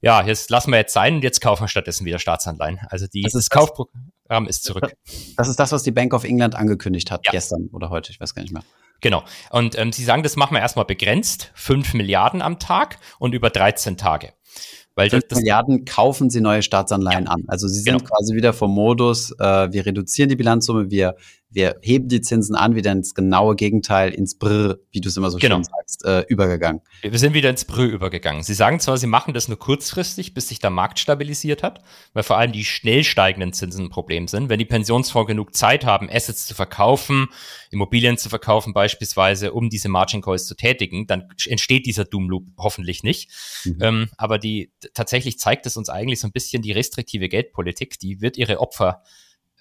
Ja, 0.01 0.25
jetzt 0.25 0.51
lassen 0.51 0.71
wir 0.71 0.79
jetzt 0.79 0.93
sein 0.93 1.17
und 1.17 1.25
jetzt 1.25 1.41
kaufen 1.41 1.65
wir 1.65 1.69
stattdessen 1.69 2.05
wieder 2.05 2.19
Staatsanleihen. 2.19 2.81
Also 2.89 3.07
die, 3.07 3.23
das, 3.23 3.33
das 3.33 3.51
Kaufprogramm 3.51 4.47
ist 4.47 4.63
zurück. 4.63 4.93
Das 5.37 5.49
ist 5.49 5.59
das, 5.59 5.73
was 5.73 5.83
die 5.83 5.91
Bank 5.91 6.15
of 6.15 6.25
England 6.25 6.55
angekündigt 6.55 7.11
hat, 7.11 7.25
ja. 7.27 7.33
gestern 7.33 7.69
oder 7.73 7.91
heute, 7.91 8.13
ich 8.13 8.21
weiß 8.21 8.35
gar 8.35 8.43
nicht 8.43 8.53
mehr. 8.53 8.63
Genau. 9.01 9.25
Und 9.51 9.79
ähm, 9.79 9.93
Sie 9.93 10.05
sagen, 10.05 10.23
das 10.23 10.37
machen 10.37 10.55
wir 10.55 10.61
erstmal 10.61 10.85
begrenzt, 10.85 11.53
fünf 11.55 11.95
Milliarden 11.95 12.43
am 12.43 12.59
Tag 12.59 12.99
und 13.19 13.33
über 13.33 13.51
13 13.51 13.97
Tage. 13.97 14.33
Weil 14.99 15.11
5 15.11 15.29
das, 15.29 15.39
Milliarden 15.39 15.85
kaufen 15.85 16.29
sie 16.29 16.41
neue 16.41 16.61
Staatsanleihen 16.61 17.27
ja, 17.27 17.31
an. 17.31 17.45
Also 17.47 17.69
sie 17.69 17.79
sind 17.79 17.99
genau. 17.99 18.11
quasi 18.11 18.35
wieder 18.35 18.53
vom 18.53 18.73
Modus, 18.73 19.31
äh, 19.39 19.73
wir 19.73 19.87
reduzieren 19.87 20.29
die 20.29 20.35
Bilanzsumme, 20.35 20.91
wir 20.91 21.15
wir 21.51 21.77
heben 21.81 22.09
die 22.09 22.21
Zinsen 22.21 22.55
an, 22.55 22.75
wieder 22.75 22.93
ins 22.93 23.15
genaue 23.15 23.57
Gegenteil, 23.57 24.13
ins 24.13 24.37
Brr, 24.37 24.79
wie 24.91 25.01
du 25.01 25.09
es 25.09 25.17
immer 25.17 25.31
so 25.31 25.39
genau. 25.39 25.57
schön 25.57 25.65
sagst, 25.65 26.05
äh, 26.05 26.21
übergegangen. 26.29 26.83
Wir 27.01 27.19
sind 27.19 27.33
wieder 27.33 27.49
ins 27.49 27.65
Brr 27.65 27.87
übergegangen. 27.87 28.43
Sie 28.43 28.53
sagen 28.53 28.81
zwar, 28.81 28.99
sie 28.99 29.07
machen 29.07 29.33
das 29.33 29.49
nur 29.49 29.59
kurzfristig, 29.59 30.35
bis 30.35 30.49
sich 30.49 30.59
der 30.59 30.69
Markt 30.71 30.99
stabilisiert 30.99 31.63
hat, 31.63 31.83
weil 32.13 32.23
vor 32.23 32.37
allem 32.37 32.53
die 32.53 32.65
schnell 32.65 33.03
steigenden 33.03 33.55
Zinsen 33.55 33.87
ein 33.87 33.91
Problem 33.91 34.29
sind. 34.29 34.51
Wenn 34.51 34.59
die 34.59 34.67
Pensionsfonds 34.67 35.27
genug 35.27 35.55
Zeit 35.55 35.87
haben, 35.87 36.11
Assets 36.11 36.47
zu 36.47 36.55
verkaufen, 36.55 37.29
Immobilien 37.71 38.19
zu 38.19 38.29
verkaufen 38.29 38.75
beispielsweise, 38.75 39.53
um 39.53 39.71
diese 39.71 39.89
Margin 39.89 40.21
Calls 40.21 40.47
zu 40.47 40.55
tätigen, 40.55 41.07
dann 41.07 41.29
entsteht 41.47 41.87
dieser 41.87 42.05
Doom 42.05 42.29
Loop 42.29 42.45
hoffentlich 42.59 43.03
nicht. 43.03 43.31
Mhm. 43.65 43.79
Ähm, 43.81 44.09
aber 44.19 44.39
die 44.39 44.71
tatsächlich 44.93 45.39
zeigt 45.39 45.65
es 45.65 45.79
uns 45.79 45.89
eigentlich 45.89 46.21
so 46.21 46.29
ein 46.29 46.33
bisschen 46.33 46.61
die 46.61 46.73
restriktive 46.73 47.31
Geldpolitik, 47.31 47.99
die 47.99 48.21
wird 48.21 48.37
ihre 48.37 48.61
Opfer 48.61 49.03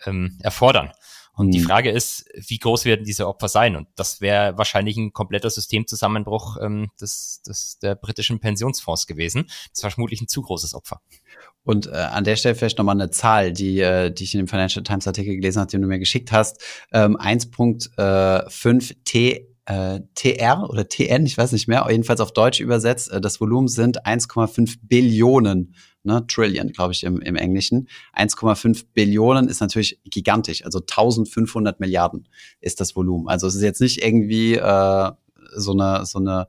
ähm, 0.05 0.37
erfordern. 0.41 0.91
Und 1.37 1.51
die 1.51 1.59
hm. 1.59 1.65
Frage 1.67 1.91
ist, 1.91 2.25
wie 2.35 2.57
groß 2.57 2.85
werden 2.85 3.05
diese 3.05 3.27
Opfer 3.27 3.47
sein? 3.47 3.75
Und 3.75 3.87
das 3.95 4.21
wäre 4.21 4.57
wahrscheinlich 4.57 4.97
ein 4.97 5.13
kompletter 5.13 5.51
Systemzusammenbruch 5.51 6.57
ähm, 6.59 6.89
des, 6.99 7.43
des, 7.43 7.77
der 7.77 7.93
britischen 7.93 8.39
Pensionsfonds 8.39 9.05
gewesen. 9.05 9.45
Das 9.71 9.83
war 9.83 9.91
vermutlich 9.91 10.19
ein 10.19 10.27
zu 10.27 10.41
großes 10.41 10.73
Opfer. 10.73 10.99
Und 11.61 11.85
äh, 11.85 11.91
an 11.91 12.23
der 12.23 12.37
Stelle 12.37 12.55
vielleicht 12.55 12.79
nochmal 12.79 12.95
eine 12.95 13.11
Zahl, 13.11 13.53
die, 13.53 13.79
äh, 13.79 14.11
die 14.11 14.23
ich 14.23 14.33
in 14.33 14.39
dem 14.39 14.47
Financial 14.47 14.83
Times 14.83 15.05
Artikel 15.05 15.35
gelesen 15.35 15.59
habe, 15.59 15.69
den 15.69 15.83
du 15.83 15.87
mir 15.87 15.99
geschickt 15.99 16.31
hast. 16.31 16.59
Ähm, 16.91 17.15
1.5 17.17 18.95
T 19.05 19.47
äh, 19.65 19.99
TR 20.15 20.69
oder 20.69 20.87
TN, 20.87 21.25
ich 21.25 21.37
weiß 21.37 21.51
nicht 21.51 21.67
mehr, 21.67 21.85
jedenfalls 21.89 22.21
auf 22.21 22.31
Deutsch 22.31 22.61
übersetzt, 22.61 23.11
äh, 23.11 23.21
das 23.21 23.39
Volumen 23.39 23.67
sind 23.67 24.05
1,5 24.05 24.77
Billionen 24.81 25.75
ne, 26.07 26.25
Trillion, 26.27 26.71
glaube 26.71 26.93
ich, 26.93 27.03
im, 27.03 27.21
im 27.21 27.35
Englischen. 27.35 27.87
1,5 28.15 28.85
Billionen 28.93 29.47
ist 29.47 29.61
natürlich 29.61 29.99
gigantisch, 30.05 30.65
also 30.65 30.79
1500 30.79 31.79
Milliarden 31.79 32.27
ist 32.59 32.81
das 32.81 32.95
Volumen. 32.95 33.27
Also 33.27 33.45
es 33.45 33.55
ist 33.55 33.61
jetzt 33.61 33.81
nicht 33.81 34.01
irgendwie 34.03 34.55
äh, 34.55 35.11
so 35.55 35.71
eine, 35.73 36.05
so 36.05 36.19
eine 36.19 36.47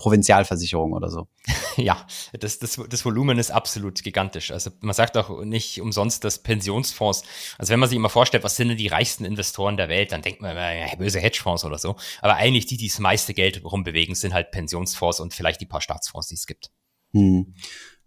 Provinzialversicherung 0.00 0.94
oder 0.94 1.10
so. 1.10 1.28
Ja, 1.76 2.06
das, 2.38 2.58
das, 2.58 2.78
das 2.90 3.04
Volumen 3.06 3.38
ist 3.38 3.50
absolut 3.50 4.02
gigantisch. 4.02 4.50
Also 4.50 4.70
man 4.80 4.92
sagt 4.92 5.16
auch 5.16 5.44
nicht 5.44 5.80
umsonst, 5.80 6.24
dass 6.24 6.42
Pensionsfonds, 6.42 7.22
also 7.56 7.72
wenn 7.72 7.80
man 7.80 7.88
sich 7.88 7.96
immer 7.96 8.10
vorstellt, 8.10 8.44
was 8.44 8.56
sind 8.56 8.68
denn 8.68 8.76
die 8.76 8.88
reichsten 8.88 9.24
Investoren 9.24 9.78
der 9.78 9.88
Welt, 9.88 10.12
dann 10.12 10.20
denkt 10.20 10.42
man, 10.42 10.56
ja, 10.56 10.94
böse 10.96 11.20
Hedgefonds 11.20 11.64
oder 11.64 11.78
so. 11.78 11.96
Aber 12.20 12.34
eigentlich 12.34 12.66
die, 12.66 12.76
die 12.76 12.88
das 12.88 12.98
meiste 12.98 13.32
Geld 13.32 13.64
rumbewegen, 13.64 14.14
sind 14.14 14.34
halt 14.34 14.50
Pensionsfonds 14.50 15.20
und 15.20 15.32
vielleicht 15.32 15.62
die 15.62 15.66
paar 15.66 15.80
Staatsfonds, 15.80 16.28
die 16.28 16.34
es 16.34 16.46
gibt. 16.46 16.70
Hm. 17.12 17.54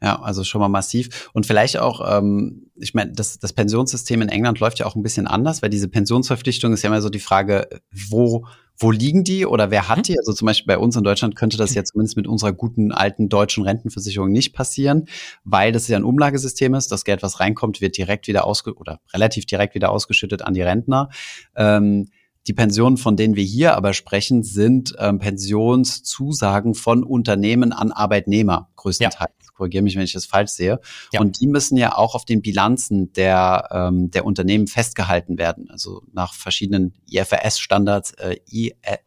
Ja, 0.04 0.22
also 0.22 0.44
schon 0.44 0.60
mal 0.60 0.68
massiv. 0.68 1.30
Und 1.32 1.46
vielleicht 1.46 1.80
auch, 1.80 2.18
ähm, 2.18 2.70
ich 2.76 2.94
meine, 2.94 3.14
das, 3.14 3.40
das 3.40 3.54
Pensionssystem 3.54 4.22
in 4.22 4.28
England 4.28 4.60
läuft 4.60 4.80
ja 4.80 4.86
auch 4.86 4.98
ein 4.98 5.02
bisschen 5.02 5.28
anders, 5.28 5.62
weil 5.62 5.70
diese 5.70 5.88
Pensionsverpflichtung 5.88 6.74
ist 6.74 6.82
ja 6.84 6.90
immer 6.90 7.02
so 7.02 7.10
die 7.10 7.22
Frage, 7.22 7.70
wo, 8.10 8.46
wo 8.78 8.92
liegen 8.92 9.24
die 9.24 9.46
oder 9.46 9.72
wer 9.72 9.88
hat 9.88 10.00
mhm. 10.00 10.04
die? 10.04 10.20
Also 10.20 10.34
zum 10.34 10.48
Beispiel 10.48 10.68
bei 10.68 10.78
uns 10.78 10.98
in 10.98 11.06
Deutschland 11.06 11.38
könnte 11.38 11.56
das 11.56 11.74
ja 11.74 11.86
zumindest 11.86 12.18
mit 12.18 12.28
unserer 12.28 12.52
guten 12.52 12.92
alten 12.92 13.30
deutschen 13.30 13.64
Rentenversicherung 13.64 14.30
nicht 14.30 14.52
passieren, 14.54 15.06
weil 15.46 15.72
das 15.72 15.88
ja 15.88 15.96
ein 15.96 16.04
Umlagesystem 16.04 16.74
ist. 16.74 16.92
Das 16.92 17.06
Geld, 17.06 17.24
was 17.24 17.40
reinkommt, 17.40 17.80
wird 17.80 17.96
direkt 17.96 18.28
wieder 18.28 18.46
ausge 18.46 18.76
oder 18.76 19.00
relativ 19.14 19.46
direkt 19.46 19.74
wieder 19.74 19.90
ausgeschüttet 19.90 20.42
an 20.42 20.54
die 20.54 20.64
Rentner. 20.64 21.08
Ähm, 21.56 22.10
die 22.46 22.54
Pensionen, 22.54 22.98
von 22.98 23.16
denen 23.16 23.38
wir 23.38 23.46
hier 23.46 23.78
aber 23.78 23.94
sprechen, 23.94 24.44
sind 24.44 24.96
ähm, 25.00 25.20
Pensionszusagen 25.20 26.74
von 26.76 27.06
Unternehmen 27.06 27.72
an 27.72 27.94
Arbeitnehmer 27.94 28.70
größtenteils. 28.76 29.32
Ja 29.40 29.43
korrigiere 29.64 29.84
mich, 29.84 29.96
wenn 29.96 30.04
ich 30.04 30.14
das 30.14 30.26
falsch 30.26 30.52
sehe. 30.52 30.80
Ja. 31.14 31.22
Und 31.22 31.40
die 31.40 31.48
müssen 31.48 31.78
ja 31.78 31.96
auch 31.96 32.16
auf 32.16 32.26
den 32.26 32.42
Bilanzen 32.42 33.14
der, 33.14 33.70
ähm, 33.72 34.12
der 34.12 34.26
Unternehmen 34.26 34.68
festgehalten 34.68 35.38
werden. 35.38 35.70
Also 35.70 36.02
nach 36.12 36.34
verschiedenen 36.34 36.94
IFRS-Standards, 37.10 38.12
äh, 38.14 38.36
I, 38.52 38.74
äh, 38.82 38.98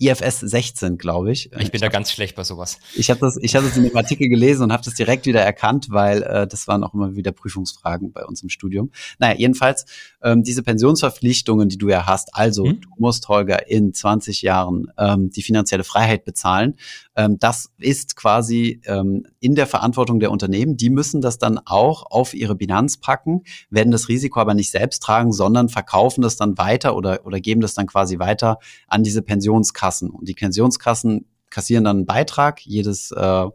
IFS 0.00 0.40
16, 0.40 0.96
glaube 0.96 1.32
ich. 1.32 1.46
Ich 1.46 1.50
bin 1.50 1.70
ich 1.74 1.80
da 1.80 1.88
ganz 1.88 2.12
schlecht 2.12 2.36
bei 2.36 2.44
sowas. 2.44 2.78
Ich 2.94 3.10
habe 3.10 3.18
das, 3.18 3.36
ich 3.36 3.56
habe 3.56 3.66
das 3.66 3.76
in 3.76 3.82
dem 3.82 3.96
Artikel 3.96 4.28
gelesen 4.28 4.62
und 4.62 4.72
habe 4.72 4.84
das 4.84 4.94
direkt 4.94 5.26
wieder 5.26 5.40
erkannt, 5.40 5.88
weil 5.90 6.22
äh, 6.22 6.46
das 6.46 6.68
waren 6.68 6.84
auch 6.84 6.94
immer 6.94 7.16
wieder 7.16 7.32
Prüfungsfragen 7.32 8.12
bei 8.12 8.24
uns 8.24 8.40
im 8.44 8.48
Studium. 8.48 8.92
Naja, 9.18 9.36
jedenfalls 9.36 9.86
ähm, 10.22 10.44
diese 10.44 10.62
Pensionsverpflichtungen, 10.62 11.68
die 11.68 11.78
du 11.78 11.88
ja 11.88 12.06
hast. 12.06 12.32
Also 12.36 12.64
hm? 12.64 12.80
du 12.80 12.88
musst 12.98 13.28
Holger 13.28 13.68
in 13.68 13.92
20 13.92 14.42
Jahren 14.42 14.86
ähm, 14.96 15.30
die 15.30 15.42
finanzielle 15.42 15.82
Freiheit 15.82 16.24
bezahlen. 16.24 16.76
Ähm, 17.18 17.38
das 17.38 17.70
ist 17.76 18.16
quasi 18.16 18.80
ähm, 18.86 19.26
in 19.40 19.54
der 19.54 19.66
Verantwortung 19.66 20.20
der 20.20 20.30
Unternehmen. 20.30 20.78
Die 20.78 20.88
müssen 20.88 21.20
das 21.20 21.36
dann 21.36 21.58
auch 21.58 22.04
auf 22.10 22.32
ihre 22.32 22.54
Bilanz 22.54 22.96
packen, 22.96 23.42
werden 23.68 23.90
das 23.90 24.08
Risiko 24.08 24.40
aber 24.40 24.54
nicht 24.54 24.70
selbst 24.70 25.02
tragen, 25.02 25.32
sondern 25.32 25.68
verkaufen 25.68 26.22
das 26.22 26.36
dann 26.36 26.56
weiter 26.56 26.96
oder 26.96 27.26
oder 27.26 27.40
geben 27.40 27.60
das 27.60 27.74
dann 27.74 27.86
quasi 27.86 28.18
weiter 28.18 28.58
an 28.86 29.02
diese 29.02 29.20
Pensionskasse 29.20 29.58
Pensionskassen. 29.58 30.10
Und 30.10 30.28
die 30.28 30.34
Pensionskassen 30.34 31.26
kassieren 31.50 31.84
dann 31.84 31.98
einen 31.98 32.06
Beitrag 32.06 32.60
jedes 32.64 33.10
äh, 33.12 33.46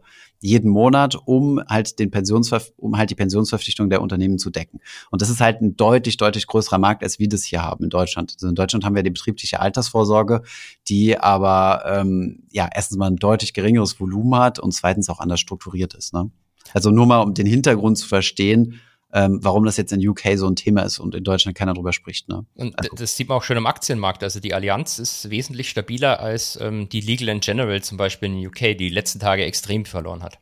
jeden 0.44 0.70
Monat, 0.70 1.16
um 1.24 1.58
halt 1.68 1.98
den 1.98 2.10
Pensionsver 2.10 2.60
um 2.76 2.98
halt 2.98 3.10
die 3.10 3.14
Pensionsverpflichtung 3.14 3.88
der 3.88 4.02
Unternehmen 4.02 4.38
zu 4.38 4.50
decken. 4.50 4.80
Und 5.10 5.22
das 5.22 5.30
ist 5.30 5.40
halt 5.40 5.62
ein 5.62 5.76
deutlich, 5.76 6.18
deutlich 6.18 6.46
größerer 6.46 6.78
Markt, 6.78 7.02
als 7.02 7.18
wir 7.18 7.28
das 7.28 7.44
hier 7.44 7.62
haben 7.62 7.84
in 7.84 7.90
Deutschland. 7.90 8.34
Also 8.34 8.48
in 8.48 8.54
Deutschland 8.54 8.84
haben 8.84 8.94
wir 8.94 9.02
die 9.02 9.10
betriebliche 9.10 9.60
Altersvorsorge, 9.60 10.42
die 10.86 11.18
aber 11.18 11.84
ähm, 11.86 12.42
ja 12.52 12.68
erstens 12.72 12.98
mal 12.98 13.06
ein 13.06 13.16
deutlich 13.16 13.54
geringeres 13.54 13.98
Volumen 13.98 14.38
hat 14.38 14.58
und 14.58 14.72
zweitens 14.72 15.08
auch 15.08 15.18
anders 15.18 15.40
strukturiert 15.40 15.94
ist. 15.94 16.12
Ne? 16.12 16.30
Also 16.74 16.90
nur 16.90 17.06
mal 17.06 17.20
um 17.20 17.32
den 17.32 17.46
Hintergrund 17.46 17.96
zu 17.96 18.06
verstehen, 18.06 18.80
ähm, 19.14 19.38
warum 19.42 19.64
das 19.64 19.76
jetzt 19.76 19.92
in 19.92 20.06
UK 20.06 20.36
so 20.36 20.48
ein 20.48 20.56
Thema 20.56 20.82
ist 20.82 20.98
und 20.98 21.14
in 21.14 21.22
Deutschland 21.22 21.56
keiner 21.56 21.72
drüber 21.72 21.92
spricht. 21.92 22.28
Ne? 22.28 22.44
Und 22.56 22.76
also. 22.76 22.90
das 22.96 23.16
sieht 23.16 23.28
man 23.28 23.38
auch 23.38 23.44
schon 23.44 23.56
im 23.56 23.64
Aktienmarkt. 23.64 24.24
Also 24.24 24.40
die 24.40 24.52
Allianz 24.52 24.98
ist 24.98 25.30
wesentlich 25.30 25.70
stabiler 25.70 26.18
als 26.18 26.58
ähm, 26.60 26.88
die 26.88 27.00
Legal 27.00 27.30
and 27.30 27.44
General 27.44 27.80
zum 27.80 27.96
Beispiel 27.96 28.28
in 28.28 28.46
UK, 28.46 28.76
die, 28.76 28.88
letzten 28.88 29.20
Tage 29.20 29.44
extrem 29.44 29.84
verloren 29.84 30.24
hat. 30.24 30.40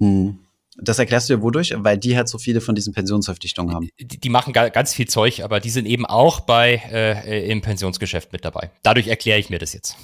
Hm. 0.00 0.38
Das 0.76 0.98
erklärst 0.98 1.28
du 1.28 1.36
dir 1.36 1.42
wodurch? 1.42 1.74
Weil 1.76 1.98
die 1.98 2.16
halt 2.16 2.28
so 2.28 2.38
viele 2.38 2.60
von 2.60 2.76
diesen 2.76 2.94
Pensionsverpflichtungen 2.94 3.74
haben. 3.74 3.88
Die, 4.00 4.18
die 4.18 4.28
machen 4.28 4.52
ganz 4.52 4.94
viel 4.94 5.06
Zeug, 5.06 5.42
aber 5.42 5.58
die 5.58 5.70
sind 5.70 5.86
eben 5.86 6.06
auch 6.06 6.40
bei 6.40 6.82
äh, 6.90 7.50
im 7.50 7.62
Pensionsgeschäft 7.62 8.32
mit 8.32 8.44
dabei. 8.44 8.70
Dadurch 8.82 9.08
erkläre 9.08 9.38
ich 9.38 9.50
mir 9.50 9.58
das 9.58 9.72
jetzt. 9.72 9.96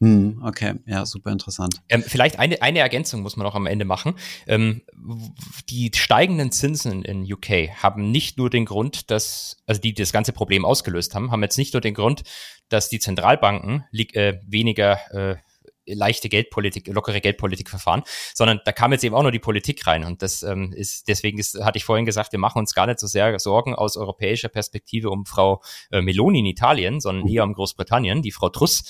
Hm, 0.00 0.40
okay, 0.44 0.74
ja, 0.86 1.04
super 1.04 1.32
interessant. 1.32 1.80
Ähm, 1.88 2.04
vielleicht 2.06 2.38
eine, 2.38 2.62
eine 2.62 2.78
Ergänzung 2.78 3.22
muss 3.22 3.36
man 3.36 3.44
noch 3.44 3.56
am 3.56 3.66
Ende 3.66 3.84
machen. 3.84 4.14
Ähm, 4.46 4.82
die 5.68 5.90
steigenden 5.92 6.52
Zinsen 6.52 7.02
in 7.02 7.30
UK 7.30 7.70
haben 7.82 8.12
nicht 8.12 8.38
nur 8.38 8.48
den 8.48 8.64
Grund, 8.64 9.10
dass, 9.10 9.56
also 9.66 9.80
die 9.80 9.94
das 9.94 10.12
ganze 10.12 10.32
Problem 10.32 10.64
ausgelöst 10.64 11.16
haben, 11.16 11.32
haben 11.32 11.42
jetzt 11.42 11.58
nicht 11.58 11.74
nur 11.74 11.80
den 11.80 11.94
Grund, 11.94 12.22
dass 12.68 12.88
die 12.88 13.00
Zentralbanken 13.00 13.84
äh, 13.92 14.34
weniger 14.46 14.98
äh, 15.12 15.36
leichte 15.94 16.28
Geldpolitik, 16.28 16.86
lockere 16.88 17.20
Geldpolitik 17.20 17.68
verfahren, 17.68 18.02
sondern 18.34 18.60
da 18.64 18.72
kam 18.72 18.92
jetzt 18.92 19.04
eben 19.04 19.14
auch 19.14 19.22
noch 19.22 19.30
die 19.30 19.38
Politik 19.38 19.86
rein. 19.86 20.04
Und 20.04 20.22
das 20.22 20.42
ähm, 20.42 20.72
ist, 20.72 21.08
deswegen 21.08 21.38
ist, 21.38 21.58
hatte 21.64 21.78
ich 21.78 21.84
vorhin 21.84 22.06
gesagt, 22.06 22.32
wir 22.32 22.38
machen 22.38 22.58
uns 22.58 22.74
gar 22.74 22.86
nicht 22.86 22.98
so 22.98 23.06
sehr 23.06 23.38
Sorgen 23.38 23.74
aus 23.74 23.96
europäischer 23.96 24.48
Perspektive 24.48 25.10
um 25.10 25.26
Frau 25.26 25.62
äh, 25.90 26.00
Meloni 26.00 26.40
in 26.40 26.46
Italien, 26.46 27.00
sondern 27.00 27.26
eher 27.26 27.44
um 27.44 27.52
Großbritannien. 27.52 28.22
Die 28.22 28.32
Frau 28.32 28.48
Truss, 28.48 28.84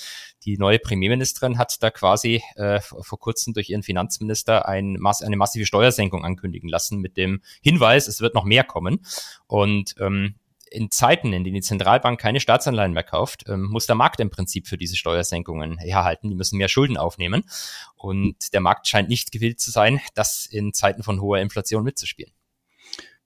die 0.45 0.57
neue 0.57 0.79
Premierministerin, 0.79 1.57
hat 1.57 1.81
da 1.81 1.91
quasi 1.91 2.41
äh, 2.55 2.79
vor 2.79 3.19
kurzem 3.19 3.53
durch 3.53 3.69
ihren 3.69 3.83
Finanzminister 3.83 4.67
ein, 4.67 4.97
eine 5.21 5.37
massive 5.37 5.65
Steuersenkung 5.65 6.23
ankündigen 6.23 6.69
lassen 6.69 6.99
mit 6.99 7.17
dem 7.17 7.41
Hinweis, 7.61 8.07
es 8.07 8.21
wird 8.21 8.35
noch 8.35 8.45
mehr 8.45 8.63
kommen. 8.63 9.05
Und 9.47 9.95
ähm, 9.99 10.35
in 10.71 10.91
Zeiten, 10.91 11.33
in 11.33 11.43
denen 11.43 11.55
die 11.55 11.61
Zentralbank 11.61 12.19
keine 12.19 12.39
Staatsanleihen 12.39 12.93
mehr 12.93 13.03
kauft, 13.03 13.45
ähm, 13.47 13.63
muss 13.63 13.85
der 13.85 13.95
Markt 13.95 14.19
im 14.19 14.29
Prinzip 14.29 14.67
für 14.67 14.77
diese 14.77 14.95
Steuersenkungen 14.95 15.77
herhalten. 15.77 16.29
Die 16.29 16.35
müssen 16.35 16.57
mehr 16.57 16.69
Schulden 16.69 16.97
aufnehmen. 16.97 17.43
Und 17.95 18.53
der 18.53 18.61
Markt 18.61 18.87
scheint 18.87 19.09
nicht 19.09 19.31
gewillt 19.31 19.59
zu 19.59 19.71
sein, 19.71 19.99
das 20.15 20.45
in 20.45 20.73
Zeiten 20.73 21.03
von 21.03 21.21
hoher 21.21 21.39
Inflation 21.39 21.83
mitzuspielen. 21.83 22.33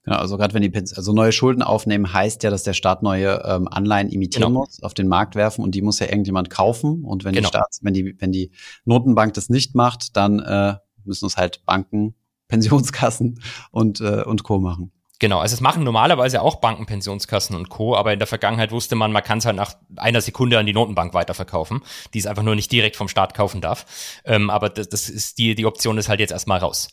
Genau, 0.04 0.18
also 0.18 0.36
gerade 0.36 0.52
wenn 0.52 0.62
die 0.62 0.76
also 0.76 1.14
neue 1.14 1.32
Schulden 1.32 1.62
aufnehmen, 1.62 2.12
heißt 2.12 2.42
ja, 2.42 2.50
dass 2.50 2.62
der 2.62 2.74
Staat 2.74 3.02
neue 3.02 3.42
ähm, 3.46 3.68
Anleihen 3.68 4.10
imitieren 4.10 4.48
genau. 4.48 4.60
muss, 4.60 4.82
auf 4.82 4.92
den 4.92 5.08
Markt 5.08 5.34
werfen 5.34 5.64
und 5.64 5.74
die 5.74 5.80
muss 5.80 5.98
ja 5.98 6.06
irgendjemand 6.06 6.50
kaufen. 6.50 7.04
Und 7.04 7.24
wenn 7.24 7.32
genau. 7.32 7.48
die 7.48 7.56
Staats, 7.56 7.80
wenn 7.82 7.94
die, 7.94 8.14
wenn 8.20 8.30
die 8.30 8.50
Notenbank 8.84 9.32
das 9.32 9.48
nicht 9.48 9.74
macht, 9.74 10.14
dann 10.16 10.40
äh, 10.40 10.74
müssen 11.04 11.26
es 11.26 11.38
halt 11.38 11.64
Banken, 11.64 12.14
Pensionskassen 12.48 13.40
und, 13.70 14.00
äh, 14.00 14.22
und 14.24 14.42
Co. 14.42 14.60
machen. 14.60 14.92
Genau, 15.24 15.38
also 15.38 15.54
es 15.54 15.62
machen 15.62 15.84
normalerweise 15.84 16.42
auch 16.42 16.56
Banken, 16.56 16.84
Pensionskassen 16.84 17.56
und 17.56 17.70
Co., 17.70 17.96
aber 17.96 18.12
in 18.12 18.18
der 18.18 18.28
Vergangenheit 18.28 18.72
wusste 18.72 18.94
man, 18.94 19.10
man 19.10 19.22
kann 19.22 19.38
es 19.38 19.46
halt 19.46 19.56
nach 19.56 19.72
einer 19.96 20.20
Sekunde 20.20 20.58
an 20.58 20.66
die 20.66 20.74
Notenbank 20.74 21.14
weiterverkaufen, 21.14 21.80
die 22.12 22.18
es 22.18 22.26
einfach 22.26 22.42
nur 22.42 22.54
nicht 22.54 22.70
direkt 22.70 22.94
vom 22.94 23.08
Staat 23.08 23.32
kaufen 23.32 23.62
darf. 23.62 24.20
Ähm, 24.26 24.50
aber 24.50 24.68
das, 24.68 24.90
das 24.90 25.08
ist 25.08 25.38
die, 25.38 25.54
die 25.54 25.64
Option 25.64 25.96
ist 25.96 26.10
halt 26.10 26.20
jetzt 26.20 26.32
erstmal 26.32 26.58
raus. 26.58 26.88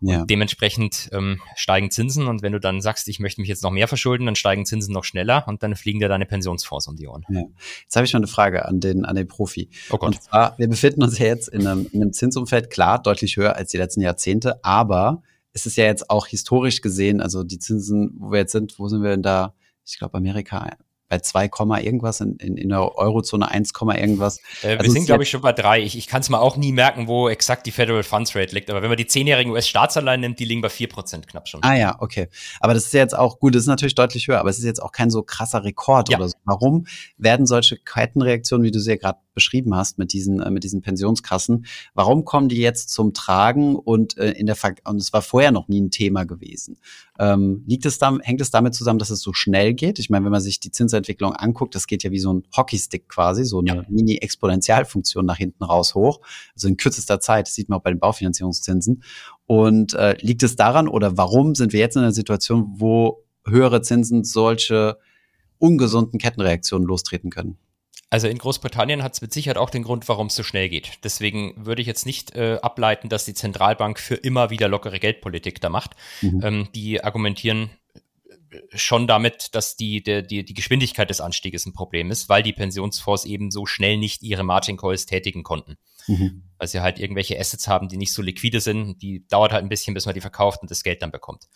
Ja. 0.00 0.22
Und 0.22 0.30
dementsprechend 0.30 1.10
ähm, 1.12 1.42
steigen 1.56 1.90
Zinsen 1.90 2.26
und 2.26 2.40
wenn 2.40 2.52
du 2.52 2.58
dann 2.58 2.80
sagst, 2.80 3.06
ich 3.06 3.20
möchte 3.20 3.42
mich 3.42 3.48
jetzt 3.48 3.62
noch 3.62 3.70
mehr 3.70 3.86
verschulden, 3.86 4.24
dann 4.24 4.34
steigen 4.34 4.64
Zinsen 4.64 4.94
noch 4.94 5.04
schneller 5.04 5.44
und 5.46 5.62
dann 5.62 5.76
fliegen 5.76 6.00
dir 6.00 6.08
deine 6.08 6.24
Pensionsfonds 6.24 6.88
um 6.88 6.96
die 6.96 7.06
Ohren. 7.06 7.26
Ja. 7.28 7.42
Jetzt 7.82 7.96
habe 7.96 8.06
ich 8.06 8.14
mal 8.14 8.20
eine 8.20 8.28
Frage 8.28 8.64
an 8.64 8.80
den, 8.80 9.04
an 9.04 9.14
den 9.14 9.28
Profi. 9.28 9.68
Oh 9.90 9.98
Gott. 9.98 10.14
Und 10.14 10.22
zwar, 10.22 10.56
wir 10.56 10.68
befinden 10.68 11.02
uns 11.02 11.18
ja 11.18 11.26
jetzt 11.26 11.48
in 11.48 11.66
einem, 11.66 11.86
in 11.92 12.00
einem 12.00 12.14
Zinsumfeld, 12.14 12.70
klar, 12.70 13.02
deutlich 13.02 13.36
höher 13.36 13.56
als 13.56 13.72
die 13.72 13.76
letzten 13.76 14.00
Jahrzehnte, 14.00 14.64
aber 14.64 15.22
es 15.54 15.66
ist 15.66 15.76
ja 15.76 15.84
jetzt 15.84 16.10
auch 16.10 16.26
historisch 16.26 16.82
gesehen, 16.82 17.20
also 17.20 17.44
die 17.44 17.58
Zinsen, 17.58 18.14
wo 18.18 18.32
wir 18.32 18.40
jetzt 18.40 18.52
sind, 18.52 18.78
wo 18.78 18.88
sind 18.88 19.02
wir 19.02 19.10
denn 19.10 19.22
da? 19.22 19.54
Ich 19.86 19.98
glaube, 19.98 20.18
Amerika 20.18 20.68
bei 21.08 21.18
2, 21.20 21.50
irgendwas, 21.82 22.20
in, 22.20 22.36
in, 22.36 22.56
in 22.56 22.70
der 22.70 22.96
Eurozone 22.96 23.48
1, 23.48 23.72
irgendwas. 23.96 24.38
Äh, 24.62 24.70
wir 24.70 24.80
also 24.80 24.92
sind, 24.92 25.06
glaube 25.06 25.22
ich, 25.22 25.30
schon 25.30 25.42
bei 25.42 25.52
3. 25.52 25.82
Ich, 25.82 25.96
ich 25.96 26.06
kann 26.06 26.22
es 26.22 26.28
mal 26.28 26.38
auch 26.38 26.56
nie 26.56 26.72
merken, 26.72 27.06
wo 27.06 27.28
exakt 27.28 27.66
die 27.66 27.70
Federal 27.70 28.02
Funds 28.02 28.34
Rate 28.34 28.54
liegt. 28.54 28.70
Aber 28.70 28.82
wenn 28.82 28.88
man 28.88 28.96
die 28.96 29.06
zehnjährigen 29.06 29.52
US-Staatsanleihen 29.52 30.20
nimmt, 30.20 30.38
die 30.38 30.44
liegen 30.44 30.62
bei 30.62 30.68
4% 30.68 31.26
knapp 31.26 31.46
schon. 31.46 31.62
Ah 31.62 31.76
ja, 31.76 31.96
okay. 32.00 32.28
Aber 32.60 32.74
das 32.74 32.86
ist 32.86 32.94
ja 32.94 33.00
jetzt 33.00 33.16
auch, 33.16 33.38
gut, 33.38 33.54
das 33.54 33.62
ist 33.62 33.68
natürlich 33.68 33.94
deutlich 33.94 34.26
höher, 34.26 34.40
aber 34.40 34.50
es 34.50 34.58
ist 34.58 34.64
jetzt 34.64 34.82
auch 34.82 34.92
kein 34.92 35.10
so 35.10 35.22
krasser 35.22 35.62
Rekord 35.62 36.08
ja. 36.08 36.16
oder 36.16 36.28
so. 36.28 36.36
Warum 36.44 36.86
werden 37.18 37.46
solche 37.46 37.76
Kettenreaktionen, 37.76 38.64
wie 38.64 38.70
du 38.70 38.80
sie 38.80 38.92
ja 38.92 38.96
gerade 38.96 39.18
beschrieben 39.34 39.74
hast, 39.74 39.98
mit 39.98 40.12
diesen, 40.12 40.40
äh, 40.40 40.50
mit 40.50 40.64
diesen 40.64 40.80
Pensionskassen, 40.80 41.66
warum 41.94 42.24
kommen 42.24 42.48
die 42.48 42.58
jetzt 42.58 42.90
zum 42.90 43.12
Tragen 43.12 43.76
und 43.76 44.16
äh, 44.16 44.32
in 44.32 44.46
der 44.46 44.56
Ver 44.56 44.74
und 44.84 44.96
es 44.96 45.12
war 45.12 45.22
vorher 45.22 45.52
noch 45.52 45.68
nie 45.68 45.80
ein 45.80 45.90
Thema 45.90 46.24
gewesen? 46.24 46.78
Ähm, 47.18 47.62
liegt 47.66 47.86
es 47.86 47.98
da, 47.98 48.16
hängt 48.22 48.40
es 48.40 48.50
damit 48.50 48.74
zusammen, 48.74 48.98
dass 48.98 49.10
es 49.10 49.20
so 49.20 49.32
schnell 49.32 49.74
geht? 49.74 49.98
Ich 49.98 50.10
meine, 50.10 50.24
wenn 50.24 50.32
man 50.32 50.40
sich 50.40 50.60
die 50.60 50.70
Zinsentwicklung 50.70 51.32
anguckt, 51.32 51.74
das 51.74 51.86
geht 51.86 52.02
ja 52.02 52.10
wie 52.10 52.18
so 52.18 52.32
ein 52.32 52.44
Hockeystick 52.56 53.08
quasi, 53.08 53.44
so 53.44 53.60
eine 53.60 53.74
ja. 53.74 53.84
Mini-Exponentialfunktion 53.88 55.24
nach 55.24 55.36
hinten 55.36 55.64
raus 55.64 55.94
hoch. 55.94 56.20
Also 56.54 56.68
in 56.68 56.76
kürzester 56.76 57.20
Zeit, 57.20 57.46
das 57.46 57.54
sieht 57.54 57.68
man 57.68 57.78
auch 57.78 57.82
bei 57.82 57.90
den 57.90 58.00
Baufinanzierungszinsen. 58.00 59.02
Und 59.46 59.94
äh, 59.94 60.16
liegt 60.20 60.42
es 60.42 60.56
daran 60.56 60.88
oder 60.88 61.16
warum 61.16 61.54
sind 61.54 61.72
wir 61.72 61.80
jetzt 61.80 61.96
in 61.96 62.02
einer 62.02 62.12
Situation, 62.12 62.74
wo 62.76 63.24
höhere 63.46 63.82
Zinsen 63.82 64.24
solche 64.24 64.98
ungesunden 65.58 66.18
Kettenreaktionen 66.18 66.86
lostreten 66.86 67.30
können? 67.30 67.58
Also 68.14 68.28
in 68.28 68.38
Großbritannien 68.38 69.02
hat 69.02 69.14
es 69.14 69.22
mit 69.22 69.32
Sicherheit 69.32 69.58
auch 69.58 69.70
den 69.70 69.82
Grund, 69.82 70.08
warum 70.08 70.28
es 70.28 70.36
so 70.36 70.44
schnell 70.44 70.68
geht. 70.68 71.00
Deswegen 71.02 71.66
würde 71.66 71.82
ich 71.82 71.88
jetzt 71.88 72.06
nicht 72.06 72.32
äh, 72.36 72.60
ableiten, 72.62 73.08
dass 73.08 73.24
die 73.24 73.34
Zentralbank 73.34 73.98
für 73.98 74.14
immer 74.14 74.50
wieder 74.50 74.68
lockere 74.68 75.00
Geldpolitik 75.00 75.60
da 75.60 75.68
macht. 75.68 75.96
Mhm. 76.22 76.40
Ähm, 76.44 76.68
die 76.76 77.02
argumentieren 77.02 77.70
äh, 77.92 78.60
schon 78.72 79.08
damit, 79.08 79.56
dass 79.56 79.74
die, 79.74 80.00
der, 80.00 80.22
die, 80.22 80.44
die 80.44 80.54
Geschwindigkeit 80.54 81.10
des 81.10 81.20
Anstieges 81.20 81.66
ein 81.66 81.72
Problem 81.72 82.12
ist, 82.12 82.28
weil 82.28 82.44
die 82.44 82.52
Pensionsfonds 82.52 83.24
eben 83.24 83.50
so 83.50 83.66
schnell 83.66 83.96
nicht 83.96 84.22
ihre 84.22 84.44
Margin 84.44 84.76
Calls 84.76 85.06
tätigen 85.06 85.42
konnten. 85.42 85.76
Mhm. 86.06 86.44
Weil 86.58 86.68
sie 86.68 86.82
halt 86.82 87.00
irgendwelche 87.00 87.36
Assets 87.36 87.66
haben, 87.66 87.88
die 87.88 87.96
nicht 87.96 88.12
so 88.12 88.22
liquide 88.22 88.60
sind. 88.60 89.02
Die 89.02 89.26
dauert 89.26 89.50
halt 89.50 89.64
ein 89.64 89.68
bisschen, 89.68 89.92
bis 89.92 90.06
man 90.06 90.14
die 90.14 90.20
verkauft 90.20 90.62
und 90.62 90.70
das 90.70 90.84
Geld 90.84 91.02
dann 91.02 91.10
bekommt. 91.10 91.48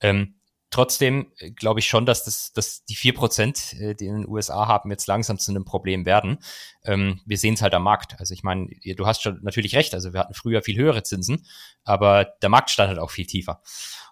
Ähm, 0.00 0.36
Trotzdem 0.70 1.32
äh, 1.38 1.50
glaube 1.50 1.80
ich 1.80 1.86
schon, 1.88 2.06
dass, 2.06 2.24
das, 2.24 2.52
dass 2.52 2.84
die 2.84 2.96
vier 2.96 3.14
Prozent, 3.14 3.74
äh, 3.74 3.94
die 3.94 4.06
in 4.06 4.22
den 4.22 4.28
USA 4.28 4.66
haben, 4.66 4.90
jetzt 4.90 5.06
langsam 5.06 5.38
zu 5.38 5.52
einem 5.52 5.64
Problem 5.64 6.04
werden. 6.06 6.38
Ähm, 6.84 7.20
wir 7.24 7.38
sehen 7.38 7.54
es 7.54 7.62
halt 7.62 7.74
am 7.74 7.82
Markt. 7.82 8.18
Also 8.18 8.34
ich 8.34 8.42
meine, 8.42 8.68
du 8.96 9.06
hast 9.06 9.22
schon 9.22 9.40
natürlich 9.42 9.74
recht. 9.74 9.94
Also 9.94 10.12
wir 10.12 10.20
hatten 10.20 10.34
früher 10.34 10.62
viel 10.62 10.76
höhere 10.76 11.02
Zinsen, 11.02 11.46
aber 11.84 12.24
der 12.42 12.48
Markt 12.48 12.70
stand 12.70 12.88
halt 12.88 12.98
auch 12.98 13.10
viel 13.10 13.26
tiefer. 13.26 13.62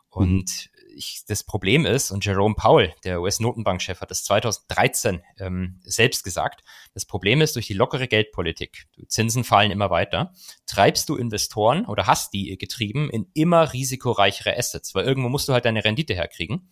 Und 0.09 0.45
mhm 0.45 0.74
ich, 0.97 1.25
das 1.27 1.45
Problem 1.45 1.87
ist, 1.87 2.11
und 2.11 2.25
Jerome 2.25 2.55
Powell, 2.55 2.95
der 3.05 3.21
US-Notenbankchef, 3.21 4.01
hat 4.01 4.11
das 4.11 4.25
2013 4.25 5.23
ähm, 5.39 5.81
selbst 5.85 6.25
gesagt, 6.25 6.63
das 6.95 7.05
Problem 7.05 7.41
ist, 7.41 7.57
durch 7.57 7.67
die 7.67 7.75
lockere 7.75 8.09
Geldpolitik, 8.09 8.87
Zinsen 9.09 9.45
fallen 9.45 9.71
immer 9.71 9.91
weiter, 9.91 10.33
treibst 10.67 11.09
du 11.09 11.17
Investoren 11.17 11.87
oder 11.87 12.07
hast 12.07 12.33
die 12.33 12.57
getrieben 12.57 13.11
in 13.11 13.27
immer 13.35 13.73
risikoreichere 13.73 14.57
Assets, 14.57 14.95
weil 14.95 15.05
irgendwo 15.05 15.29
musst 15.29 15.49
du 15.49 15.53
halt 15.53 15.65
deine 15.65 15.85
Rendite 15.85 16.15
herkriegen. 16.15 16.71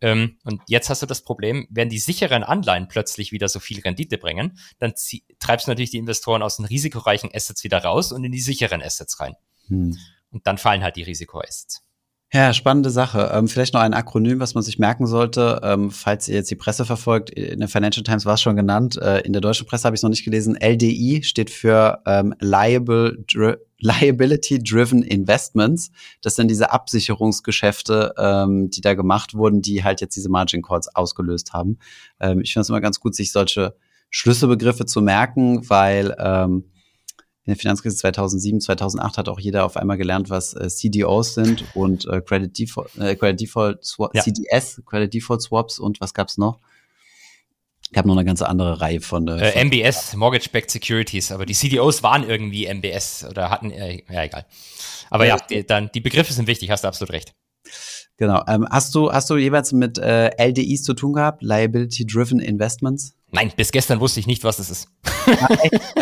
Ähm, 0.00 0.38
und 0.44 0.62
jetzt 0.68 0.90
hast 0.90 1.02
du 1.02 1.06
das 1.06 1.22
Problem, 1.22 1.66
wenn 1.70 1.88
die 1.88 1.98
sicheren 1.98 2.44
Anleihen 2.44 2.88
plötzlich 2.88 3.32
wieder 3.32 3.48
so 3.48 3.60
viel 3.60 3.80
Rendite 3.80 4.18
bringen, 4.18 4.58
dann 4.78 4.94
treibst 5.40 5.66
du 5.66 5.70
natürlich 5.70 5.90
die 5.90 5.98
Investoren 5.98 6.42
aus 6.42 6.56
den 6.56 6.66
risikoreichen 6.66 7.30
Assets 7.34 7.64
wieder 7.64 7.82
raus 7.82 8.12
und 8.12 8.24
in 8.24 8.32
die 8.32 8.40
sicheren 8.40 8.82
Assets 8.82 9.18
rein. 9.20 9.34
Hm. 9.66 9.96
Und 10.30 10.46
dann 10.46 10.58
fallen 10.58 10.82
halt 10.82 10.96
die 10.96 11.02
Risikoassets. 11.02 11.87
Ja, 12.30 12.52
spannende 12.52 12.90
Sache. 12.90 13.30
Ähm, 13.32 13.48
vielleicht 13.48 13.72
noch 13.72 13.80
ein 13.80 13.94
Akronym, 13.94 14.38
was 14.38 14.52
man 14.52 14.62
sich 14.62 14.78
merken 14.78 15.06
sollte, 15.06 15.60
ähm, 15.62 15.90
falls 15.90 16.28
ihr 16.28 16.34
jetzt 16.34 16.50
die 16.50 16.56
Presse 16.56 16.84
verfolgt. 16.84 17.30
In 17.30 17.60
der 17.60 17.70
Financial 17.70 18.04
Times 18.04 18.26
war 18.26 18.34
es 18.34 18.42
schon 18.42 18.54
genannt. 18.54 18.98
Äh, 19.00 19.20
in 19.20 19.32
der 19.32 19.40
deutschen 19.40 19.66
Presse 19.66 19.84
habe 19.84 19.94
ich 19.94 20.00
es 20.00 20.02
noch 20.02 20.10
nicht 20.10 20.26
gelesen. 20.26 20.54
LDI 20.54 21.22
steht 21.22 21.48
für 21.48 22.02
ähm, 22.04 22.34
Liable, 22.38 23.24
Dri 23.26 23.54
Liability 23.80 24.58
Driven 24.58 25.02
Investments. 25.04 25.90
Das 26.20 26.36
sind 26.36 26.48
diese 26.48 26.70
Absicherungsgeschäfte, 26.70 28.12
ähm, 28.18 28.68
die 28.68 28.82
da 28.82 28.92
gemacht 28.92 29.34
wurden, 29.34 29.62
die 29.62 29.84
halt 29.84 30.02
jetzt 30.02 30.16
diese 30.16 30.28
Margin 30.28 30.62
Calls 30.62 30.94
ausgelöst 30.94 31.54
haben. 31.54 31.78
Ähm, 32.20 32.40
ich 32.40 32.52
finde 32.52 32.62
es 32.62 32.68
immer 32.68 32.82
ganz 32.82 33.00
gut, 33.00 33.14
sich 33.14 33.32
solche 33.32 33.74
Schlüsselbegriffe 34.10 34.84
zu 34.84 35.00
merken, 35.00 35.70
weil 35.70 36.14
ähm, 36.18 36.64
in 37.48 37.54
der 37.54 37.58
Finanzkrise 37.58 37.96
2007, 37.96 38.60
2008 38.60 39.16
hat 39.16 39.28
auch 39.30 39.40
jeder 39.40 39.64
auf 39.64 39.78
einmal 39.78 39.96
gelernt, 39.96 40.28
was 40.28 40.52
äh, 40.52 40.68
CDOs 40.68 41.32
sind 41.32 41.64
und 41.74 42.04
äh, 42.04 42.20
Credit 42.20 42.58
Default, 42.58 42.94
äh, 42.98 43.16
Credit 43.16 43.40
Default 43.40 43.82
Swap, 43.82 44.14
ja. 44.14 44.22
CDS, 44.22 44.82
Credit 44.84 45.14
Default 45.14 45.40
Swaps 45.40 45.78
und 45.78 45.98
was 46.02 46.12
gab's 46.12 46.36
noch? 46.36 46.60
gab 47.94 48.04
noch 48.04 48.14
eine 48.14 48.26
ganze 48.26 48.46
andere 48.46 48.82
Reihe 48.82 49.00
von, 49.00 49.26
äh, 49.28 49.50
von 49.50 49.66
MBS, 49.68 50.14
Mortgage 50.14 50.50
Backed 50.52 50.70
Securities, 50.70 51.32
aber 51.32 51.46
die 51.46 51.54
CDOs 51.54 52.02
waren 52.02 52.28
irgendwie 52.28 52.66
MBS 52.66 53.24
oder 53.30 53.48
hatten, 53.48 53.70
äh, 53.70 54.02
ja 54.12 54.24
egal. 54.24 54.44
Aber 55.08 55.24
ja, 55.24 55.36
ja 55.36 55.46
die, 55.48 55.66
dann 55.66 55.90
die 55.94 56.02
Begriffe 56.02 56.34
sind 56.34 56.48
wichtig, 56.48 56.70
hast 56.70 56.84
du 56.84 56.88
absolut 56.88 57.14
recht. 57.14 57.32
Genau. 58.18 58.44
Ähm, 58.46 58.68
hast 58.70 58.94
du 58.94 59.10
hast 59.10 59.30
du 59.30 59.38
jeweils 59.38 59.72
mit 59.72 59.96
äh, 59.96 60.32
LDIs 60.36 60.82
zu 60.82 60.92
tun 60.92 61.14
gehabt, 61.14 61.42
Liability 61.42 62.04
Driven 62.04 62.40
Investments? 62.40 63.14
Nein, 63.30 63.52
bis 63.56 63.72
gestern 63.72 64.00
wusste 64.00 64.20
ich 64.20 64.26
nicht, 64.26 64.44
was 64.44 64.58
das 64.58 64.68
ist. 64.68 64.88
Ja, 65.40 65.48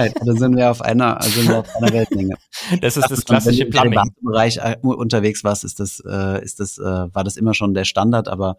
echt? 0.04 0.16
Dann 0.24 0.36
sind 0.36 0.56
wir 0.56 0.70
auf 0.70 0.80
einer, 0.80 1.20
sind 1.22 1.48
wir 1.48 1.58
auf 1.58 1.76
einer 1.76 1.92
Weltmenge. 1.92 2.36
Das 2.80 2.96
ist 2.96 3.10
das 3.10 3.24
klassische 3.24 3.64
Wenn 3.64 3.70
Plumbing. 3.70 3.98
Wenn 3.98 4.08
du 4.08 4.20
im 4.20 4.32
Bereich 4.32 4.56
äh, 4.58 4.76
unterwegs 4.82 5.44
warst, 5.44 5.64
ist 5.64 5.80
das, 5.80 6.02
äh, 6.06 6.42
ist 6.44 6.60
das, 6.60 6.78
äh, 6.78 6.82
war 6.82 7.24
das 7.24 7.36
immer 7.36 7.54
schon 7.54 7.74
der 7.74 7.84
Standard, 7.84 8.28
aber 8.28 8.58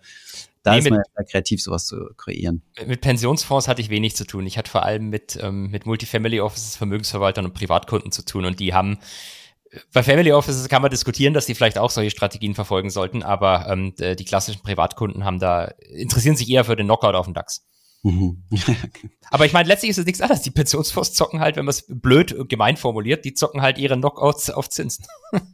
da 0.63 0.74
nee, 0.74 0.80
ist 0.80 0.89
man 0.89 1.01
ja 1.18 1.24
kreativ, 1.24 1.61
sowas 1.61 1.86
zu 1.86 2.09
kreieren. 2.18 2.61
Mit 2.86 3.01
Pensionsfonds 3.01 3.68
hatte 3.68 3.82
ich 3.82 3.89
wenig 3.89 4.15
zu 4.15 4.26
tun. 4.26 4.45
Ich 4.45 4.57
hatte 4.57 4.70
vor 4.70 4.84
allem 4.84 5.09
mit, 5.09 5.38
ähm, 5.41 5.70
mit 5.70 5.86
Multifamily 5.86 6.41
Offices, 6.41 6.76
Vermögensverwaltern 6.76 7.45
und 7.45 7.53
Privatkunden 7.53 8.11
zu 8.11 8.26
tun 8.26 8.45
und 8.45 8.59
die 8.59 8.74
haben 8.74 8.97
bei 9.91 10.01
Family 10.01 10.32
Offices 10.32 10.70
kann 10.70 10.82
man 10.82 10.89
diskutieren, 10.89 11.34
dass 11.34 11.45
die 11.45 11.53
vielleicht 11.53 11.78
auch 11.78 11.89
solche 11.89 12.11
Strategien 12.11 12.55
verfolgen 12.55 12.89
sollten, 12.89 13.22
aber 13.22 13.68
ähm, 13.70 13.93
die 13.97 14.24
klassischen 14.24 14.61
Privatkunden 14.61 15.26
haben 15.26 15.39
da, 15.39 15.65
interessieren 15.89 16.38
sich 16.38 16.49
eher 16.49 16.63
für 16.63 16.78
den 16.78 16.88
Knockout 16.88 17.15
auf 17.15 17.26
dem 17.26 17.34
DAX. 17.34 17.65
Mhm. 18.04 18.43
Aber 19.32 19.45
ich 19.45 19.54
meine, 19.54 19.68
letztlich 19.68 19.91
ist 19.91 19.98
es 19.98 20.06
nichts 20.06 20.22
anderes. 20.22 20.41
Die 20.41 20.52
Pensionsfonds 20.52 21.14
zocken 21.14 21.39
halt, 21.39 21.56
wenn 21.56 21.66
man 21.66 21.72
es 21.72 21.86
blöd 21.88 22.50
gemein 22.50 22.78
formuliert, 22.78 23.26
die 23.26 23.34
zocken 23.34 23.62
halt 23.62 23.78
ihre 23.78 23.98
Knockouts 23.98 24.50
auf 24.50 24.70
Zinsen. 24.70 25.06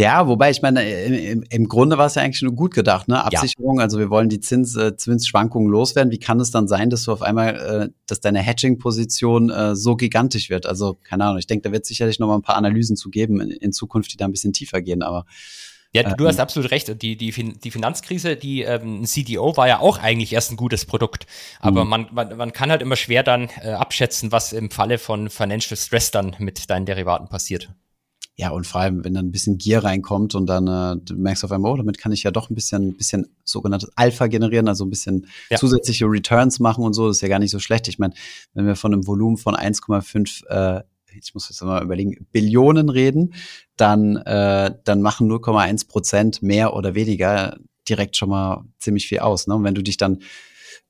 Ja, 0.00 0.28
wobei 0.28 0.50
ich 0.50 0.62
meine, 0.62 0.88
im, 0.88 1.42
im 1.50 1.66
Grunde 1.66 1.98
war 1.98 2.06
es 2.06 2.14
ja 2.14 2.22
eigentlich 2.22 2.42
nur 2.42 2.54
gut 2.54 2.72
gedacht, 2.72 3.08
ne? 3.08 3.24
Absicherung, 3.24 3.78
ja. 3.78 3.82
also 3.82 3.98
wir 3.98 4.10
wollen 4.10 4.28
die 4.28 4.38
Zins, 4.38 4.76
äh, 4.76 4.96
Zinsschwankungen 4.96 5.68
loswerden. 5.68 6.12
Wie 6.12 6.20
kann 6.20 6.38
es 6.38 6.52
dann 6.52 6.68
sein, 6.68 6.88
dass 6.88 7.02
du 7.02 7.10
auf 7.10 7.20
einmal, 7.20 7.56
äh, 7.56 7.88
dass 8.06 8.20
deine 8.20 8.38
Hedging-Position 8.38 9.50
äh, 9.50 9.74
so 9.74 9.96
gigantisch 9.96 10.50
wird? 10.50 10.66
Also, 10.66 10.94
keine 11.02 11.24
Ahnung, 11.24 11.38
ich 11.38 11.48
denke, 11.48 11.68
da 11.68 11.72
wird 11.72 11.84
sicherlich 11.84 12.20
noch 12.20 12.28
mal 12.28 12.36
ein 12.36 12.42
paar 12.42 12.54
Analysen 12.54 12.94
zu 12.94 13.10
geben 13.10 13.40
in, 13.40 13.50
in 13.50 13.72
Zukunft, 13.72 14.12
die 14.12 14.16
da 14.16 14.26
ein 14.26 14.30
bisschen 14.30 14.52
tiefer 14.52 14.82
gehen, 14.82 15.02
aber 15.02 15.26
ja, 15.94 16.02
du, 16.02 16.16
du 16.16 16.26
hast 16.26 16.36
ähm. 16.36 16.42
absolut 16.42 16.70
recht. 16.70 17.02
Die, 17.02 17.16
die, 17.16 17.30
die 17.32 17.70
Finanzkrise, 17.70 18.36
die 18.36 18.62
ähm, 18.62 19.04
CDO 19.04 19.56
war 19.56 19.68
ja 19.68 19.80
auch 19.80 19.98
eigentlich 19.98 20.32
erst 20.32 20.50
ein 20.52 20.56
gutes 20.56 20.84
Produkt. 20.84 21.26
Aber 21.60 21.84
mhm. 21.84 21.90
man, 21.90 22.06
man, 22.12 22.36
man 22.36 22.52
kann 22.52 22.70
halt 22.70 22.82
immer 22.82 22.96
schwer 22.96 23.22
dann 23.22 23.48
äh, 23.62 23.70
abschätzen, 23.70 24.30
was 24.30 24.52
im 24.52 24.70
Falle 24.70 24.98
von 24.98 25.30
Financial 25.30 25.76
Stress 25.76 26.10
dann 26.10 26.36
mit 26.38 26.68
deinen 26.68 26.84
Derivaten 26.84 27.28
passiert. 27.28 27.70
ja, 28.36 28.50
und 28.50 28.66
vor 28.66 28.82
allem, 28.82 29.02
wenn 29.02 29.14
dann 29.14 29.26
ein 29.26 29.32
bisschen 29.32 29.56
Gier 29.56 29.82
reinkommt 29.82 30.34
und 30.34 30.46
dann 30.46 30.68
äh, 30.68 31.00
du 31.02 31.14
merkst 31.14 31.44
auf 31.44 31.52
einmal, 31.52 31.72
oh, 31.72 31.76
damit 31.76 31.98
kann 31.98 32.12
ich 32.12 32.22
ja 32.22 32.30
doch 32.30 32.50
ein 32.50 32.54
bisschen, 32.54 32.96
bisschen 32.96 33.34
sogenanntes 33.44 33.90
Alpha 33.96 34.26
generieren, 34.26 34.68
also 34.68 34.84
ein 34.84 34.90
bisschen 34.90 35.26
ja. 35.50 35.56
zusätzliche 35.56 36.04
Returns 36.04 36.60
machen 36.60 36.84
und 36.84 36.92
so, 36.92 37.08
das 37.08 37.16
ist 37.16 37.22
ja 37.22 37.28
gar 37.28 37.38
nicht 37.38 37.50
so 37.50 37.58
schlecht. 37.58 37.88
Ich 37.88 37.98
meine, 37.98 38.12
wenn 38.52 38.66
wir 38.66 38.76
von 38.76 38.92
einem 38.92 39.06
Volumen 39.06 39.38
von 39.38 39.56
1,5 39.56 40.46
äh, 40.48 40.82
ich 41.12 41.34
muss 41.34 41.48
jetzt 41.48 41.62
mal 41.62 41.82
überlegen, 41.82 42.26
Billionen 42.32 42.88
reden, 42.88 43.34
dann, 43.76 44.16
äh, 44.16 44.74
dann 44.84 45.02
machen 45.02 45.28
0,1 45.28 45.88
Prozent 45.88 46.42
mehr 46.42 46.74
oder 46.74 46.94
weniger 46.94 47.56
direkt 47.88 48.16
schon 48.16 48.30
mal 48.30 48.64
ziemlich 48.78 49.06
viel 49.08 49.20
aus. 49.20 49.46
Ne? 49.46 49.54
Und 49.54 49.64
wenn 49.64 49.74
du 49.74 49.82
dich 49.82 49.96
dann, 49.96 50.22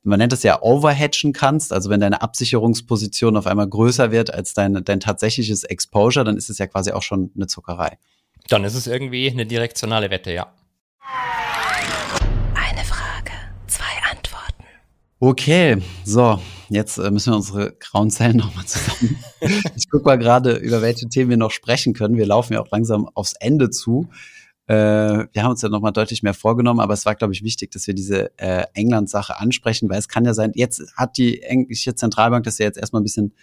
man 0.03 0.19
nennt 0.19 0.33
es 0.33 0.43
ja 0.43 0.63
overhatchen 0.63 1.33
kannst, 1.33 1.73
also 1.73 1.91
wenn 1.91 2.01
deine 2.01 2.23
Absicherungsposition 2.23 3.37
auf 3.37 3.47
einmal 3.47 3.69
größer 3.69 4.11
wird 4.11 4.33
als 4.33 4.55
dein, 4.55 4.85
dein 4.85 5.01
tatsächliches 5.01 5.65
Exposure, 5.65 6.25
dann 6.25 6.37
ist 6.37 6.51
es 6.51 6.59
ja 6.59 6.67
quasi 6.67 6.93
auch 6.93 7.03
schon 7.03 7.31
eine 7.35 7.47
Zuckerei. 7.47 7.99
Dann 8.49 8.65
ist 8.65 8.75
es 8.75 8.87
irgendwie 8.87 9.31
eine 9.31 9.47
direktionale 9.47 10.11
Wette, 10.11 10.33
ja. 10.33 10.53
Okay, 15.21 15.83
so, 16.05 16.41
jetzt 16.69 16.99
äh, 16.99 17.11
müssen 17.11 17.33
wir 17.33 17.37
unsere 17.37 17.73
grauen 17.73 18.11
Zellen 18.11 18.37
nochmal 18.39 18.67
zusammen. 18.67 19.19
ich 19.77 19.89
gucke 19.91 20.05
mal 20.05 20.19
gerade, 20.19 20.55
über 20.57 20.83
welche 20.83 21.09
Themen 21.09 21.31
wir 21.31 21.37
noch 21.37 21.51
sprechen 21.51 21.95
können. 21.95 22.17
Wir 22.17 22.27
laufen 22.27 22.53
ja 22.55 22.61
auch 22.61 22.71
langsam 22.71 23.09
aufs 23.15 23.35
Ende 23.41 23.71
zu. 23.71 24.09
Äh, 24.67 24.75
wir 25.33 25.43
haben 25.43 25.53
uns 25.53 25.63
ja 25.63 25.71
nochmal 25.71 25.93
deutlich 25.93 26.23
mehr 26.23 26.35
vorgenommen, 26.35 26.81
aber 26.81 26.93
es 26.95 27.07
war, 27.07 27.15
glaube 27.15 27.33
ich, 27.33 27.43
wichtig, 27.43 27.71
dass 27.71 27.87
wir 27.87 27.95
diese 27.95 28.39
äh, 28.39 28.65
England-Sache 28.75 29.39
ansprechen, 29.39 29.89
weil 29.89 29.99
es 29.99 30.09
kann 30.09 30.27
ja 30.27 30.35
sein, 30.35 30.53
jetzt 30.55 30.95
hat 30.95 31.17
die 31.17 31.43
englische 31.43 31.95
Zentralbank 31.95 32.45
das 32.45 32.59
ja 32.59 32.67
jetzt 32.67 32.79
erstmal 32.79 33.01
ein 33.01 33.05
bisschen 33.05 33.35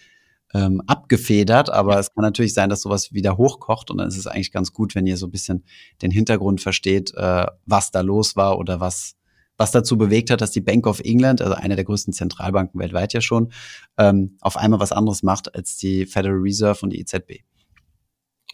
ähm, 0.54 0.80
abgefedert, 0.86 1.68
aber 1.70 1.98
es 1.98 2.14
kann 2.14 2.22
natürlich 2.22 2.54
sein, 2.54 2.70
dass 2.70 2.82
sowas 2.82 3.12
wieder 3.12 3.36
hochkocht 3.36 3.90
und 3.90 3.98
dann 3.98 4.06
ist 4.06 4.16
es 4.16 4.28
eigentlich 4.28 4.52
ganz 4.52 4.72
gut, 4.72 4.94
wenn 4.94 5.06
ihr 5.06 5.16
so 5.16 5.26
ein 5.26 5.32
bisschen 5.32 5.64
den 6.00 6.12
Hintergrund 6.12 6.60
versteht, 6.60 7.12
äh, 7.14 7.46
was 7.66 7.90
da 7.90 8.02
los 8.02 8.36
war 8.36 8.58
oder 8.58 8.78
was 8.78 9.16
was 9.56 9.70
dazu 9.70 9.96
bewegt 9.96 10.30
hat, 10.30 10.40
dass 10.40 10.50
die 10.50 10.60
Bank 10.60 10.86
of 10.86 11.00
England, 11.00 11.40
also 11.40 11.54
eine 11.54 11.76
der 11.76 11.84
größten 11.84 12.12
Zentralbanken 12.12 12.80
weltweit 12.80 13.12
ja 13.12 13.20
schon, 13.20 13.52
ähm, 13.98 14.36
auf 14.40 14.56
einmal 14.56 14.80
was 14.80 14.92
anderes 14.92 15.22
macht 15.22 15.54
als 15.54 15.76
die 15.76 16.06
Federal 16.06 16.38
Reserve 16.38 16.80
und 16.82 16.90
die 16.90 17.00
EZB. 17.00 17.42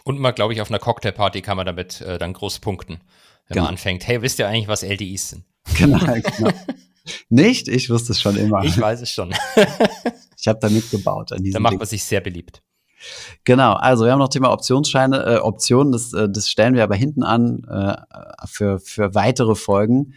Und 0.04 0.18
mal, 0.18 0.32
glaube 0.32 0.52
ich, 0.52 0.60
auf 0.60 0.70
einer 0.70 0.78
Cocktailparty 0.78 1.42
kann 1.42 1.56
man 1.56 1.66
damit 1.66 2.00
äh, 2.00 2.18
dann 2.18 2.32
groß 2.32 2.60
punkten, 2.60 3.00
wenn 3.46 3.54
genau. 3.54 3.62
man 3.62 3.72
anfängt. 3.72 4.06
Hey, 4.06 4.22
wisst 4.22 4.38
ihr 4.38 4.48
eigentlich, 4.48 4.68
was 4.68 4.82
LDIs 4.82 5.30
sind? 5.30 5.44
Genau, 5.76 5.98
genau. 6.36 6.50
Nicht? 7.28 7.68
Ich 7.68 7.90
wusste 7.90 8.12
es 8.12 8.20
schon 8.20 8.36
immer. 8.36 8.64
Ich 8.64 8.78
weiß 8.78 9.02
es 9.02 9.10
schon. 9.10 9.34
ich 10.36 10.48
habe 10.48 10.58
da 10.60 10.68
mitgebaut. 10.68 11.32
An 11.32 11.42
da 11.44 11.60
macht 11.60 11.78
man 11.78 11.86
sich 11.86 12.04
sehr 12.04 12.20
beliebt. 12.20 12.62
Genau, 13.44 13.72
also 13.72 14.04
wir 14.04 14.12
haben 14.12 14.20
noch 14.20 14.28
Thema 14.28 14.52
Optionsscheine, 14.52 15.24
äh, 15.24 15.38
Optionen, 15.38 15.92
das, 15.92 16.12
äh, 16.12 16.28
das 16.30 16.48
stellen 16.48 16.74
wir 16.74 16.84
aber 16.84 16.94
hinten 16.94 17.24
an 17.24 17.64
äh, 17.68 17.96
für, 18.46 18.78
für 18.78 19.16
weitere 19.16 19.56
Folgen. 19.56 20.14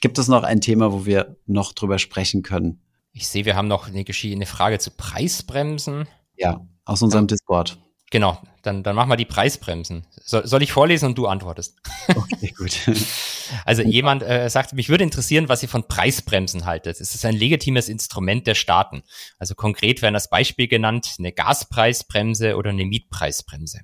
Gibt 0.00 0.18
es 0.18 0.28
noch 0.28 0.42
ein 0.42 0.60
Thema, 0.60 0.92
wo 0.92 1.04
wir 1.06 1.36
noch 1.46 1.72
drüber 1.72 1.98
sprechen 1.98 2.42
können? 2.42 2.82
Ich 3.12 3.28
sehe, 3.28 3.44
wir 3.44 3.56
haben 3.56 3.68
noch 3.68 3.88
eine, 3.88 4.04
eine 4.04 4.46
Frage 4.46 4.78
zu 4.78 4.90
Preisbremsen. 4.90 6.06
Ja, 6.36 6.66
aus 6.84 7.02
unserem 7.02 7.24
ja. 7.24 7.28
Discord. 7.28 7.78
Genau, 8.10 8.42
dann, 8.62 8.82
dann 8.82 8.96
machen 8.96 9.08
wir 9.08 9.16
die 9.16 9.24
Preisbremsen. 9.24 10.04
So, 10.24 10.44
soll 10.44 10.62
ich 10.62 10.72
vorlesen 10.72 11.06
und 11.06 11.18
du 11.18 11.26
antwortest? 11.26 11.78
Okay, 12.16 12.52
gut. 12.56 12.90
also 13.64 13.82
jemand 13.82 14.24
äh, 14.24 14.48
sagt, 14.50 14.72
mich 14.72 14.88
würde 14.88 15.04
interessieren, 15.04 15.48
was 15.48 15.62
ihr 15.62 15.68
von 15.68 15.86
Preisbremsen 15.86 16.64
haltet. 16.64 17.00
Es 17.00 17.14
ist 17.14 17.24
ein 17.24 17.36
legitimes 17.36 17.88
Instrument 17.88 18.48
der 18.48 18.56
Staaten. 18.56 19.02
Also 19.38 19.54
konkret 19.54 20.02
werden 20.02 20.14
das 20.14 20.28
Beispiel 20.28 20.66
genannt, 20.66 21.14
eine 21.18 21.32
Gaspreisbremse 21.32 22.56
oder 22.56 22.70
eine 22.70 22.84
Mietpreisbremse. 22.84 23.82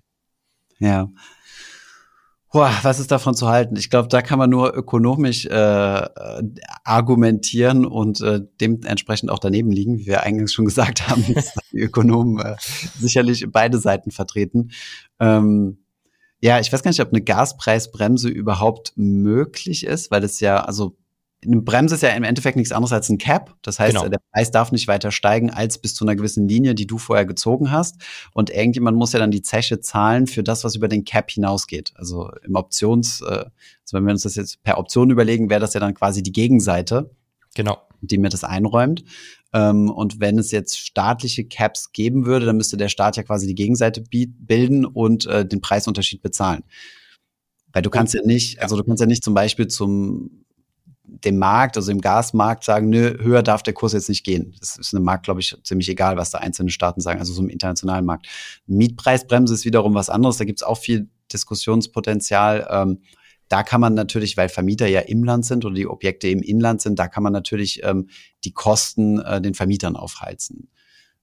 Ja, 0.80 1.08
Boah, 2.52 2.72
was 2.82 3.00
ist 3.00 3.10
davon 3.10 3.34
zu 3.34 3.48
halten? 3.48 3.76
Ich 3.76 3.90
glaube, 3.90 4.08
da 4.08 4.22
kann 4.22 4.38
man 4.38 4.48
nur 4.48 4.74
ökonomisch 4.74 5.46
äh, 5.46 6.08
argumentieren 6.84 7.84
und 7.84 8.20
äh, 8.20 8.40
dementsprechend 8.60 9.30
auch 9.30 9.40
daneben 9.40 9.70
liegen, 9.70 9.98
wie 9.98 10.06
wir 10.06 10.22
eingangs 10.22 10.52
schon 10.52 10.64
gesagt 10.64 11.08
haben, 11.08 11.24
dass 11.34 11.52
die 11.72 11.80
Ökonomen 11.80 12.38
äh, 12.38 12.56
sicherlich 12.98 13.46
beide 13.50 13.78
Seiten 13.78 14.10
vertreten. 14.10 14.70
Ähm, 15.18 15.78
ja, 16.40 16.60
ich 16.60 16.72
weiß 16.72 16.82
gar 16.82 16.90
nicht, 16.90 17.00
ob 17.00 17.12
eine 17.12 17.22
Gaspreisbremse 17.22 18.28
überhaupt 18.28 18.92
möglich 18.94 19.84
ist, 19.84 20.10
weil 20.10 20.22
es 20.22 20.40
ja, 20.40 20.60
also 20.60 20.96
eine 21.46 21.62
Bremse 21.62 21.94
ist 21.94 22.02
ja 22.02 22.10
im 22.10 22.24
Endeffekt 22.24 22.56
nichts 22.56 22.72
anderes 22.72 22.92
als 22.92 23.08
ein 23.08 23.18
Cap. 23.18 23.54
Das 23.62 23.78
heißt, 23.78 23.96
genau. 23.96 24.08
der 24.08 24.20
Preis 24.32 24.50
darf 24.50 24.72
nicht 24.72 24.88
weiter 24.88 25.10
steigen 25.10 25.50
als 25.50 25.78
bis 25.78 25.94
zu 25.94 26.04
einer 26.04 26.16
gewissen 26.16 26.48
Linie, 26.48 26.74
die 26.74 26.86
du 26.86 26.98
vorher 26.98 27.24
gezogen 27.24 27.70
hast. 27.70 27.96
Und 28.32 28.50
irgendjemand 28.50 28.96
muss 28.96 29.12
ja 29.12 29.18
dann 29.18 29.30
die 29.30 29.42
Zeche 29.42 29.80
zahlen 29.80 30.26
für 30.26 30.42
das, 30.42 30.64
was 30.64 30.74
über 30.74 30.88
den 30.88 31.04
Cap 31.04 31.30
hinausgeht. 31.30 31.92
Also 31.96 32.30
im 32.42 32.54
Options, 32.54 33.20
äh, 33.22 33.24
also 33.24 33.92
wenn 33.92 34.04
wir 34.04 34.12
uns 34.12 34.22
das 34.22 34.34
jetzt 34.34 34.62
per 34.62 34.78
Option 34.78 35.10
überlegen, 35.10 35.48
wäre 35.50 35.60
das 35.60 35.74
ja 35.74 35.80
dann 35.80 35.94
quasi 35.94 36.22
die 36.22 36.32
Gegenseite. 36.32 37.10
Genau. 37.54 37.78
Die 38.00 38.18
mir 38.18 38.28
das 38.28 38.44
einräumt. 38.44 39.04
Ähm, 39.52 39.90
und 39.90 40.20
wenn 40.20 40.38
es 40.38 40.50
jetzt 40.50 40.78
staatliche 40.78 41.44
Caps 41.44 41.92
geben 41.92 42.26
würde, 42.26 42.46
dann 42.46 42.56
müsste 42.56 42.76
der 42.76 42.88
Staat 42.88 43.16
ja 43.16 43.22
quasi 43.22 43.46
die 43.46 43.54
Gegenseite 43.54 44.02
bilden 44.02 44.84
und 44.84 45.26
äh, 45.26 45.46
den 45.46 45.60
Preisunterschied 45.60 46.20
bezahlen. 46.20 46.62
Weil 47.72 47.82
du 47.82 47.90
kannst 47.90 48.14
ja 48.14 48.22
nicht, 48.24 48.62
also 48.62 48.76
du 48.76 48.84
kannst 48.84 49.00
ja 49.00 49.06
nicht 49.06 49.22
zum 49.22 49.34
Beispiel 49.34 49.68
zum 49.68 50.45
dem 51.06 51.38
Markt, 51.38 51.76
also 51.76 51.90
im 51.92 52.00
Gasmarkt 52.00 52.64
sagen, 52.64 52.90
nö, 52.90 53.16
höher 53.22 53.42
darf 53.42 53.62
der 53.62 53.74
Kurs 53.74 53.92
jetzt 53.92 54.08
nicht 54.08 54.24
gehen. 54.24 54.54
Das 54.58 54.76
ist 54.76 54.94
einem 54.94 55.04
Markt, 55.04 55.24
glaube 55.24 55.40
ich, 55.40 55.56
ziemlich 55.62 55.88
egal, 55.88 56.16
was 56.16 56.30
da 56.30 56.38
einzelne 56.38 56.70
Staaten 56.70 57.00
sagen, 57.00 57.20
also 57.20 57.32
so 57.32 57.42
im 57.42 57.48
internationalen 57.48 58.04
Markt. 58.04 58.26
Mietpreisbremse 58.66 59.54
ist 59.54 59.64
wiederum 59.64 59.94
was 59.94 60.10
anderes, 60.10 60.36
da 60.36 60.44
gibt 60.44 60.60
es 60.60 60.62
auch 60.66 60.78
viel 60.78 61.08
Diskussionspotenzial. 61.32 62.66
Ähm, 62.70 62.98
da 63.48 63.62
kann 63.62 63.80
man 63.80 63.94
natürlich, 63.94 64.36
weil 64.36 64.48
Vermieter 64.48 64.88
ja 64.88 65.00
im 65.00 65.22
Land 65.22 65.46
sind 65.46 65.64
oder 65.64 65.74
die 65.74 65.86
Objekte 65.86 66.28
im 66.28 66.42
Inland 66.42 66.80
sind, 66.80 66.98
da 66.98 67.06
kann 67.06 67.22
man 67.22 67.32
natürlich 67.32 67.82
ähm, 67.84 68.08
die 68.44 68.52
Kosten 68.52 69.20
äh, 69.20 69.40
den 69.40 69.54
Vermietern 69.54 69.94
aufheizen. 69.94 70.68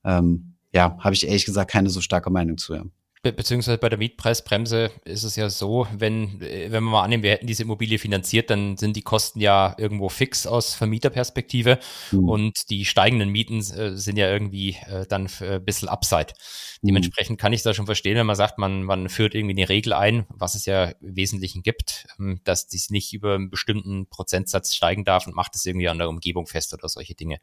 Ähm, 0.05 0.55
ja, 0.73 0.97
habe 0.99 1.13
ich 1.13 1.27
ehrlich 1.27 1.45
gesagt 1.45 1.69
keine 1.71 1.89
so 1.89 2.01
starke 2.01 2.29
Meinung 2.29 2.57
zu. 2.57 2.73
Ja. 2.73 2.83
Be 3.23 3.31
beziehungsweise 3.31 3.77
bei 3.77 3.87
der 3.87 3.97
Mietpreisbremse 3.97 4.91
ist 5.05 5.23
es 5.23 5.37
ja 5.37 5.49
so, 5.49 5.87
wenn, 5.97 6.41
äh, 6.41 6.65
wenn 6.71 6.83
wir 6.83 6.91
mal 6.91 7.03
annehmen, 7.03 7.23
wir 7.23 7.31
hätten 7.31 7.47
diese 7.47 7.63
Immobilie 7.63 7.97
finanziert, 7.97 8.49
dann 8.49 8.75
sind 8.75 8.97
die 8.97 9.01
Kosten 9.01 9.39
ja 9.39 9.75
irgendwo 9.77 10.09
fix 10.09 10.45
aus 10.45 10.75
Vermieterperspektive 10.75 11.79
mhm. 12.11 12.27
und 12.27 12.69
die 12.69 12.83
steigenden 12.83 13.29
Mieten 13.29 13.59
äh, 13.59 13.95
sind 13.95 14.17
ja 14.17 14.29
irgendwie 14.29 14.75
äh, 14.87 15.05
dann 15.07 15.29
ein 15.39 15.63
bisschen 15.63 15.87
Upside. 15.87 16.33
Mhm. 16.81 16.87
Dementsprechend 16.87 17.39
kann 17.39 17.53
ich 17.53 17.63
da 17.63 17.73
schon 17.73 17.85
verstehen, 17.85 18.17
wenn 18.17 18.25
man 18.25 18.35
sagt, 18.35 18.57
man, 18.57 18.83
man 18.83 19.07
führt 19.07 19.35
irgendwie 19.35 19.55
eine 19.55 19.69
Regel 19.69 19.93
ein, 19.93 20.25
was 20.27 20.55
es 20.55 20.65
ja 20.65 20.87
im 20.99 21.15
Wesentlichen 21.15 21.63
gibt, 21.63 22.07
ähm, 22.19 22.41
dass 22.43 22.67
dies 22.67 22.89
nicht 22.89 23.13
über 23.13 23.35
einen 23.35 23.49
bestimmten 23.49 24.05
Prozentsatz 24.07 24.75
steigen 24.75 25.05
darf 25.05 25.27
und 25.27 25.35
macht 25.35 25.55
es 25.55 25.65
irgendwie 25.65 25.87
an 25.87 25.97
der 25.97 26.09
Umgebung 26.09 26.45
fest 26.45 26.73
oder 26.73 26.89
solche 26.89 27.15
Dinge. 27.15 27.37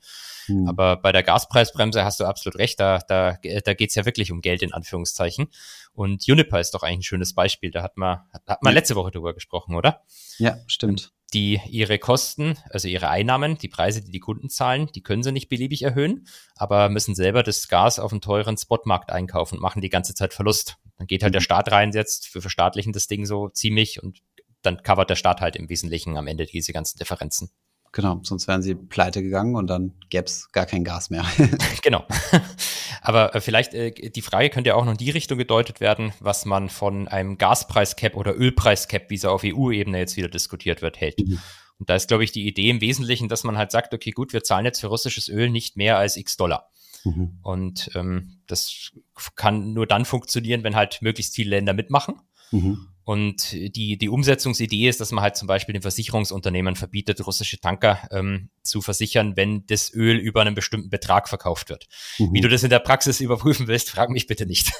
Mhm. 0.46 0.68
Aber 0.68 0.98
bei 0.98 1.10
der 1.10 1.22
Gaspreisbremse 1.22 2.04
hast 2.04 2.20
du 2.20 2.26
absolut 2.26 2.58
recht, 2.58 2.78
da, 2.80 2.98
da, 2.98 3.38
da 3.64 3.72
geht 3.72 3.88
es 3.88 3.94
ja 3.94 4.04
wirklich 4.04 4.30
um 4.30 4.42
Geld 4.42 4.62
in 4.62 4.74
Anführungszeichen. 4.74 5.48
Und 5.92 6.26
Juniper 6.26 6.60
ist 6.60 6.72
doch 6.72 6.82
eigentlich 6.82 6.98
ein 6.98 7.02
schönes 7.02 7.34
Beispiel. 7.34 7.70
Da 7.70 7.82
hat 7.82 7.96
man, 7.96 8.20
hat 8.46 8.62
man 8.62 8.74
letzte 8.74 8.94
Woche 8.96 9.10
drüber 9.10 9.34
gesprochen, 9.34 9.74
oder? 9.74 10.02
Ja, 10.38 10.58
stimmt. 10.66 11.12
Die 11.32 11.60
ihre 11.68 11.98
Kosten, 11.98 12.58
also 12.70 12.88
ihre 12.88 13.08
Einnahmen, 13.08 13.56
die 13.56 13.68
Preise, 13.68 14.02
die 14.02 14.10
die 14.10 14.18
Kunden 14.18 14.50
zahlen, 14.50 14.88
die 14.94 15.02
können 15.02 15.22
sie 15.22 15.30
nicht 15.30 15.48
beliebig 15.48 15.82
erhöhen, 15.82 16.26
aber 16.56 16.88
müssen 16.88 17.14
selber 17.14 17.44
das 17.44 17.68
Gas 17.68 18.00
auf 18.00 18.10
einem 18.10 18.20
teuren 18.20 18.56
Spotmarkt 18.56 19.12
einkaufen 19.12 19.56
und 19.56 19.62
machen 19.62 19.80
die 19.80 19.90
ganze 19.90 20.14
Zeit 20.14 20.34
Verlust. 20.34 20.76
Dann 20.98 21.06
geht 21.06 21.22
halt 21.22 21.34
der 21.34 21.40
mhm. 21.40 21.44
Staat 21.44 21.70
rein 21.70 21.92
jetzt, 21.92 22.34
wir 22.34 22.42
verstaatlichen 22.42 22.92
das 22.92 23.06
Ding 23.06 23.26
so 23.26 23.48
ziemlich 23.48 24.02
und 24.02 24.18
dann 24.62 24.82
covert 24.82 25.08
der 25.08 25.16
Staat 25.16 25.40
halt 25.40 25.56
im 25.56 25.68
Wesentlichen 25.68 26.16
am 26.16 26.26
Ende 26.26 26.46
diese 26.46 26.72
ganzen 26.72 26.98
Differenzen. 26.98 27.50
Genau, 27.92 28.20
sonst 28.22 28.46
wären 28.46 28.62
sie 28.62 28.76
pleite 28.76 29.22
gegangen 29.22 29.56
und 29.56 29.66
dann 29.66 29.92
gäbe 30.10 30.26
es 30.26 30.52
gar 30.52 30.66
kein 30.66 30.84
Gas 30.84 31.10
mehr. 31.10 31.24
genau. 31.82 32.06
Aber 33.02 33.34
äh, 33.34 33.40
vielleicht 33.40 33.74
äh, 33.74 33.90
die 34.10 34.22
Frage 34.22 34.50
könnte 34.50 34.68
ja 34.68 34.74
auch 34.76 34.84
noch 34.84 34.92
in 34.92 34.98
die 34.98 35.10
Richtung 35.10 35.38
gedeutet 35.38 35.80
werden, 35.80 36.12
was 36.20 36.44
man 36.44 36.68
von 36.68 37.08
einem 37.08 37.36
Gaspreis-Cap 37.36 38.16
oder 38.16 38.36
Ölpreis-Cap, 38.36 39.10
wie 39.10 39.16
es 39.16 39.24
auf 39.24 39.42
EU-Ebene 39.44 39.98
jetzt 39.98 40.16
wieder 40.16 40.28
diskutiert 40.28 40.82
wird, 40.82 41.00
hält. 41.00 41.18
Mhm. 41.18 41.40
Und 41.78 41.88
da 41.88 41.96
ist, 41.96 42.08
glaube 42.08 42.22
ich, 42.22 42.30
die 42.30 42.46
Idee 42.46 42.70
im 42.70 42.80
Wesentlichen, 42.80 43.28
dass 43.28 43.42
man 43.42 43.56
halt 43.56 43.72
sagt, 43.72 43.94
okay, 43.94 44.10
gut, 44.10 44.32
wir 44.32 44.44
zahlen 44.44 44.66
jetzt 44.66 44.80
für 44.80 44.88
russisches 44.88 45.28
Öl 45.28 45.50
nicht 45.50 45.76
mehr 45.76 45.98
als 45.98 46.16
x 46.16 46.36
Dollar. 46.36 46.70
Mhm. 47.04 47.38
Und 47.42 47.90
ähm, 47.94 48.40
das 48.46 48.92
kann 49.34 49.72
nur 49.72 49.86
dann 49.86 50.04
funktionieren, 50.04 50.62
wenn 50.62 50.76
halt 50.76 51.00
möglichst 51.00 51.34
viele 51.34 51.50
Länder 51.50 51.72
mitmachen. 51.72 52.20
Mhm. 52.50 52.86
Und 53.10 53.50
die, 53.74 53.98
die 53.98 54.08
Umsetzungsidee 54.08 54.88
ist, 54.88 55.00
dass 55.00 55.10
man 55.10 55.24
halt 55.24 55.34
zum 55.34 55.48
Beispiel 55.48 55.72
den 55.72 55.82
Versicherungsunternehmen 55.82 56.76
verbietet, 56.76 57.26
russische 57.26 57.58
Tanker 57.58 57.98
ähm, 58.12 58.50
zu 58.62 58.82
versichern, 58.82 59.36
wenn 59.36 59.66
das 59.66 59.92
Öl 59.92 60.16
über 60.16 60.42
einen 60.42 60.54
bestimmten 60.54 60.90
Betrag 60.90 61.28
verkauft 61.28 61.70
wird. 61.70 61.88
Mhm. 62.20 62.34
Wie 62.34 62.40
du 62.40 62.48
das 62.48 62.62
in 62.62 62.70
der 62.70 62.78
Praxis 62.78 63.18
überprüfen 63.18 63.66
willst, 63.66 63.90
frag 63.90 64.10
mich 64.10 64.28
bitte 64.28 64.46
nicht. 64.46 64.70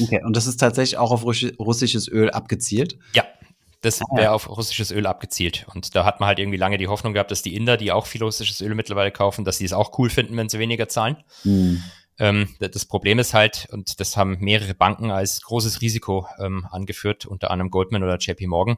Okay, 0.00 0.22
und 0.24 0.36
das 0.36 0.46
ist 0.46 0.56
tatsächlich 0.56 0.96
auch 0.96 1.10
auf 1.10 1.22
russisches 1.24 2.08
Öl 2.08 2.30
abgezielt? 2.30 2.96
Ja, 3.12 3.24
das 3.82 4.00
ah, 4.00 4.16
wäre 4.16 4.32
auf 4.32 4.48
russisches 4.48 4.90
Öl 4.90 5.04
abgezielt. 5.06 5.66
Und 5.74 5.94
da 5.94 6.06
hat 6.06 6.18
man 6.18 6.28
halt 6.28 6.38
irgendwie 6.38 6.56
lange 6.56 6.78
die 6.78 6.88
Hoffnung 6.88 7.12
gehabt, 7.12 7.30
dass 7.30 7.42
die 7.42 7.54
Inder, 7.56 7.76
die 7.76 7.92
auch 7.92 8.06
viel 8.06 8.22
russisches 8.22 8.62
Öl 8.62 8.74
mittlerweile 8.74 9.10
kaufen, 9.10 9.44
dass 9.44 9.58
sie 9.58 9.66
es 9.66 9.74
auch 9.74 9.98
cool 9.98 10.08
finden, 10.08 10.34
wenn 10.38 10.48
sie 10.48 10.58
weniger 10.58 10.88
zahlen. 10.88 11.18
Mhm. 11.44 11.82
Ähm, 12.20 12.54
das 12.60 12.84
Problem 12.84 13.18
ist 13.18 13.32
halt, 13.32 13.66
und 13.72 13.98
das 13.98 14.16
haben 14.16 14.36
mehrere 14.40 14.74
Banken 14.74 15.10
als 15.10 15.40
großes 15.40 15.80
Risiko 15.80 16.26
ähm, 16.38 16.66
angeführt, 16.70 17.24
unter 17.24 17.50
anderem 17.50 17.70
Goldman 17.70 18.04
oder 18.04 18.18
JP 18.18 18.46
Morgan, 18.46 18.76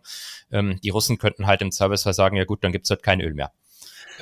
ähm, 0.52 0.78
die 0.82 0.90
Russen 0.90 1.18
könnten 1.18 1.46
halt 1.46 1.60
im 1.60 1.72
Service 1.72 2.02
sagen, 2.02 2.36
ja 2.36 2.44
gut, 2.44 2.62
dann 2.62 2.70
gibt's 2.70 2.88
halt 2.88 3.02
kein 3.02 3.20
Öl 3.20 3.34
mehr. 3.34 3.52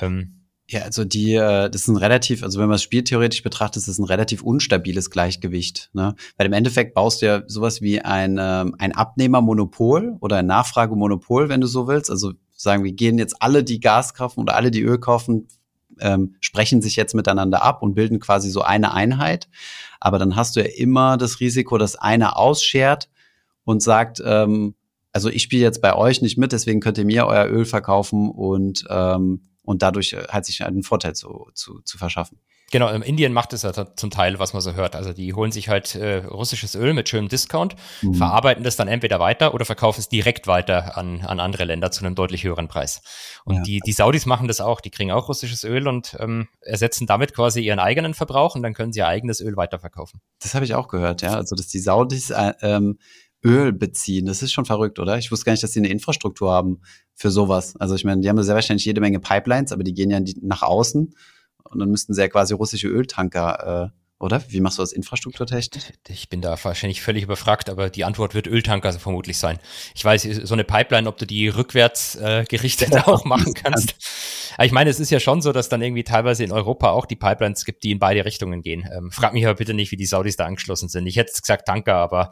Ähm, 0.00 0.40
ja, 0.70 0.82
also 0.82 1.04
die, 1.04 1.34
äh, 1.34 1.68
das 1.68 1.82
ist 1.82 1.88
ein 1.88 1.96
relativ, 1.96 2.42
also 2.42 2.60
wenn 2.60 2.68
man 2.68 2.76
das 2.76 2.82
Spiel 2.82 3.04
theoretisch 3.04 3.42
betrachtet, 3.42 3.78
ist 3.78 3.88
es 3.88 3.98
ein 3.98 4.04
relativ 4.04 4.42
unstabiles 4.42 5.10
Gleichgewicht. 5.10 5.90
Ne? 5.92 6.14
Weil 6.36 6.46
im 6.46 6.52
Endeffekt 6.52 6.94
baust 6.94 7.20
du 7.20 7.26
ja 7.26 7.42
sowas 7.46 7.82
wie 7.82 8.00
ein, 8.00 8.38
ähm, 8.40 8.74
ein 8.78 8.92
Abnehmermonopol 8.92 10.16
oder 10.20 10.36
ein 10.36 10.46
Nachfragemonopol, 10.46 11.48
wenn 11.48 11.60
du 11.60 11.66
so 11.66 11.88
willst. 11.88 12.08
Also 12.08 12.32
sagen, 12.54 12.84
wir 12.84 12.92
gehen 12.92 13.18
jetzt 13.18 13.42
alle, 13.42 13.64
die 13.64 13.80
Gas 13.80 14.14
kaufen 14.14 14.40
oder 14.40 14.54
alle, 14.54 14.70
die 14.70 14.82
Öl 14.82 14.98
kaufen, 14.98 15.48
ähm, 16.00 16.36
sprechen 16.40 16.82
sich 16.82 16.96
jetzt 16.96 17.14
miteinander 17.14 17.62
ab 17.62 17.82
und 17.82 17.94
bilden 17.94 18.20
quasi 18.20 18.50
so 18.50 18.62
eine 18.62 18.92
Einheit. 18.92 19.48
Aber 20.00 20.18
dann 20.18 20.36
hast 20.36 20.56
du 20.56 20.60
ja 20.60 20.66
immer 20.66 21.16
das 21.16 21.40
Risiko, 21.40 21.78
dass 21.78 21.96
einer 21.96 22.36
ausschert 22.36 23.08
und 23.64 23.82
sagt, 23.82 24.22
ähm, 24.24 24.74
also 25.12 25.28
ich 25.28 25.42
spiele 25.42 25.62
jetzt 25.62 25.82
bei 25.82 25.94
euch 25.94 26.22
nicht 26.22 26.38
mit, 26.38 26.52
deswegen 26.52 26.80
könnt 26.80 26.98
ihr 26.98 27.04
mir 27.04 27.26
euer 27.26 27.46
Öl 27.46 27.64
verkaufen 27.64 28.30
und 28.30 28.84
ähm, 28.88 29.42
und 29.62 29.82
dadurch 29.82 30.12
äh, 30.12 30.24
halt 30.28 30.44
sich 30.44 30.64
einen 30.64 30.82
Vorteil 30.82 31.14
zu, 31.14 31.48
zu, 31.54 31.80
zu 31.82 31.96
verschaffen. 31.96 32.38
Genau, 32.70 32.88
in 32.88 33.02
Indien 33.02 33.32
macht 33.32 33.52
es 33.52 33.62
ja 33.62 33.72
zum 33.96 34.10
Teil, 34.10 34.38
was 34.38 34.52
man 34.52 34.62
so 34.62 34.74
hört. 34.74 34.94
Also 34.94 35.12
die 35.12 35.34
holen 35.34 35.50
sich 35.50 35.68
halt 35.68 35.96
äh, 35.96 36.18
russisches 36.18 36.76
Öl 36.76 36.94
mit 36.94 37.08
schönem 37.08 37.28
Discount, 37.28 37.74
mhm. 38.00 38.14
verarbeiten 38.14 38.62
das 38.62 38.76
dann 38.76 38.86
entweder 38.86 39.18
weiter 39.18 39.54
oder 39.54 39.64
verkaufen 39.64 40.00
es 40.00 40.08
direkt 40.08 40.46
weiter 40.46 40.96
an, 40.96 41.22
an 41.22 41.40
andere 41.40 41.64
Länder 41.64 41.90
zu 41.90 42.04
einem 42.04 42.14
deutlich 42.14 42.44
höheren 42.44 42.68
Preis. 42.68 43.02
Und 43.44 43.56
ja. 43.56 43.62
die, 43.62 43.80
die 43.84 43.92
Saudis 43.92 44.24
machen 44.24 44.46
das 44.46 44.60
auch, 44.60 44.80
die 44.80 44.90
kriegen 44.90 45.10
auch 45.10 45.28
russisches 45.28 45.64
Öl 45.64 45.88
und 45.88 46.16
ähm, 46.20 46.46
ersetzen 46.60 47.08
damit 47.08 47.34
quasi 47.34 47.60
ihren 47.60 47.80
eigenen 47.80 48.14
Verbrauch 48.14 48.54
und 48.54 48.62
dann 48.62 48.72
können 48.72 48.92
sie 48.92 49.00
ihr 49.00 49.08
eigenes 49.08 49.40
Öl 49.40 49.56
weiterverkaufen. 49.56 50.20
Das 50.40 50.54
habe 50.54 50.64
ich 50.64 50.74
auch 50.74 50.86
gehört, 50.86 51.22
ja. 51.22 51.34
Also 51.34 51.56
dass 51.56 51.66
die 51.66 51.80
Saudis 51.80 52.30
äh, 52.30 52.52
ähm, 52.62 52.98
Öl 53.44 53.72
beziehen. 53.72 54.26
Das 54.26 54.42
ist 54.42 54.52
schon 54.52 54.64
verrückt, 54.64 55.00
oder? 55.00 55.18
Ich 55.18 55.32
wusste 55.32 55.46
gar 55.46 55.52
nicht, 55.52 55.62
dass 55.62 55.72
sie 55.72 55.80
eine 55.80 55.88
Infrastruktur 55.88 56.52
haben 56.52 56.82
für 57.14 57.30
sowas. 57.30 57.74
Also 57.80 57.96
ich 57.96 58.04
meine, 58.04 58.20
die 58.20 58.28
haben 58.28 58.40
sehr 58.42 58.54
wahrscheinlich 58.54 58.84
jede 58.84 59.00
Menge 59.00 59.18
Pipelines, 59.18 59.72
aber 59.72 59.82
die 59.82 59.94
gehen 59.94 60.10
ja 60.10 60.20
nach 60.42 60.62
außen 60.62 61.14
und 61.70 61.78
dann 61.78 61.90
müssten 61.90 62.14
sie 62.14 62.20
ja 62.20 62.28
quasi 62.28 62.54
russische 62.54 62.88
Öltanker 62.88 63.90
äh, 63.92 64.00
oder? 64.20 64.42
Wie 64.48 64.60
machst 64.60 64.76
du 64.76 64.82
das 64.82 64.92
infrastrukturtechnisch? 64.92 65.84
Ich 66.08 66.28
bin 66.28 66.42
da 66.42 66.54
wahrscheinlich 66.62 67.00
völlig 67.00 67.24
überfragt, 67.24 67.70
aber 67.70 67.88
die 67.88 68.04
Antwort 68.04 68.34
wird 68.34 68.46
Öltanker 68.46 68.92
vermutlich 68.92 69.38
sein. 69.38 69.58
Ich 69.94 70.04
weiß, 70.04 70.22
so 70.22 70.54
eine 70.54 70.64
Pipeline, 70.64 71.08
ob 71.08 71.16
du 71.16 71.26
die 71.26 71.48
rückwärts 71.48 72.16
äh, 72.16 72.44
gerichtet 72.46 72.94
auch 73.06 73.24
machen 73.24 73.54
kannst. 73.54 73.94
Aber 74.56 74.66
ich 74.66 74.72
meine, 74.72 74.90
es 74.90 75.00
ist 75.00 75.10
ja 75.10 75.20
schon 75.20 75.42
so, 75.42 75.52
dass 75.52 75.68
dann 75.68 75.82
irgendwie 75.82 76.04
teilweise 76.04 76.44
in 76.44 76.52
Europa 76.52 76.90
auch 76.90 77.06
die 77.06 77.16
Pipelines 77.16 77.64
gibt, 77.64 77.82
die 77.84 77.92
in 77.92 77.98
beide 77.98 78.24
Richtungen 78.24 78.62
gehen. 78.62 78.88
Ähm, 78.92 79.10
frag 79.10 79.32
mich 79.32 79.46
aber 79.46 79.56
bitte 79.56 79.74
nicht, 79.74 79.90
wie 79.90 79.96
die 79.96 80.06
Saudis 80.06 80.36
da 80.36 80.46
angeschlossen 80.46 80.88
sind. 80.88 81.06
Ich 81.06 81.16
hätte 81.16 81.32
gesagt 81.32 81.66
Tanker, 81.66 81.96
aber 81.96 82.30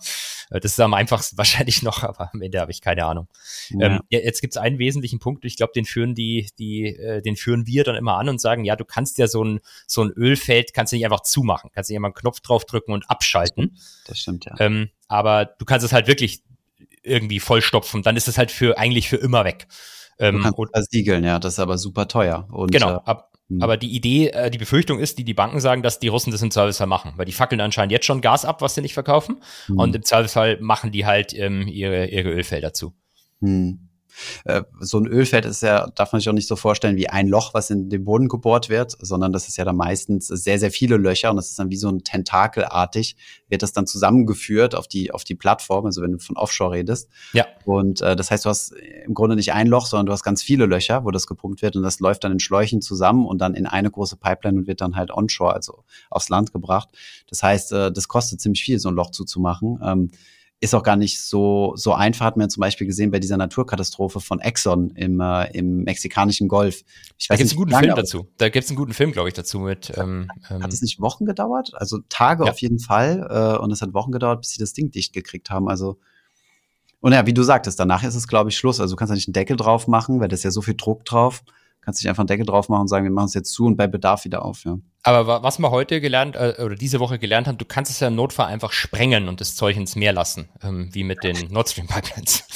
äh, 0.50 0.60
das 0.60 0.72
ist 0.72 0.80
am 0.80 0.94
einfachsten 0.94 1.38
wahrscheinlich 1.38 1.82
noch, 1.82 2.02
aber 2.02 2.30
am 2.32 2.42
Ende 2.42 2.60
habe 2.60 2.70
ich 2.70 2.80
keine 2.80 3.04
Ahnung. 3.04 3.28
Ja. 3.70 3.86
Ähm, 3.86 4.00
jetzt 4.10 4.40
gibt 4.40 4.54
es 4.54 4.56
einen 4.56 4.78
wesentlichen 4.78 5.18
Punkt, 5.18 5.44
ich 5.44 5.56
glaube, 5.56 5.72
den 5.74 5.84
führen 5.84 6.14
die, 6.14 6.50
die, 6.58 6.86
äh, 6.86 7.22
den 7.22 7.36
führen 7.36 7.66
wir 7.66 7.84
dann 7.84 7.96
immer 7.96 8.18
an 8.18 8.28
und 8.28 8.40
sagen, 8.40 8.64
ja, 8.64 8.76
du 8.76 8.84
kannst 8.84 9.18
ja 9.18 9.26
so 9.26 9.44
ein, 9.44 9.60
so 9.86 10.02
ein 10.02 10.10
Ölfeld, 10.10 10.74
kannst 10.74 10.92
du 10.92 10.96
nicht 10.96 11.04
einfach 11.04 11.20
zumachen 11.20 11.70
kannst 11.74 11.90
nicht 11.90 11.96
immer 11.96 12.08
einen 12.08 12.14
Knopf 12.14 12.40
draufdrücken 12.40 12.92
und 12.92 13.08
abschalten. 13.08 13.78
Das 14.06 14.18
stimmt, 14.18 14.46
ja. 14.46 14.54
Ähm, 14.58 14.90
aber 15.06 15.44
du 15.46 15.64
kannst 15.64 15.84
es 15.84 15.92
halt 15.92 16.06
wirklich 16.06 16.42
irgendwie 17.02 17.40
vollstopfen, 17.40 18.02
dann 18.02 18.16
ist 18.16 18.28
es 18.28 18.38
halt 18.38 18.50
für 18.50 18.78
eigentlich 18.78 19.08
für 19.08 19.16
immer 19.16 19.44
weg. 19.44 19.66
Ähm, 20.18 20.36
du 20.36 20.42
kannst 20.42 20.72
versiegeln, 20.72 21.24
ja, 21.24 21.38
das 21.38 21.54
ist 21.54 21.58
aber 21.58 21.78
super 21.78 22.08
teuer. 22.08 22.48
Und, 22.50 22.72
genau, 22.72 22.96
äh, 22.96 23.00
ab, 23.04 23.32
hm. 23.48 23.62
aber 23.62 23.76
die 23.76 23.94
Idee, 23.94 24.28
äh, 24.28 24.50
die 24.50 24.58
Befürchtung 24.58 24.98
ist, 24.98 25.18
die 25.18 25.24
die 25.24 25.34
Banken 25.34 25.60
sagen, 25.60 25.82
dass 25.82 25.98
die 25.98 26.08
Russen 26.08 26.30
das 26.30 26.42
im 26.42 26.50
Zweifelsfall 26.50 26.86
machen, 26.86 27.12
weil 27.16 27.26
die 27.26 27.32
fackeln 27.32 27.60
anscheinend 27.60 27.92
jetzt 27.92 28.06
schon 28.06 28.20
Gas 28.20 28.44
ab, 28.44 28.60
was 28.62 28.74
sie 28.74 28.82
nicht 28.82 28.94
verkaufen, 28.94 29.42
mhm. 29.68 29.78
und 29.78 29.96
im 29.96 30.02
Zweifelsfall 30.02 30.58
machen 30.60 30.92
die 30.92 31.06
halt 31.06 31.32
ähm, 31.34 31.68
ihre, 31.68 32.06
ihre 32.06 32.30
Ölfelder 32.30 32.72
zu. 32.72 32.94
Mhm. 33.40 33.87
Äh, 34.44 34.62
so 34.80 34.98
ein 34.98 35.06
Ölfeld 35.06 35.44
ist 35.44 35.62
ja, 35.62 35.88
darf 35.94 36.12
man 36.12 36.20
sich 36.20 36.28
auch 36.28 36.34
nicht 36.34 36.48
so 36.48 36.56
vorstellen 36.56 36.96
wie 36.96 37.08
ein 37.08 37.28
Loch, 37.28 37.54
was 37.54 37.70
in 37.70 37.88
den 37.88 38.04
Boden 38.04 38.28
gebohrt 38.28 38.68
wird, 38.68 38.96
sondern 39.00 39.32
das 39.32 39.48
ist 39.48 39.56
ja 39.56 39.64
dann 39.64 39.76
meistens 39.76 40.28
sehr, 40.28 40.58
sehr 40.58 40.70
viele 40.70 40.96
Löcher 40.96 41.30
und 41.30 41.36
das 41.36 41.50
ist 41.50 41.58
dann 41.58 41.70
wie 41.70 41.76
so 41.76 41.88
ein 41.88 42.04
Tentakelartig, 42.04 43.16
wird 43.48 43.62
das 43.62 43.72
dann 43.72 43.86
zusammengeführt 43.86 44.74
auf 44.74 44.88
die, 44.88 45.12
auf 45.12 45.24
die 45.24 45.34
Plattform, 45.34 45.86
also 45.86 46.02
wenn 46.02 46.12
du 46.12 46.18
von 46.18 46.36
Offshore 46.36 46.72
redest. 46.72 47.08
Ja. 47.32 47.46
Und 47.64 48.00
äh, 48.00 48.16
das 48.16 48.30
heißt, 48.30 48.44
du 48.44 48.48
hast 48.48 48.72
im 49.04 49.14
Grunde 49.14 49.36
nicht 49.36 49.52
ein 49.52 49.66
Loch, 49.66 49.86
sondern 49.86 50.06
du 50.06 50.12
hast 50.12 50.22
ganz 50.22 50.42
viele 50.42 50.66
Löcher, 50.66 51.04
wo 51.04 51.10
das 51.10 51.26
gepumpt 51.26 51.62
wird 51.62 51.76
und 51.76 51.82
das 51.82 52.00
läuft 52.00 52.24
dann 52.24 52.32
in 52.32 52.40
Schläuchen 52.40 52.80
zusammen 52.80 53.26
und 53.26 53.38
dann 53.38 53.54
in 53.54 53.66
eine 53.66 53.90
große 53.90 54.16
Pipeline 54.16 54.58
und 54.60 54.66
wird 54.66 54.80
dann 54.80 54.96
halt 54.96 55.10
onshore, 55.10 55.54
also 55.54 55.84
aufs 56.10 56.28
Land 56.28 56.52
gebracht. 56.52 56.88
Das 57.28 57.42
heißt, 57.42 57.72
äh, 57.72 57.92
das 57.92 58.08
kostet 58.08 58.40
ziemlich 58.40 58.62
viel, 58.62 58.78
so 58.78 58.88
ein 58.88 58.94
Loch 58.94 59.10
zuzumachen. 59.10 59.80
Ähm, 59.82 60.10
ist 60.60 60.74
auch 60.74 60.82
gar 60.82 60.96
nicht 60.96 61.22
so, 61.22 61.72
so 61.76 61.92
einfach, 61.92 62.26
hat 62.26 62.36
man 62.36 62.50
zum 62.50 62.60
Beispiel 62.60 62.86
gesehen 62.86 63.10
bei 63.10 63.20
dieser 63.20 63.36
Naturkatastrophe 63.36 64.20
von 64.20 64.40
Exxon 64.40 64.90
im, 64.90 65.20
äh, 65.20 65.50
im 65.56 65.84
mexikanischen 65.84 66.48
Golf. 66.48 66.82
Ich 67.16 67.30
weiß 67.30 67.36
da 67.36 67.36
gibt 67.36 67.46
es 67.46 67.52
einen 67.52 67.58
guten 67.58 67.70
lange, 67.70 67.86
Film 67.86 67.96
dazu. 67.96 68.28
Da 68.38 68.48
gibt 68.48 68.64
es 68.64 68.70
einen 68.70 68.76
guten 68.76 68.92
Film, 68.92 69.12
glaube 69.12 69.28
ich, 69.28 69.34
dazu 69.34 69.60
mit. 69.60 69.92
Ähm, 69.96 70.28
ähm, 70.50 70.62
hat 70.62 70.72
es 70.72 70.82
nicht 70.82 71.00
Wochen 71.00 71.26
gedauert? 71.26 71.70
Also 71.74 71.98
Tage 72.08 72.44
ja. 72.44 72.50
auf 72.50 72.58
jeden 72.58 72.80
Fall. 72.80 73.28
Äh, 73.30 73.62
und 73.62 73.70
es 73.70 73.82
hat 73.82 73.94
Wochen 73.94 74.10
gedauert, 74.10 74.40
bis 74.40 74.50
sie 74.50 74.58
das 74.58 74.72
Ding 74.72 74.90
dicht 74.90 75.12
gekriegt 75.12 75.50
haben. 75.50 75.68
Also 75.68 75.98
und 77.00 77.12
ja, 77.12 77.26
wie 77.26 77.34
du 77.34 77.44
sagtest, 77.44 77.78
danach 77.78 78.02
ist 78.02 78.16
es, 78.16 78.26
glaube 78.26 78.50
ich, 78.50 78.56
Schluss. 78.56 78.80
Also 78.80 78.94
du 78.94 78.98
kannst 78.98 79.10
ja 79.10 79.14
nicht 79.14 79.28
einen 79.28 79.34
Deckel 79.34 79.56
drauf 79.56 79.86
machen, 79.86 80.18
weil 80.20 80.26
da 80.26 80.34
ist 80.34 80.42
ja 80.42 80.50
so 80.50 80.62
viel 80.62 80.74
Druck 80.74 81.04
drauf 81.04 81.44
kannst 81.80 82.02
nicht 82.02 82.08
einfach 82.08 82.22
einen 82.22 82.28
Deckel 82.28 82.46
drauf 82.46 82.68
machen 82.68 82.82
und 82.82 82.88
sagen, 82.88 83.04
wir 83.04 83.10
machen 83.10 83.26
es 83.26 83.34
jetzt 83.34 83.52
zu 83.52 83.66
und 83.66 83.76
bei 83.76 83.86
Bedarf 83.86 84.24
wieder 84.24 84.44
auf, 84.44 84.64
ja. 84.64 84.78
Aber 85.02 85.42
was 85.42 85.58
wir 85.58 85.70
heute 85.70 86.00
gelernt 86.00 86.36
äh, 86.36 86.56
oder 86.62 86.74
diese 86.74 87.00
Woche 87.00 87.18
gelernt 87.18 87.46
haben, 87.46 87.56
du 87.56 87.64
kannst 87.64 87.90
es 87.90 88.00
ja 88.00 88.08
im 88.08 88.14
Notfall 88.14 88.46
einfach 88.46 88.72
sprengen 88.72 89.28
und 89.28 89.40
das 89.40 89.54
Zeug 89.54 89.76
ins 89.76 89.96
Meer 89.96 90.12
lassen, 90.12 90.48
ähm, 90.62 90.90
wie 90.92 91.04
mit 91.04 91.24
den 91.24 91.50
Nord 91.50 91.68
Stream 91.68 91.86
Pipelines. 91.86 92.44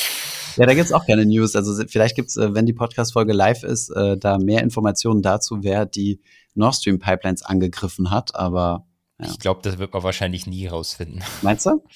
Ja, 0.57 0.67
da 0.67 0.75
gibt's 0.75 0.93
auch 0.93 1.07
keine 1.07 1.25
News. 1.25 1.57
Also 1.57 1.83
vielleicht 1.89 2.15
gibt's, 2.15 2.37
äh, 2.37 2.55
wenn 2.55 2.67
die 2.67 2.75
Podcast-Folge 2.75 3.33
live 3.33 3.63
ist, 3.63 3.89
äh, 3.89 4.19
da 4.19 4.37
mehr 4.37 4.63
Informationen 4.63 5.23
dazu, 5.23 5.63
wer 5.63 5.87
die 5.87 6.21
Nord 6.55 6.75
Stream 6.75 6.99
Pipelines 6.99 7.43
angegriffen 7.43 8.11
hat. 8.11 8.35
Aber 8.35 8.87
ja. 9.19 9.31
ich 9.31 9.39
glaube, 9.39 9.61
das 9.63 9.79
wird 9.79 9.95
man 9.95 10.03
wahrscheinlich 10.03 10.47
nie 10.47 10.67
rausfinden. 10.67 11.23
Meinst 11.41 11.65
du? 11.65 11.83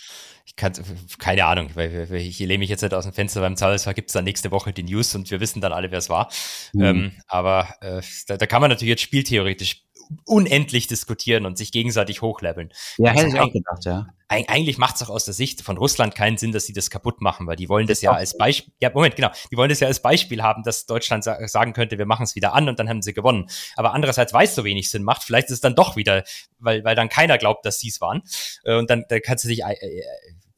ich 0.46 0.54
kann, 0.54 0.72
keine 1.18 1.44
Ahnung, 1.44 1.70
weil 1.74 2.08
ich 2.14 2.38
lehne 2.38 2.58
mich 2.58 2.70
jetzt 2.70 2.82
nicht 2.82 2.94
aus 2.94 3.04
dem 3.04 3.12
Fenster, 3.12 3.40
beim 3.40 3.56
Zahlsfall 3.56 3.94
gibt 3.94 4.10
es 4.10 4.12
dann 4.12 4.24
nächste 4.24 4.52
Woche 4.52 4.72
die 4.72 4.84
News 4.84 5.14
und 5.16 5.28
wir 5.30 5.40
wissen 5.40 5.60
dann 5.60 5.72
alle, 5.72 5.90
wer 5.90 5.98
es 5.98 6.08
war. 6.08 6.30
Mhm. 6.72 6.82
Ähm, 6.82 7.12
aber 7.26 7.68
äh, 7.80 8.00
da, 8.28 8.36
da 8.36 8.46
kann 8.46 8.60
man 8.60 8.70
natürlich 8.70 8.90
jetzt 8.90 9.02
spieltheoretisch 9.02 9.82
unendlich 10.24 10.86
diskutieren 10.86 11.46
und 11.46 11.58
sich 11.58 11.72
gegenseitig 11.72 12.22
hochleveln. 12.22 12.72
Ja, 12.98 13.10
hätte 13.10 13.28
ich 13.28 13.40
auch 13.40 13.52
gedacht, 13.52 13.84
ja. 13.84 14.06
Eigentlich 14.28 14.76
macht 14.76 14.96
es 14.96 15.02
auch 15.02 15.08
aus 15.08 15.24
der 15.24 15.34
Sicht 15.34 15.62
von 15.62 15.76
Russland 15.76 16.16
keinen 16.16 16.36
Sinn, 16.36 16.50
dass 16.50 16.66
sie 16.66 16.72
das 16.72 16.90
kaputt 16.90 17.20
machen, 17.20 17.46
weil 17.46 17.54
die 17.54 17.68
wollen 17.68 17.86
das, 17.86 17.98
das 17.98 18.02
ja 18.02 18.12
als 18.12 18.36
Beispiel, 18.36 18.72
ja, 18.80 18.90
Moment, 18.92 19.14
genau, 19.14 19.30
die 19.52 19.56
wollen 19.56 19.68
das 19.68 19.78
ja 19.78 19.86
als 19.86 20.02
Beispiel 20.02 20.42
haben, 20.42 20.64
dass 20.64 20.86
Deutschland 20.86 21.22
sa 21.22 21.46
sagen 21.46 21.72
könnte, 21.74 21.96
wir 21.96 22.06
machen 22.06 22.24
es 22.24 22.34
wieder 22.34 22.52
an 22.52 22.68
und 22.68 22.80
dann 22.80 22.88
haben 22.88 23.02
sie 23.02 23.14
gewonnen. 23.14 23.48
Aber 23.76 23.94
andererseits, 23.94 24.32
weil 24.32 24.46
es 24.46 24.56
so 24.56 24.64
wenig 24.64 24.90
Sinn 24.90 25.04
macht, 25.04 25.22
vielleicht 25.22 25.46
ist 25.46 25.54
es 25.54 25.60
dann 25.60 25.76
doch 25.76 25.94
wieder, 25.94 26.24
weil, 26.58 26.82
weil 26.82 26.96
dann 26.96 27.08
keiner 27.08 27.38
glaubt, 27.38 27.64
dass 27.64 27.78
sie 27.78 27.88
es 27.88 28.00
waren. 28.00 28.22
Äh, 28.64 28.76
und 28.76 28.90
dann, 28.90 29.04
dann 29.08 29.20
kannst 29.22 29.44
du 29.44 29.48
dich 29.48 29.62
äh, 29.62 29.76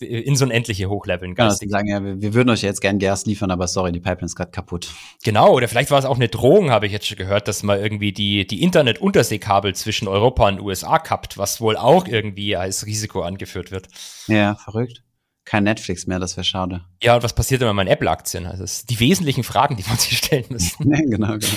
ins 0.00 0.42
Unendliche 0.42 0.88
hochleveln. 0.88 1.34
Genau, 1.34 1.50
sie 1.50 1.68
sagen 1.68 1.88
ja, 1.88 2.02
wir, 2.02 2.20
wir, 2.20 2.34
würden 2.34 2.50
euch 2.50 2.62
jetzt 2.62 2.80
gern 2.80 2.98
Gas 2.98 3.26
liefern, 3.26 3.50
aber 3.50 3.66
sorry, 3.66 3.92
die 3.92 4.00
Pipeline 4.00 4.26
ist 4.26 4.36
gerade 4.36 4.50
kaputt. 4.50 4.90
Genau, 5.24 5.52
oder 5.52 5.68
vielleicht 5.68 5.90
war 5.90 5.98
es 5.98 6.04
auch 6.04 6.16
eine 6.16 6.28
Drohung, 6.28 6.70
habe 6.70 6.86
ich 6.86 6.92
jetzt 6.92 7.06
schon 7.06 7.16
gehört, 7.16 7.48
dass 7.48 7.62
man 7.62 7.80
irgendwie 7.80 8.12
die, 8.12 8.46
die 8.46 8.62
Internet-Unterseekabel 8.62 9.74
zwischen 9.74 10.08
Europa 10.08 10.48
und 10.48 10.60
USA 10.60 10.98
kappt, 10.98 11.38
was 11.38 11.60
wohl 11.60 11.76
auch 11.76 12.06
irgendwie 12.06 12.56
als 12.56 12.86
Risiko 12.86 13.22
angeführt 13.22 13.70
wird. 13.70 13.88
Ja, 14.28 14.54
verrückt. 14.54 15.02
Kein 15.44 15.64
Netflix 15.64 16.06
mehr, 16.06 16.18
das 16.18 16.36
wäre 16.36 16.44
schade. 16.44 16.84
Ja, 17.02 17.16
und 17.16 17.22
was 17.22 17.34
passiert 17.34 17.62
denn 17.62 17.68
mit 17.68 17.76
meinen 17.76 17.88
Apple-Aktien? 17.88 18.46
Also 18.46 18.62
das 18.62 18.80
sind 18.80 18.90
die 18.90 19.00
wesentlichen 19.00 19.44
Fragen, 19.44 19.76
die 19.76 19.84
man 19.88 19.96
sich 19.96 20.18
stellen 20.18 20.44
müssen. 20.50 20.92
ja, 20.92 20.98
genau, 21.08 21.38
genau. 21.38 21.54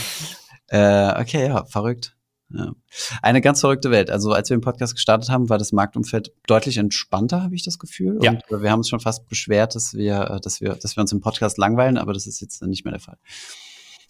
Äh, 0.68 1.22
okay, 1.22 1.48
ja, 1.48 1.66
verrückt. 1.66 2.16
Ja. 2.54 2.74
Eine 3.22 3.42
ganz 3.42 3.62
verrückte 3.62 3.92
Welt. 3.92 4.10
Also 4.10 4.32
als 4.32 4.50
wir 4.50 4.58
den 4.58 4.62
Podcast 4.62 4.96
gestartet 4.96 5.30
haben, 5.30 5.50
war 5.50 5.58
das 5.58 5.72
Marktumfeld 5.72 6.34
deutlich 6.48 6.78
entspannter, 6.78 7.44
habe 7.44 7.56
ich 7.56 7.64
das 7.64 7.80
Gefühl. 7.80 8.20
Ja. 8.22 8.32
Und 8.32 8.62
wir 8.62 8.72
haben 8.72 8.80
uns 8.80 8.90
schon 8.90 9.00
fast 9.00 9.28
beschwert, 9.28 9.76
dass 9.76 9.94
wir, 9.94 10.40
dass 10.44 10.62
wir, 10.62 10.76
dass 10.76 10.96
wir 10.96 11.02
uns 11.02 11.12
im 11.12 11.22
Podcast 11.22 11.58
langweilen, 11.58 11.98
aber 11.98 12.14
das 12.14 12.28
ist 12.28 12.42
jetzt 12.42 12.62
nicht 12.64 12.86
mehr 12.86 12.94
der 12.94 13.02
Fall. 13.02 13.18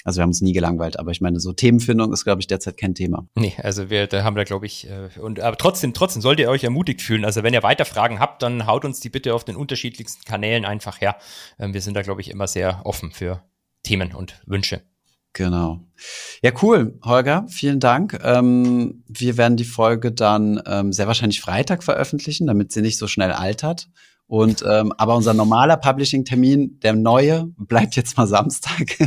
Also 0.03 0.17
wir 0.17 0.23
haben 0.23 0.29
uns 0.29 0.41
nie 0.41 0.53
gelangweilt, 0.53 0.97
aber 0.97 1.11
ich 1.11 1.21
meine, 1.21 1.39
so 1.39 1.53
Themenfindung 1.53 2.11
ist, 2.11 2.23
glaube 2.23 2.41
ich, 2.41 2.47
derzeit 2.47 2.77
kein 2.77 2.95
Thema. 2.95 3.27
Nee, 3.35 3.53
also 3.61 3.89
wir 3.89 4.07
da 4.07 4.23
haben 4.23 4.35
da, 4.35 4.43
glaube 4.43 4.65
ich, 4.65 4.89
äh, 4.89 5.19
und 5.19 5.39
aber 5.39 5.57
trotzdem, 5.57 5.93
trotzdem 5.93 6.21
sollt 6.21 6.39
ihr 6.39 6.49
euch 6.49 6.63
ermutigt 6.63 7.01
fühlen. 7.01 7.23
Also 7.23 7.43
wenn 7.43 7.53
ihr 7.53 7.63
weiter 7.63 7.85
Fragen 7.85 8.19
habt, 8.19 8.41
dann 8.41 8.65
haut 8.65 8.83
uns 8.83 8.99
die 8.99 9.09
bitte 9.09 9.35
auf 9.35 9.43
den 9.43 9.55
unterschiedlichsten 9.55 10.23
Kanälen 10.25 10.65
einfach 10.65 11.01
her. 11.01 11.17
Ähm, 11.59 11.73
wir 11.73 11.81
sind 11.81 11.93
da, 11.93 12.01
glaube 12.01 12.21
ich, 12.21 12.31
immer 12.31 12.47
sehr 12.47 12.81
offen 12.83 13.11
für 13.11 13.43
Themen 13.83 14.13
und 14.13 14.41
Wünsche. 14.45 14.81
Genau. 15.34 15.82
Ja, 16.41 16.51
cool, 16.61 16.99
Holger, 17.03 17.45
vielen 17.47 17.79
Dank. 17.79 18.19
Ähm, 18.23 19.03
wir 19.07 19.38
werden 19.38 19.55
die 19.55 19.65
Folge 19.65 20.11
dann 20.11 20.61
ähm, 20.65 20.91
sehr 20.91 21.07
wahrscheinlich 21.07 21.41
Freitag 21.41 21.84
veröffentlichen, 21.84 22.47
damit 22.47 22.71
sie 22.71 22.82
nicht 22.82 22.97
so 22.97 23.07
schnell 23.07 23.32
altert. 23.32 23.88
Und 24.27 24.63
ähm, 24.65 24.93
aber 24.97 25.15
unser 25.15 25.34
normaler 25.34 25.75
Publishing-Termin, 25.75 26.79
der 26.79 26.93
neue, 26.93 27.47
bleibt 27.57 27.97
jetzt 27.97 28.15
mal 28.15 28.27
Samstag. 28.27 28.97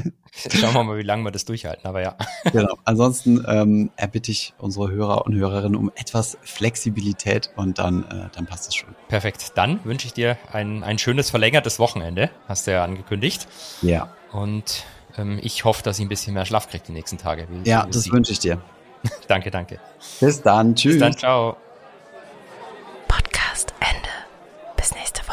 Schauen 0.51 0.75
wir 0.75 0.85
mal, 0.85 0.99
wie 0.99 1.03
lange 1.03 1.25
wir 1.25 1.31
das 1.31 1.47
durchhalten, 1.47 1.87
aber 1.87 2.03
ja. 2.03 2.16
Genau. 2.53 2.77
Ansonsten 2.85 3.43
ähm, 3.49 3.91
erbitte 3.97 4.31
ich 4.33 4.53
unsere 4.59 4.91
Hörer 4.91 5.25
und 5.25 5.35
Hörerinnen 5.35 5.77
um 5.77 5.91
etwas 5.95 6.37
Flexibilität 6.43 7.51
und 7.57 7.79
dann, 7.79 8.05
äh, 8.05 8.29
dann 8.35 8.45
passt 8.45 8.68
es 8.68 8.75
schon. 8.75 8.95
Perfekt. 9.09 9.53
Dann 9.55 9.83
wünsche 9.85 10.07
ich 10.07 10.12
dir 10.12 10.37
ein, 10.53 10.83
ein 10.83 10.99
schönes 10.99 11.31
verlängertes 11.31 11.79
Wochenende, 11.79 12.31
hast 12.47 12.66
du 12.66 12.72
ja 12.72 12.85
angekündigt. 12.85 13.49
Ja. 13.81 14.12
Und 14.31 14.85
ähm, 15.17 15.39
ich 15.43 15.65
hoffe, 15.65 15.83
dass 15.83 15.99
ich 15.99 16.05
ein 16.05 16.09
bisschen 16.09 16.35
mehr 16.35 16.45
Schlaf 16.45 16.69
kriege 16.69 16.85
die 16.87 16.93
nächsten 16.93 17.19
Tage. 17.19 17.47
Wie, 17.51 17.69
ja, 17.69 17.87
das 17.87 18.11
wünsche 18.11 18.33
ich 18.33 18.39
dir. 18.39 18.61
danke, 19.29 19.51
danke. 19.51 19.79
Bis 20.21 20.43
dann, 20.43 20.75
tschüss. 20.75 20.95
Bis 20.95 21.01
dann, 21.01 21.17
ciao. 21.17 21.57
Podcast 23.09 23.75
Ende. 23.81 24.09
Bis 24.77 24.95
nächste 24.95 25.21
Woche. 25.23 25.24